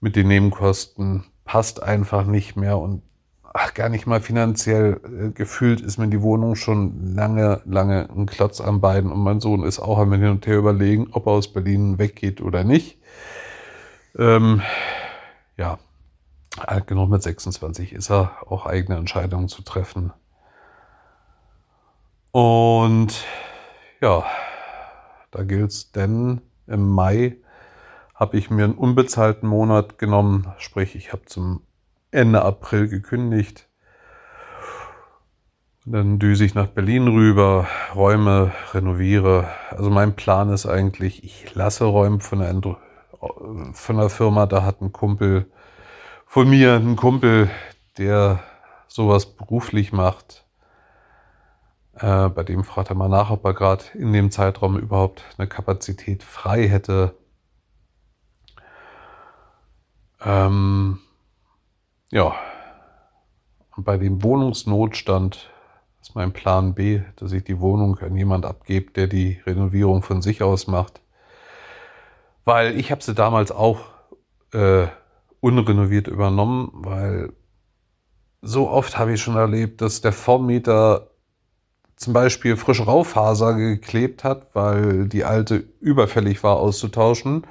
mit 0.00 0.14
den 0.14 0.28
Nebenkosten 0.28 1.24
passt 1.46 1.82
einfach 1.82 2.26
nicht 2.26 2.54
mehr 2.54 2.76
und 2.76 3.00
ach, 3.42 3.72
gar 3.72 3.88
nicht 3.88 4.06
mal 4.06 4.20
finanziell 4.20 5.00
äh, 5.04 5.30
gefühlt 5.30 5.80
ist 5.80 5.96
mir 5.96 6.08
die 6.08 6.20
Wohnung 6.20 6.54
schon 6.54 7.14
lange, 7.14 7.62
lange 7.64 8.10
ein 8.10 8.26
Klotz 8.26 8.60
am 8.60 8.82
Bein 8.82 9.10
und 9.10 9.20
mein 9.20 9.40
Sohn 9.40 9.62
ist 9.62 9.80
auch 9.80 9.96
am 9.96 10.12
Hin 10.12 10.28
und 10.28 10.46
Her 10.46 10.58
überlegen, 10.58 11.08
ob 11.12 11.28
er 11.28 11.32
aus 11.32 11.50
Berlin 11.50 11.98
weggeht 11.98 12.42
oder 12.42 12.62
nicht. 12.62 12.98
Ähm, 14.18 14.60
ja, 15.56 15.78
alt 16.58 16.86
genug 16.88 17.08
mit 17.08 17.22
26 17.22 17.94
ist 17.94 18.10
er, 18.10 18.32
auch 18.46 18.66
eigene 18.66 18.98
Entscheidungen 18.98 19.48
zu 19.48 19.62
treffen. 19.62 20.12
Und 22.30 23.24
ja, 24.00 24.24
da 25.30 25.42
gilt 25.42 25.70
es 25.70 25.92
denn 25.92 26.40
im 26.66 26.88
Mai 26.88 27.36
habe 28.14 28.36
ich 28.36 28.50
mir 28.50 28.64
einen 28.64 28.74
unbezahlten 28.74 29.48
Monat 29.48 29.98
genommen, 29.98 30.52
sprich 30.58 30.96
ich 30.96 31.12
habe 31.12 31.24
zum 31.26 31.62
Ende 32.10 32.42
April 32.42 32.88
gekündigt. 32.88 33.68
Dann 35.84 36.18
düse 36.18 36.44
ich 36.44 36.54
nach 36.54 36.66
Berlin 36.66 37.06
rüber, 37.06 37.66
räume, 37.94 38.52
renoviere. 38.74 39.48
Also 39.70 39.88
mein 39.88 40.16
Plan 40.16 40.50
ist 40.50 40.66
eigentlich, 40.66 41.22
ich 41.22 41.54
lasse 41.54 41.84
räumen 41.84 42.20
von 42.20 42.40
der, 42.40 42.76
von 43.72 43.96
der 43.96 44.10
Firma. 44.10 44.46
Da 44.46 44.64
hat 44.64 44.82
ein 44.82 44.92
Kumpel 44.92 45.50
von 46.26 46.50
mir, 46.50 46.74
ein 46.74 46.96
Kumpel, 46.96 47.48
der 47.96 48.40
sowas 48.88 49.26
beruflich 49.36 49.92
macht. 49.92 50.47
Äh, 52.00 52.28
bei 52.28 52.44
dem 52.44 52.64
fragt 52.64 52.90
er 52.90 52.96
mal 52.96 53.08
nach, 53.08 53.30
ob 53.30 53.44
er 53.44 53.54
gerade 53.54 53.84
in 53.94 54.12
dem 54.12 54.30
Zeitraum 54.30 54.78
überhaupt 54.78 55.24
eine 55.36 55.48
Kapazität 55.48 56.22
frei 56.22 56.68
hätte. 56.68 57.14
Ähm, 60.20 61.00
ja, 62.10 62.34
und 63.76 63.84
bei 63.84 63.96
dem 63.96 64.22
Wohnungsnotstand 64.22 65.50
ist 66.00 66.14
mein 66.14 66.32
Plan 66.32 66.74
B, 66.74 67.02
dass 67.16 67.32
ich 67.32 67.44
die 67.44 67.60
Wohnung 67.60 67.98
an 67.98 68.16
jemand 68.16 68.46
abgebe, 68.46 68.92
der 68.92 69.08
die 69.08 69.40
Renovierung 69.46 70.02
von 70.02 70.22
sich 70.22 70.42
aus 70.42 70.66
macht. 70.66 71.00
Weil 72.44 72.78
ich 72.78 72.90
habe 72.92 73.02
sie 73.02 73.14
damals 73.14 73.50
auch 73.50 73.80
äh, 74.52 74.86
unrenoviert 75.40 76.08
übernommen, 76.08 76.70
weil 76.72 77.32
so 78.40 78.68
oft 78.68 78.98
habe 78.98 79.14
ich 79.14 79.20
schon 79.20 79.36
erlebt, 79.36 79.80
dass 79.80 80.00
der 80.00 80.12
Vormieter 80.12 81.10
zum 81.98 82.12
Beispiel 82.14 82.56
frische 82.56 82.84
Raufaser 82.84 83.54
geklebt 83.54 84.24
hat, 84.24 84.48
weil 84.54 85.08
die 85.08 85.24
alte 85.24 85.64
überfällig 85.80 86.42
war 86.44 86.56
auszutauschen. 86.56 87.46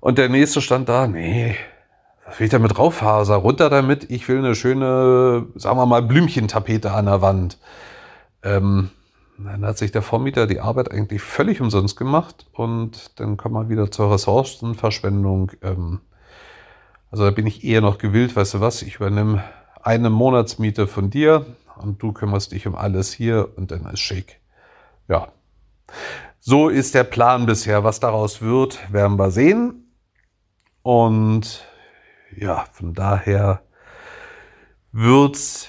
Und 0.00 0.18
der 0.18 0.28
nächste 0.30 0.60
stand 0.62 0.88
da, 0.88 1.06
nee, 1.06 1.56
was 2.26 2.38
will 2.40 2.46
ich 2.46 2.52
da 2.52 2.58
mit 2.58 2.78
Raufaser? 2.78 3.36
Runter 3.36 3.70
damit, 3.70 4.10
ich 4.10 4.28
will 4.28 4.38
eine 4.38 4.54
schöne, 4.54 5.46
sagen 5.56 5.78
wir 5.78 5.86
mal, 5.86 6.02
Blümchentapete 6.02 6.92
an 6.92 7.06
der 7.06 7.22
Wand. 7.22 7.58
Ähm, 8.42 8.90
dann 9.38 9.64
hat 9.66 9.78
sich 9.78 9.92
der 9.92 10.02
Vormieter 10.02 10.46
die 10.46 10.60
Arbeit 10.60 10.90
eigentlich 10.92 11.22
völlig 11.22 11.60
umsonst 11.60 11.96
gemacht 11.96 12.46
und 12.52 13.18
dann 13.20 13.36
kommen 13.36 13.54
wir 13.54 13.68
wieder 13.68 13.90
zur 13.90 14.12
Ressourcenverschwendung. 14.12 15.52
Ähm, 15.62 16.00
Also 17.10 17.24
da 17.24 17.30
bin 17.32 17.46
ich 17.46 17.64
eher 17.64 17.80
noch 17.80 17.98
gewillt, 17.98 18.36
weißt 18.36 18.54
du 18.54 18.60
was, 18.60 18.82
ich 18.82 18.96
übernehme 18.96 19.42
eine 19.82 20.10
Monatsmiete 20.10 20.86
von 20.86 21.10
dir 21.10 21.46
und 21.82 22.02
du 22.02 22.12
kümmerst 22.12 22.52
dich 22.52 22.66
um 22.66 22.74
alles 22.74 23.12
hier 23.12 23.52
und 23.56 23.70
dann 23.70 23.86
ist 23.86 24.00
schick. 24.00 24.40
Ja. 25.08 25.32
So 26.38 26.68
ist 26.68 26.94
der 26.94 27.04
Plan 27.04 27.46
bisher. 27.46 27.84
Was 27.84 28.00
daraus 28.00 28.40
wird, 28.40 28.92
werden 28.92 29.18
wir 29.18 29.30
sehen. 29.30 29.92
Und 30.82 31.66
ja, 32.36 32.64
von 32.72 32.94
daher 32.94 33.62
wird's 34.92 35.68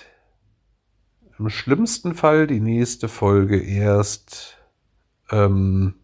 im 1.37 1.49
schlimmsten 1.49 2.13
Fall 2.13 2.47
die 2.47 2.59
nächste 2.59 3.09
Folge 3.09 3.59
erst 3.59 4.57
ähm, 5.31 5.95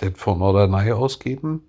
den 0.00 0.14
von 0.14 0.38
Norderney 0.38 0.92
ausgeben. 0.92 1.62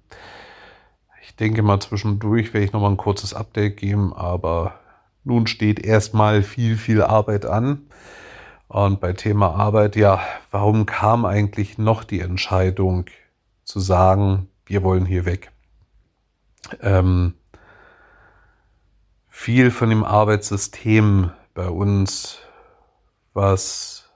Ich 1.21 1.35
denke 1.35 1.61
mal 1.61 1.79
zwischendurch 1.79 2.53
werde 2.53 2.65
ich 2.65 2.73
noch 2.73 2.81
mal 2.81 2.89
ein 2.89 2.97
kurzes 2.97 3.33
Update 3.33 3.77
geben, 3.77 4.13
aber 4.13 4.79
nun 5.23 5.47
steht 5.47 5.79
erstmal 5.79 6.43
viel, 6.43 6.77
viel 6.77 7.01
Arbeit 7.01 7.45
an. 7.45 7.87
Und 8.67 8.99
bei 8.99 9.13
Thema 9.13 9.55
Arbeit, 9.55 9.95
ja, 9.95 10.21
warum 10.51 10.85
kam 10.85 11.25
eigentlich 11.25 11.77
noch 11.77 12.03
die 12.03 12.19
Entscheidung 12.19 13.05
zu 13.63 13.79
sagen, 13.79 14.47
wir 14.65 14.83
wollen 14.83 15.05
hier 15.05 15.25
weg? 15.25 15.51
Ähm, 16.81 17.33
viel 19.27 19.71
von 19.71 19.89
dem 19.89 20.03
Arbeitssystem 20.03 21.31
bei 21.55 21.67
uns, 21.67 22.39
was 23.33 24.09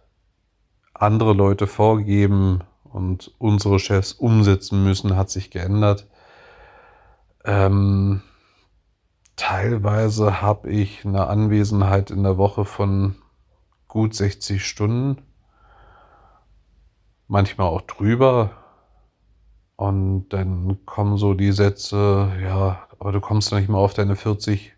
andere 0.93 1.33
Leute 1.33 1.65
vorgeben 1.65 2.61
und 2.83 3.33
unsere 3.39 3.79
Chefs 3.79 4.13
umsetzen 4.13 4.83
müssen, 4.83 5.15
hat 5.15 5.31
sich 5.31 5.49
geändert. 5.49 6.07
Ähm, 7.43 8.21
teilweise 9.35 10.41
habe 10.41 10.69
ich 10.69 11.05
eine 11.05 11.27
Anwesenheit 11.27 12.11
in 12.11 12.23
der 12.23 12.37
Woche 12.37 12.65
von 12.65 13.15
gut 13.87 14.15
60 14.15 14.65
Stunden, 14.65 15.21
manchmal 17.27 17.67
auch 17.67 17.81
drüber. 17.81 18.51
Und 19.75 20.29
dann 20.29 20.85
kommen 20.85 21.17
so 21.17 21.33
die 21.33 21.51
Sätze, 21.51 22.31
ja, 22.41 22.87
aber 22.99 23.11
du 23.11 23.19
kommst 23.19 23.51
nicht 23.51 23.69
mehr 23.69 23.79
auf 23.79 23.93
deine 23.93 24.15
40 24.15 24.73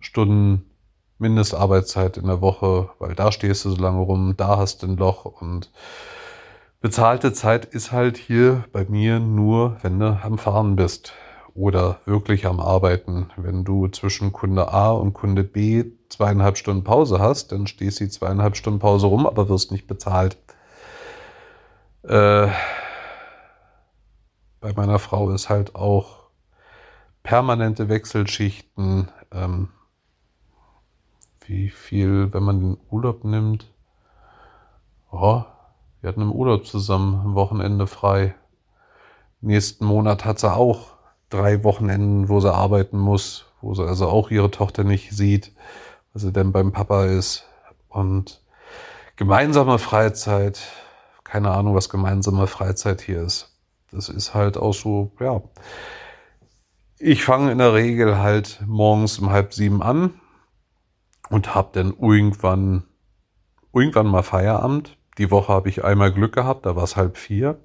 Stunden 0.00 0.64
Mindestarbeitszeit 1.18 2.16
in 2.16 2.26
der 2.26 2.40
Woche, 2.40 2.90
weil 2.98 3.14
da 3.14 3.30
stehst 3.32 3.64
du 3.64 3.70
so 3.70 3.80
lange 3.80 4.00
rum, 4.00 4.34
da 4.36 4.58
hast 4.58 4.82
du 4.82 4.88
ein 4.88 4.96
Loch 4.96 5.24
und 5.24 5.70
bezahlte 6.80 7.32
Zeit 7.32 7.64
ist 7.64 7.92
halt 7.92 8.16
hier 8.16 8.64
bei 8.72 8.84
mir 8.84 9.20
nur, 9.20 9.76
wenn 9.82 9.98
du 9.98 10.20
am 10.22 10.36
Fahren 10.38 10.76
bist 10.76 11.14
oder 11.54 12.00
wirklich 12.04 12.46
am 12.46 12.58
Arbeiten. 12.58 13.30
Wenn 13.36 13.64
du 13.64 13.88
zwischen 13.88 14.32
Kunde 14.32 14.72
A 14.72 14.90
und 14.90 15.14
Kunde 15.14 15.44
B 15.44 15.84
zweieinhalb 16.08 16.58
Stunden 16.58 16.84
Pause 16.84 17.20
hast, 17.20 17.52
dann 17.52 17.66
stehst 17.66 18.00
du 18.00 18.08
zweieinhalb 18.08 18.56
Stunden 18.56 18.80
Pause 18.80 19.06
rum, 19.06 19.26
aber 19.26 19.48
wirst 19.48 19.70
nicht 19.70 19.86
bezahlt. 19.86 20.36
Äh, 22.02 22.48
bei 24.60 24.72
meiner 24.74 24.98
Frau 24.98 25.30
ist 25.30 25.48
halt 25.48 25.74
auch 25.74 26.24
permanente 27.22 27.88
Wechselschichten. 27.88 29.10
Ähm, 29.32 29.68
wie 31.46 31.68
viel, 31.70 32.32
wenn 32.32 32.42
man 32.42 32.60
den 32.60 32.76
Urlaub 32.90 33.24
nimmt? 33.24 33.70
Oh, 35.12 35.44
wir 36.00 36.08
hatten 36.08 36.22
im 36.22 36.32
Urlaub 36.32 36.66
zusammen 36.66 37.14
am 37.24 37.34
Wochenende 37.34 37.86
frei. 37.86 38.34
Nächsten 39.40 39.84
Monat 39.84 40.24
hat 40.24 40.40
sie 40.40 40.52
auch 40.52 40.93
drei 41.34 41.64
Wochenenden, 41.64 42.28
wo 42.28 42.40
sie 42.40 42.52
arbeiten 42.52 42.98
muss, 42.98 43.46
wo 43.60 43.74
sie 43.74 43.84
also 43.84 44.08
auch 44.08 44.30
ihre 44.30 44.50
Tochter 44.50 44.84
nicht 44.84 45.12
sieht, 45.12 45.52
weil 46.12 46.22
sie 46.22 46.32
denn 46.32 46.52
beim 46.52 46.72
Papa 46.72 47.06
ist. 47.06 47.44
Und 47.88 48.40
gemeinsame 49.16 49.78
Freizeit, 49.78 50.60
keine 51.24 51.50
Ahnung, 51.50 51.74
was 51.74 51.88
gemeinsame 51.88 52.46
Freizeit 52.46 53.00
hier 53.00 53.22
ist. 53.22 53.50
Das 53.90 54.08
ist 54.08 54.34
halt 54.34 54.56
auch 54.56 54.74
so, 54.74 55.12
ja. 55.20 55.42
Ich 56.98 57.24
fange 57.24 57.50
in 57.52 57.58
der 57.58 57.74
Regel 57.74 58.18
halt 58.18 58.62
morgens 58.66 59.18
um 59.18 59.30
halb 59.30 59.52
sieben 59.52 59.82
an 59.82 60.14
und 61.30 61.54
habe 61.54 61.70
dann 61.72 61.94
irgendwann, 62.00 62.84
irgendwann 63.72 64.06
mal 64.06 64.22
Feierabend. 64.22 64.96
Die 65.18 65.30
Woche 65.30 65.52
habe 65.52 65.68
ich 65.68 65.84
einmal 65.84 66.12
Glück 66.12 66.34
gehabt, 66.34 66.66
da 66.66 66.76
war 66.76 66.84
es 66.84 66.96
halb 66.96 67.16
vier. 67.16 67.60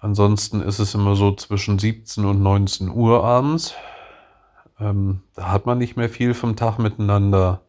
Ansonsten 0.00 0.62
ist 0.62 0.78
es 0.78 0.94
immer 0.94 1.14
so 1.14 1.34
zwischen 1.34 1.78
17 1.78 2.24
und 2.24 2.42
19 2.42 2.88
Uhr 2.88 3.22
abends. 3.22 3.74
Ähm, 4.80 5.22
da 5.34 5.52
hat 5.52 5.66
man 5.66 5.76
nicht 5.76 5.96
mehr 5.96 6.08
viel 6.08 6.32
vom 6.32 6.56
Tag 6.56 6.78
miteinander. 6.78 7.60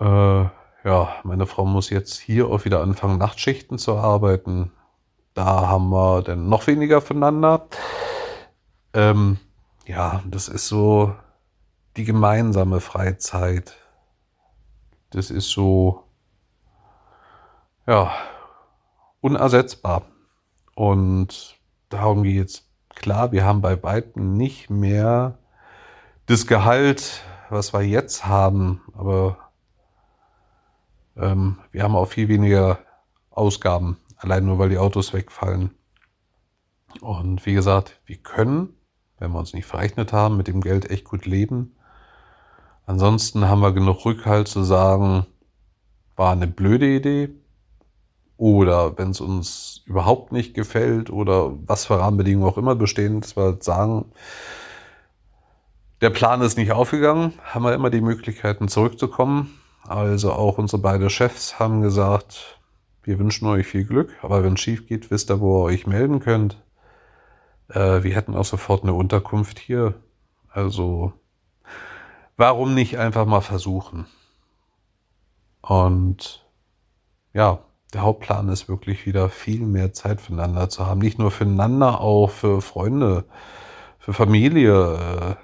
Äh, 0.00 0.44
ja, 0.84 1.14
meine 1.22 1.46
Frau 1.46 1.66
muss 1.66 1.90
jetzt 1.90 2.18
hier 2.18 2.48
auch 2.48 2.64
wieder 2.64 2.80
anfangen, 2.80 3.18
Nachtschichten 3.18 3.76
zu 3.76 3.96
arbeiten. 3.96 4.72
Da 5.34 5.68
haben 5.68 5.90
wir 5.90 6.22
dann 6.22 6.48
noch 6.48 6.66
weniger 6.66 7.02
voneinander. 7.02 7.66
Ähm, 8.94 9.38
ja, 9.86 10.22
das 10.26 10.48
ist 10.48 10.66
so 10.66 11.14
die 11.96 12.04
gemeinsame 12.04 12.80
Freizeit. 12.80 13.76
Das 15.10 15.30
ist 15.30 15.50
so, 15.50 16.04
ja, 17.86 18.12
unersetzbar. 19.20 20.02
Und 20.74 21.58
darum 21.88 22.22
geht 22.22 22.48
es. 22.48 22.68
Klar, 22.94 23.32
wir 23.32 23.44
haben 23.44 23.62
bei 23.62 23.82
weitem 23.82 24.36
nicht 24.36 24.70
mehr 24.70 25.38
das 26.26 26.46
Gehalt, 26.46 27.22
was 27.50 27.72
wir 27.72 27.82
jetzt 27.82 28.26
haben, 28.26 28.82
aber 28.94 29.38
ähm, 31.16 31.58
wir 31.70 31.82
haben 31.82 31.96
auch 31.96 32.06
viel 32.06 32.28
weniger 32.28 32.78
Ausgaben, 33.30 33.98
allein 34.16 34.44
nur 34.44 34.58
weil 34.58 34.68
die 34.68 34.78
Autos 34.78 35.12
wegfallen. 35.12 35.70
Und 37.00 37.44
wie 37.46 37.54
gesagt, 37.54 38.00
wir 38.04 38.16
können, 38.16 38.74
wenn 39.18 39.32
wir 39.32 39.38
uns 39.38 39.54
nicht 39.54 39.66
verrechnet 39.66 40.12
haben, 40.12 40.36
mit 40.36 40.48
dem 40.48 40.60
Geld 40.60 40.90
echt 40.90 41.04
gut 41.04 41.26
leben. 41.26 41.74
Ansonsten 42.86 43.48
haben 43.48 43.60
wir 43.60 43.72
genug 43.72 44.04
Rückhalt 44.04 44.48
zu 44.48 44.62
sagen, 44.62 45.26
war 46.16 46.32
eine 46.32 46.46
blöde 46.46 46.94
Idee, 46.94 47.30
oder 48.42 48.98
wenn 48.98 49.10
es 49.10 49.20
uns 49.20 49.82
überhaupt 49.86 50.32
nicht 50.32 50.52
gefällt 50.52 51.10
oder 51.10 51.52
was 51.64 51.84
für 51.84 52.00
Rahmenbedingungen 52.00 52.52
auch 52.52 52.58
immer 52.58 52.74
bestehen, 52.74 53.20
dass 53.20 53.36
wir 53.36 53.58
sagen, 53.60 54.06
der 56.00 56.10
Plan 56.10 56.40
ist 56.40 56.58
nicht 56.58 56.72
aufgegangen, 56.72 57.34
haben 57.44 57.64
wir 57.64 57.72
immer 57.72 57.88
die 57.88 58.00
Möglichkeiten 58.00 58.66
zurückzukommen. 58.66 59.56
Also 59.86 60.32
auch 60.32 60.58
unsere 60.58 60.82
beiden 60.82 61.08
Chefs 61.08 61.60
haben 61.60 61.82
gesagt, 61.82 62.58
wir 63.04 63.20
wünschen 63.20 63.46
euch 63.46 63.64
viel 63.64 63.84
Glück, 63.84 64.12
aber 64.22 64.42
wenn 64.42 64.54
es 64.54 64.60
schief 64.60 64.88
geht, 64.88 65.12
wisst 65.12 65.30
ihr, 65.30 65.38
wo 65.38 65.60
ihr 65.68 65.74
euch 65.74 65.86
melden 65.86 66.18
könnt. 66.18 66.60
Äh, 67.68 68.02
wir 68.02 68.16
hätten 68.16 68.34
auch 68.34 68.44
sofort 68.44 68.82
eine 68.82 68.94
Unterkunft 68.94 69.60
hier. 69.60 69.94
Also 70.48 71.12
warum 72.36 72.74
nicht 72.74 72.98
einfach 72.98 73.24
mal 73.24 73.40
versuchen? 73.40 74.06
Und 75.60 76.44
ja, 77.34 77.60
der 77.92 78.02
Hauptplan 78.02 78.48
ist 78.48 78.68
wirklich 78.68 79.06
wieder 79.06 79.28
viel 79.28 79.66
mehr 79.66 79.92
Zeit 79.92 80.20
füreinander 80.20 80.68
zu 80.68 80.86
haben. 80.86 81.00
Nicht 81.00 81.18
nur 81.18 81.30
füreinander, 81.30 82.00
auch 82.00 82.30
für 82.30 82.62
Freunde, 82.62 83.24
für 83.98 84.12
Familie. 84.12 84.94
Äh, 84.94 85.34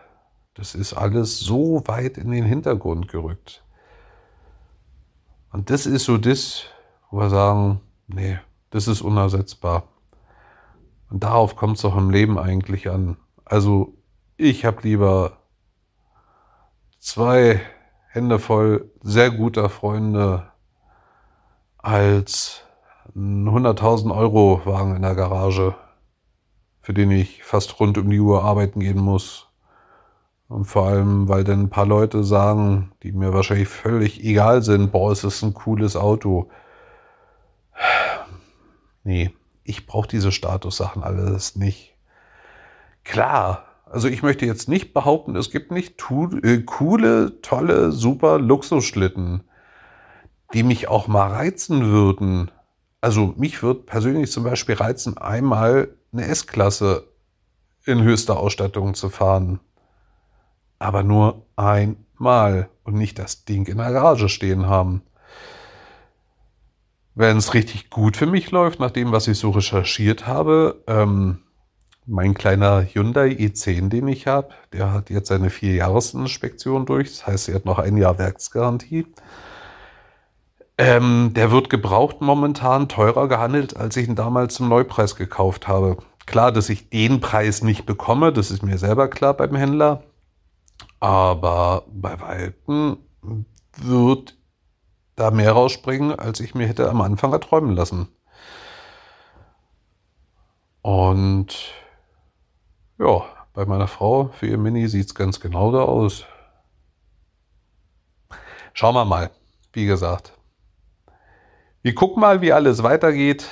das 0.55 0.74
ist 0.74 0.94
alles 0.94 1.40
so 1.40 1.82
weit 1.86 2.16
in 2.16 2.30
den 2.30 2.44
Hintergrund 2.44 3.09
gerückt. 3.09 3.62
Und 5.53 5.70
das 5.70 5.86
ist 5.86 6.05
so 6.05 6.18
das, 6.18 6.64
wo 7.11 7.18
wir 7.18 7.30
sagen, 7.30 7.80
nee, 8.07 8.38
das 8.70 8.88
ist 8.88 9.03
unersetzbar. 9.03 9.84
Und 11.11 11.24
darauf 11.24 11.57
kommt 11.57 11.78
es 11.78 11.84
auch 11.84 11.96
im 11.96 12.11
Leben 12.11 12.38
eigentlich 12.38 12.90
an. 12.90 13.16
Also 13.44 13.94
ich 14.36 14.64
habe 14.64 14.82
lieber 14.82 15.38
zwei 16.99 17.61
Hände 18.09 18.38
voll 18.38 18.90
sehr 19.03 19.30
guter 19.30 19.68
Freunde 19.68 20.51
als 21.79 22.62
ein 23.14 23.49
100.000 23.49 24.14
Euro 24.14 24.61
Wagen 24.64 24.97
in 24.97 25.03
der 25.03 25.14
Garage, 25.14 25.74
für 26.81 26.93
den 26.93 27.11
ich 27.11 27.43
fast 27.43 27.81
rund 27.81 27.99
um 27.99 28.11
die 28.11 28.20
Uhr 28.20 28.45
arbeiten 28.45 28.81
gehen 28.81 28.99
muss. 28.99 29.47
Und 30.49 30.64
vor 30.64 30.87
allem, 30.87 31.29
weil 31.29 31.45
dann 31.45 31.64
ein 31.64 31.70
paar 31.70 31.87
Leute 31.87 32.24
sagen, 32.24 32.93
die 33.03 33.12
mir 33.12 33.35
wahrscheinlich 33.35 33.68
völlig 33.68 34.24
egal 34.24 34.62
sind, 34.62 34.93
boah, 34.93 35.12
es 35.12 35.24
ist 35.24 35.43
ein 35.43 35.55
cooles 35.55 35.95
Auto. 35.95 36.51
Nee, 39.05 39.31
ich 39.62 39.87
brauche 39.87 40.09
diese 40.09 40.33
Statussachen 40.33 41.03
alles 41.03 41.57
nicht. 41.57 41.95
Klar, 43.05 43.64
also 43.85 44.09
ich 44.09 44.22
möchte 44.22 44.47
jetzt 44.47 44.68
nicht 44.68 44.93
behaupten, 44.93 45.37
es 45.37 45.51
gibt 45.51 45.70
nicht 45.70 46.03
äh, 46.43 46.62
coole, 46.62 47.41
tolle, 47.43 47.93
super 47.93 48.39
Luxusschlitten 48.39 49.45
die 50.55 50.62
mich 50.62 50.88
auch 50.88 51.09
mal 51.09 51.28
reizen 51.28 51.86
würden. 51.86 52.51
Also 53.01 53.34
mich 53.36 53.62
würde 53.62 53.80
persönlich 53.80 54.30
zum 54.30 54.44
Beispiel 54.44 54.74
reizen, 54.74 55.18
einmal 55.18 55.88
eine 56.12 56.26
S-Klasse 56.26 57.09
in 57.84 58.03
höchster 58.03 58.38
Ausstattung 58.38 58.94
zu 58.94 59.09
fahren. 59.09 59.61
Aber 60.78 61.03
nur 61.03 61.46
einmal 61.57 62.68
und 62.84 62.94
nicht 62.94 63.18
das 63.18 63.44
Ding 63.44 63.66
in 63.66 63.78
der 63.78 63.92
Garage 63.92 64.28
stehen 64.28 64.66
haben. 64.66 65.03
Wenn 67.14 67.36
es 67.36 67.53
richtig 67.53 67.90
gut 67.90 68.16
für 68.16 68.26
mich 68.26 68.51
läuft, 68.51 68.78
nach 68.78 68.92
dem, 68.92 69.11
was 69.11 69.26
ich 69.26 69.38
so 69.38 69.51
recherchiert 69.51 70.26
habe, 70.26 70.82
ähm, 70.86 71.38
mein 72.07 72.32
kleiner 72.32 72.82
Hyundai 72.82 73.28
i10, 73.28 73.88
den 73.88 74.09
ich 74.09 74.26
habe, 74.26 74.51
der 74.72 74.92
hat 74.92 75.11
jetzt 75.11 75.28
seine 75.28 75.51
vier 75.51 75.74
Jahresinspektion 75.74 76.86
durch. 76.86 77.11
Das 77.11 77.26
heißt, 77.26 77.49
er 77.49 77.57
hat 77.57 77.64
noch 77.64 77.78
ein 77.78 77.96
Jahr 77.96 78.18
Werksgarantie. 78.18 79.07
Ähm, 80.79 81.33
der 81.35 81.51
wird 81.51 81.70
gebraucht 81.70 82.20
momentan 82.20 82.89
teurer 82.89 83.26
gehandelt, 83.26 83.76
als 83.76 83.97
ich 83.97 84.07
ihn 84.07 84.14
damals 84.14 84.55
zum 84.55 84.68
Neupreis 84.68 85.16
gekauft 85.16 85.66
habe. 85.66 85.97
Klar, 86.24 86.53
dass 86.53 86.68
ich 86.68 86.89
den 86.89 87.20
Preis 87.20 87.62
nicht 87.62 87.85
bekomme, 87.85 88.33
das 88.33 88.53
ist 88.53 88.62
mir 88.62 88.79
selber 88.79 89.09
klar 89.09 89.35
beim 89.35 89.57
Händler. 89.57 90.05
Aber 91.01 91.85
bei 91.89 92.20
Weitem 92.20 92.99
wird 93.76 94.37
da 95.16 95.33
mehr 95.33 95.53
rausspringen, 95.53 96.16
als 96.16 96.39
ich 96.39 96.55
mir 96.55 96.68
hätte 96.68 96.89
am 96.89 97.01
Anfang 97.01 97.33
erträumen 97.33 97.74
lassen. 97.74 98.09
Und 100.83 101.72
ja, 102.99 103.24
bei 103.53 103.66
meiner 103.66 103.89
Frau 103.89 104.29
für 104.29 104.47
ihr 104.47 104.59
Mini 104.59 104.87
sieht 104.87 105.07
es 105.07 105.14
ganz 105.14 105.41
genau 105.41 105.72
da 105.72 105.83
aus. 105.83 106.24
Schauen 108.74 108.95
wir 108.95 109.05
mal, 109.05 109.31
wie 109.72 109.87
gesagt. 109.87 110.38
Wir 111.89 111.95
gucken 111.95 112.20
mal, 112.20 112.43
wie 112.43 112.53
alles 112.53 112.82
weitergeht. 112.82 113.47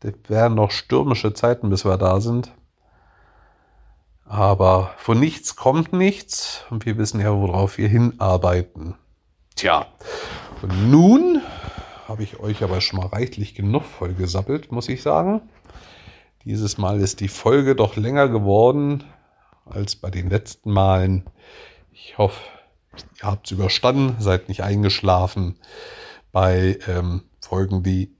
Das 0.00 0.14
werden 0.28 0.54
noch 0.54 0.70
stürmische 0.70 1.34
Zeiten, 1.34 1.68
bis 1.68 1.84
wir 1.84 1.98
da 1.98 2.18
sind. 2.22 2.50
Aber 4.24 4.94
von 4.96 5.20
nichts 5.20 5.54
kommt 5.54 5.92
nichts 5.92 6.64
und 6.70 6.86
wir 6.86 6.96
wissen 6.96 7.20
ja, 7.20 7.38
worauf 7.38 7.76
wir 7.76 7.86
hinarbeiten. 7.86 8.94
Tja, 9.56 9.88
und 10.62 10.90
nun 10.90 11.42
habe 12.08 12.22
ich 12.22 12.40
euch 12.40 12.64
aber 12.64 12.80
schon 12.80 13.00
mal 13.00 13.08
reichlich 13.08 13.54
genug 13.54 13.84
vollgesappelt, 13.84 14.72
muss 14.72 14.88
ich 14.88 15.02
sagen. 15.02 15.42
Dieses 16.46 16.78
Mal 16.78 16.98
ist 16.98 17.20
die 17.20 17.28
Folge 17.28 17.76
doch 17.76 17.96
länger 17.96 18.28
geworden 18.28 19.04
als 19.66 19.96
bei 19.96 20.10
den 20.10 20.30
letzten 20.30 20.72
Malen. 20.72 21.24
Ich 21.92 22.16
hoffe, 22.16 22.40
ihr 23.20 23.24
habt 23.30 23.48
es 23.48 23.52
überstanden, 23.52 24.16
seid 24.18 24.48
nicht 24.48 24.62
eingeschlafen 24.62 25.58
bei 26.32 26.78
ähm, 26.88 27.24
Folgen, 27.44 27.82
die 27.82 28.16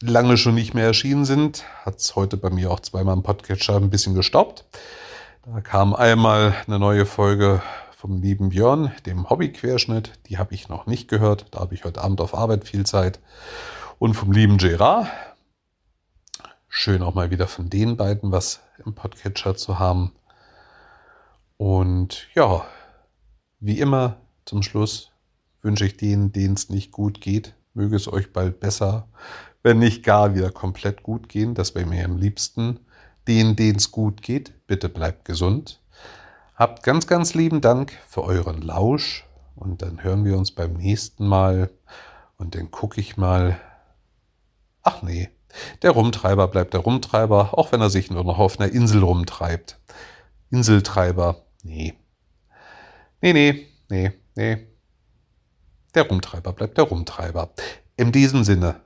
lange 0.00 0.36
schon 0.36 0.54
nicht 0.54 0.74
mehr 0.74 0.86
erschienen 0.86 1.24
sind. 1.24 1.64
Hat 1.84 1.98
es 1.98 2.14
heute 2.14 2.36
bei 2.36 2.50
mir 2.50 2.70
auch 2.70 2.80
zweimal 2.80 3.16
im 3.16 3.22
Podcatcher 3.22 3.76
ein 3.76 3.90
bisschen 3.90 4.14
gestoppt. 4.14 4.64
Da 5.44 5.60
kam 5.60 5.94
einmal 5.94 6.54
eine 6.66 6.78
neue 6.78 7.06
Folge 7.06 7.62
vom 7.96 8.20
lieben 8.20 8.50
Björn, 8.50 8.92
dem 9.06 9.28
Hobbyquerschnitt. 9.28 10.12
Die 10.26 10.38
habe 10.38 10.54
ich 10.54 10.68
noch 10.68 10.86
nicht 10.86 11.08
gehört. 11.08 11.46
Da 11.50 11.60
habe 11.60 11.74
ich 11.74 11.84
heute 11.84 12.02
Abend 12.02 12.20
auf 12.20 12.34
Arbeit 12.34 12.64
viel 12.64 12.86
Zeit. 12.86 13.18
Und 13.98 14.14
vom 14.14 14.30
lieben 14.30 14.58
Gerard. 14.58 15.08
Schön 16.68 17.02
auch 17.02 17.14
mal 17.14 17.30
wieder 17.30 17.48
von 17.48 17.70
den 17.70 17.96
beiden 17.96 18.30
was 18.30 18.60
im 18.84 18.94
Podcatcher 18.94 19.56
zu 19.56 19.78
haben. 19.78 20.12
Und 21.56 22.28
ja, 22.34 22.64
wie 23.58 23.80
immer 23.80 24.16
zum 24.44 24.62
Schluss 24.62 25.10
wünsche 25.62 25.86
ich 25.86 25.96
denen, 25.96 26.30
denen 26.30 26.54
es 26.54 26.68
nicht 26.68 26.92
gut 26.92 27.20
geht, 27.20 27.54
möge 27.74 27.96
es 27.96 28.10
euch 28.12 28.32
bald 28.32 28.60
besser, 28.60 29.08
wenn 29.62 29.78
nicht 29.78 30.04
gar 30.04 30.34
wieder 30.34 30.50
komplett 30.50 31.02
gut 31.02 31.28
gehen. 31.28 31.54
Das 31.54 31.74
wäre 31.74 31.86
mir 31.86 32.04
am 32.04 32.16
liebsten. 32.16 32.80
Denen, 33.26 33.56
denen 33.56 33.76
es 33.76 33.90
gut 33.90 34.22
geht, 34.22 34.66
bitte 34.66 34.88
bleibt 34.88 35.24
gesund. 35.24 35.80
Habt 36.54 36.82
ganz, 36.82 37.06
ganz 37.06 37.34
lieben 37.34 37.60
Dank 37.60 37.92
für 38.08 38.24
euren 38.24 38.62
Lausch 38.62 39.26
und 39.54 39.82
dann 39.82 40.02
hören 40.02 40.24
wir 40.24 40.36
uns 40.36 40.52
beim 40.52 40.72
nächsten 40.74 41.26
Mal 41.26 41.70
und 42.36 42.54
dann 42.54 42.70
gucke 42.70 43.00
ich 43.00 43.16
mal. 43.16 43.60
Ach 44.82 45.02
nee, 45.02 45.28
der 45.82 45.90
Rumtreiber 45.90 46.48
bleibt 46.48 46.74
der 46.74 46.80
Rumtreiber, 46.80 47.58
auch 47.58 47.72
wenn 47.72 47.80
er 47.80 47.90
sich 47.90 48.10
nur 48.10 48.24
noch 48.24 48.38
auf 48.38 48.58
einer 48.58 48.72
Insel 48.72 49.02
rumtreibt. 49.02 49.78
Inseltreiber, 50.50 51.44
nee. 51.62 51.94
Nee, 53.20 53.32
nee, 53.32 53.66
nee, 53.88 54.12
nee. 54.34 54.67
Der 55.94 56.06
Rumtreiber 56.06 56.52
bleibt 56.52 56.76
der 56.76 56.84
Rumtreiber. 56.84 57.50
In 57.96 58.12
diesem 58.12 58.44
Sinne, 58.44 58.80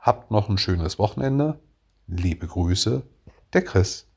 habt 0.00 0.30
noch 0.30 0.48
ein 0.48 0.58
schönes 0.58 0.98
Wochenende. 0.98 1.60
Liebe 2.06 2.46
Grüße, 2.46 3.02
der 3.52 3.62
Chris. 3.62 4.07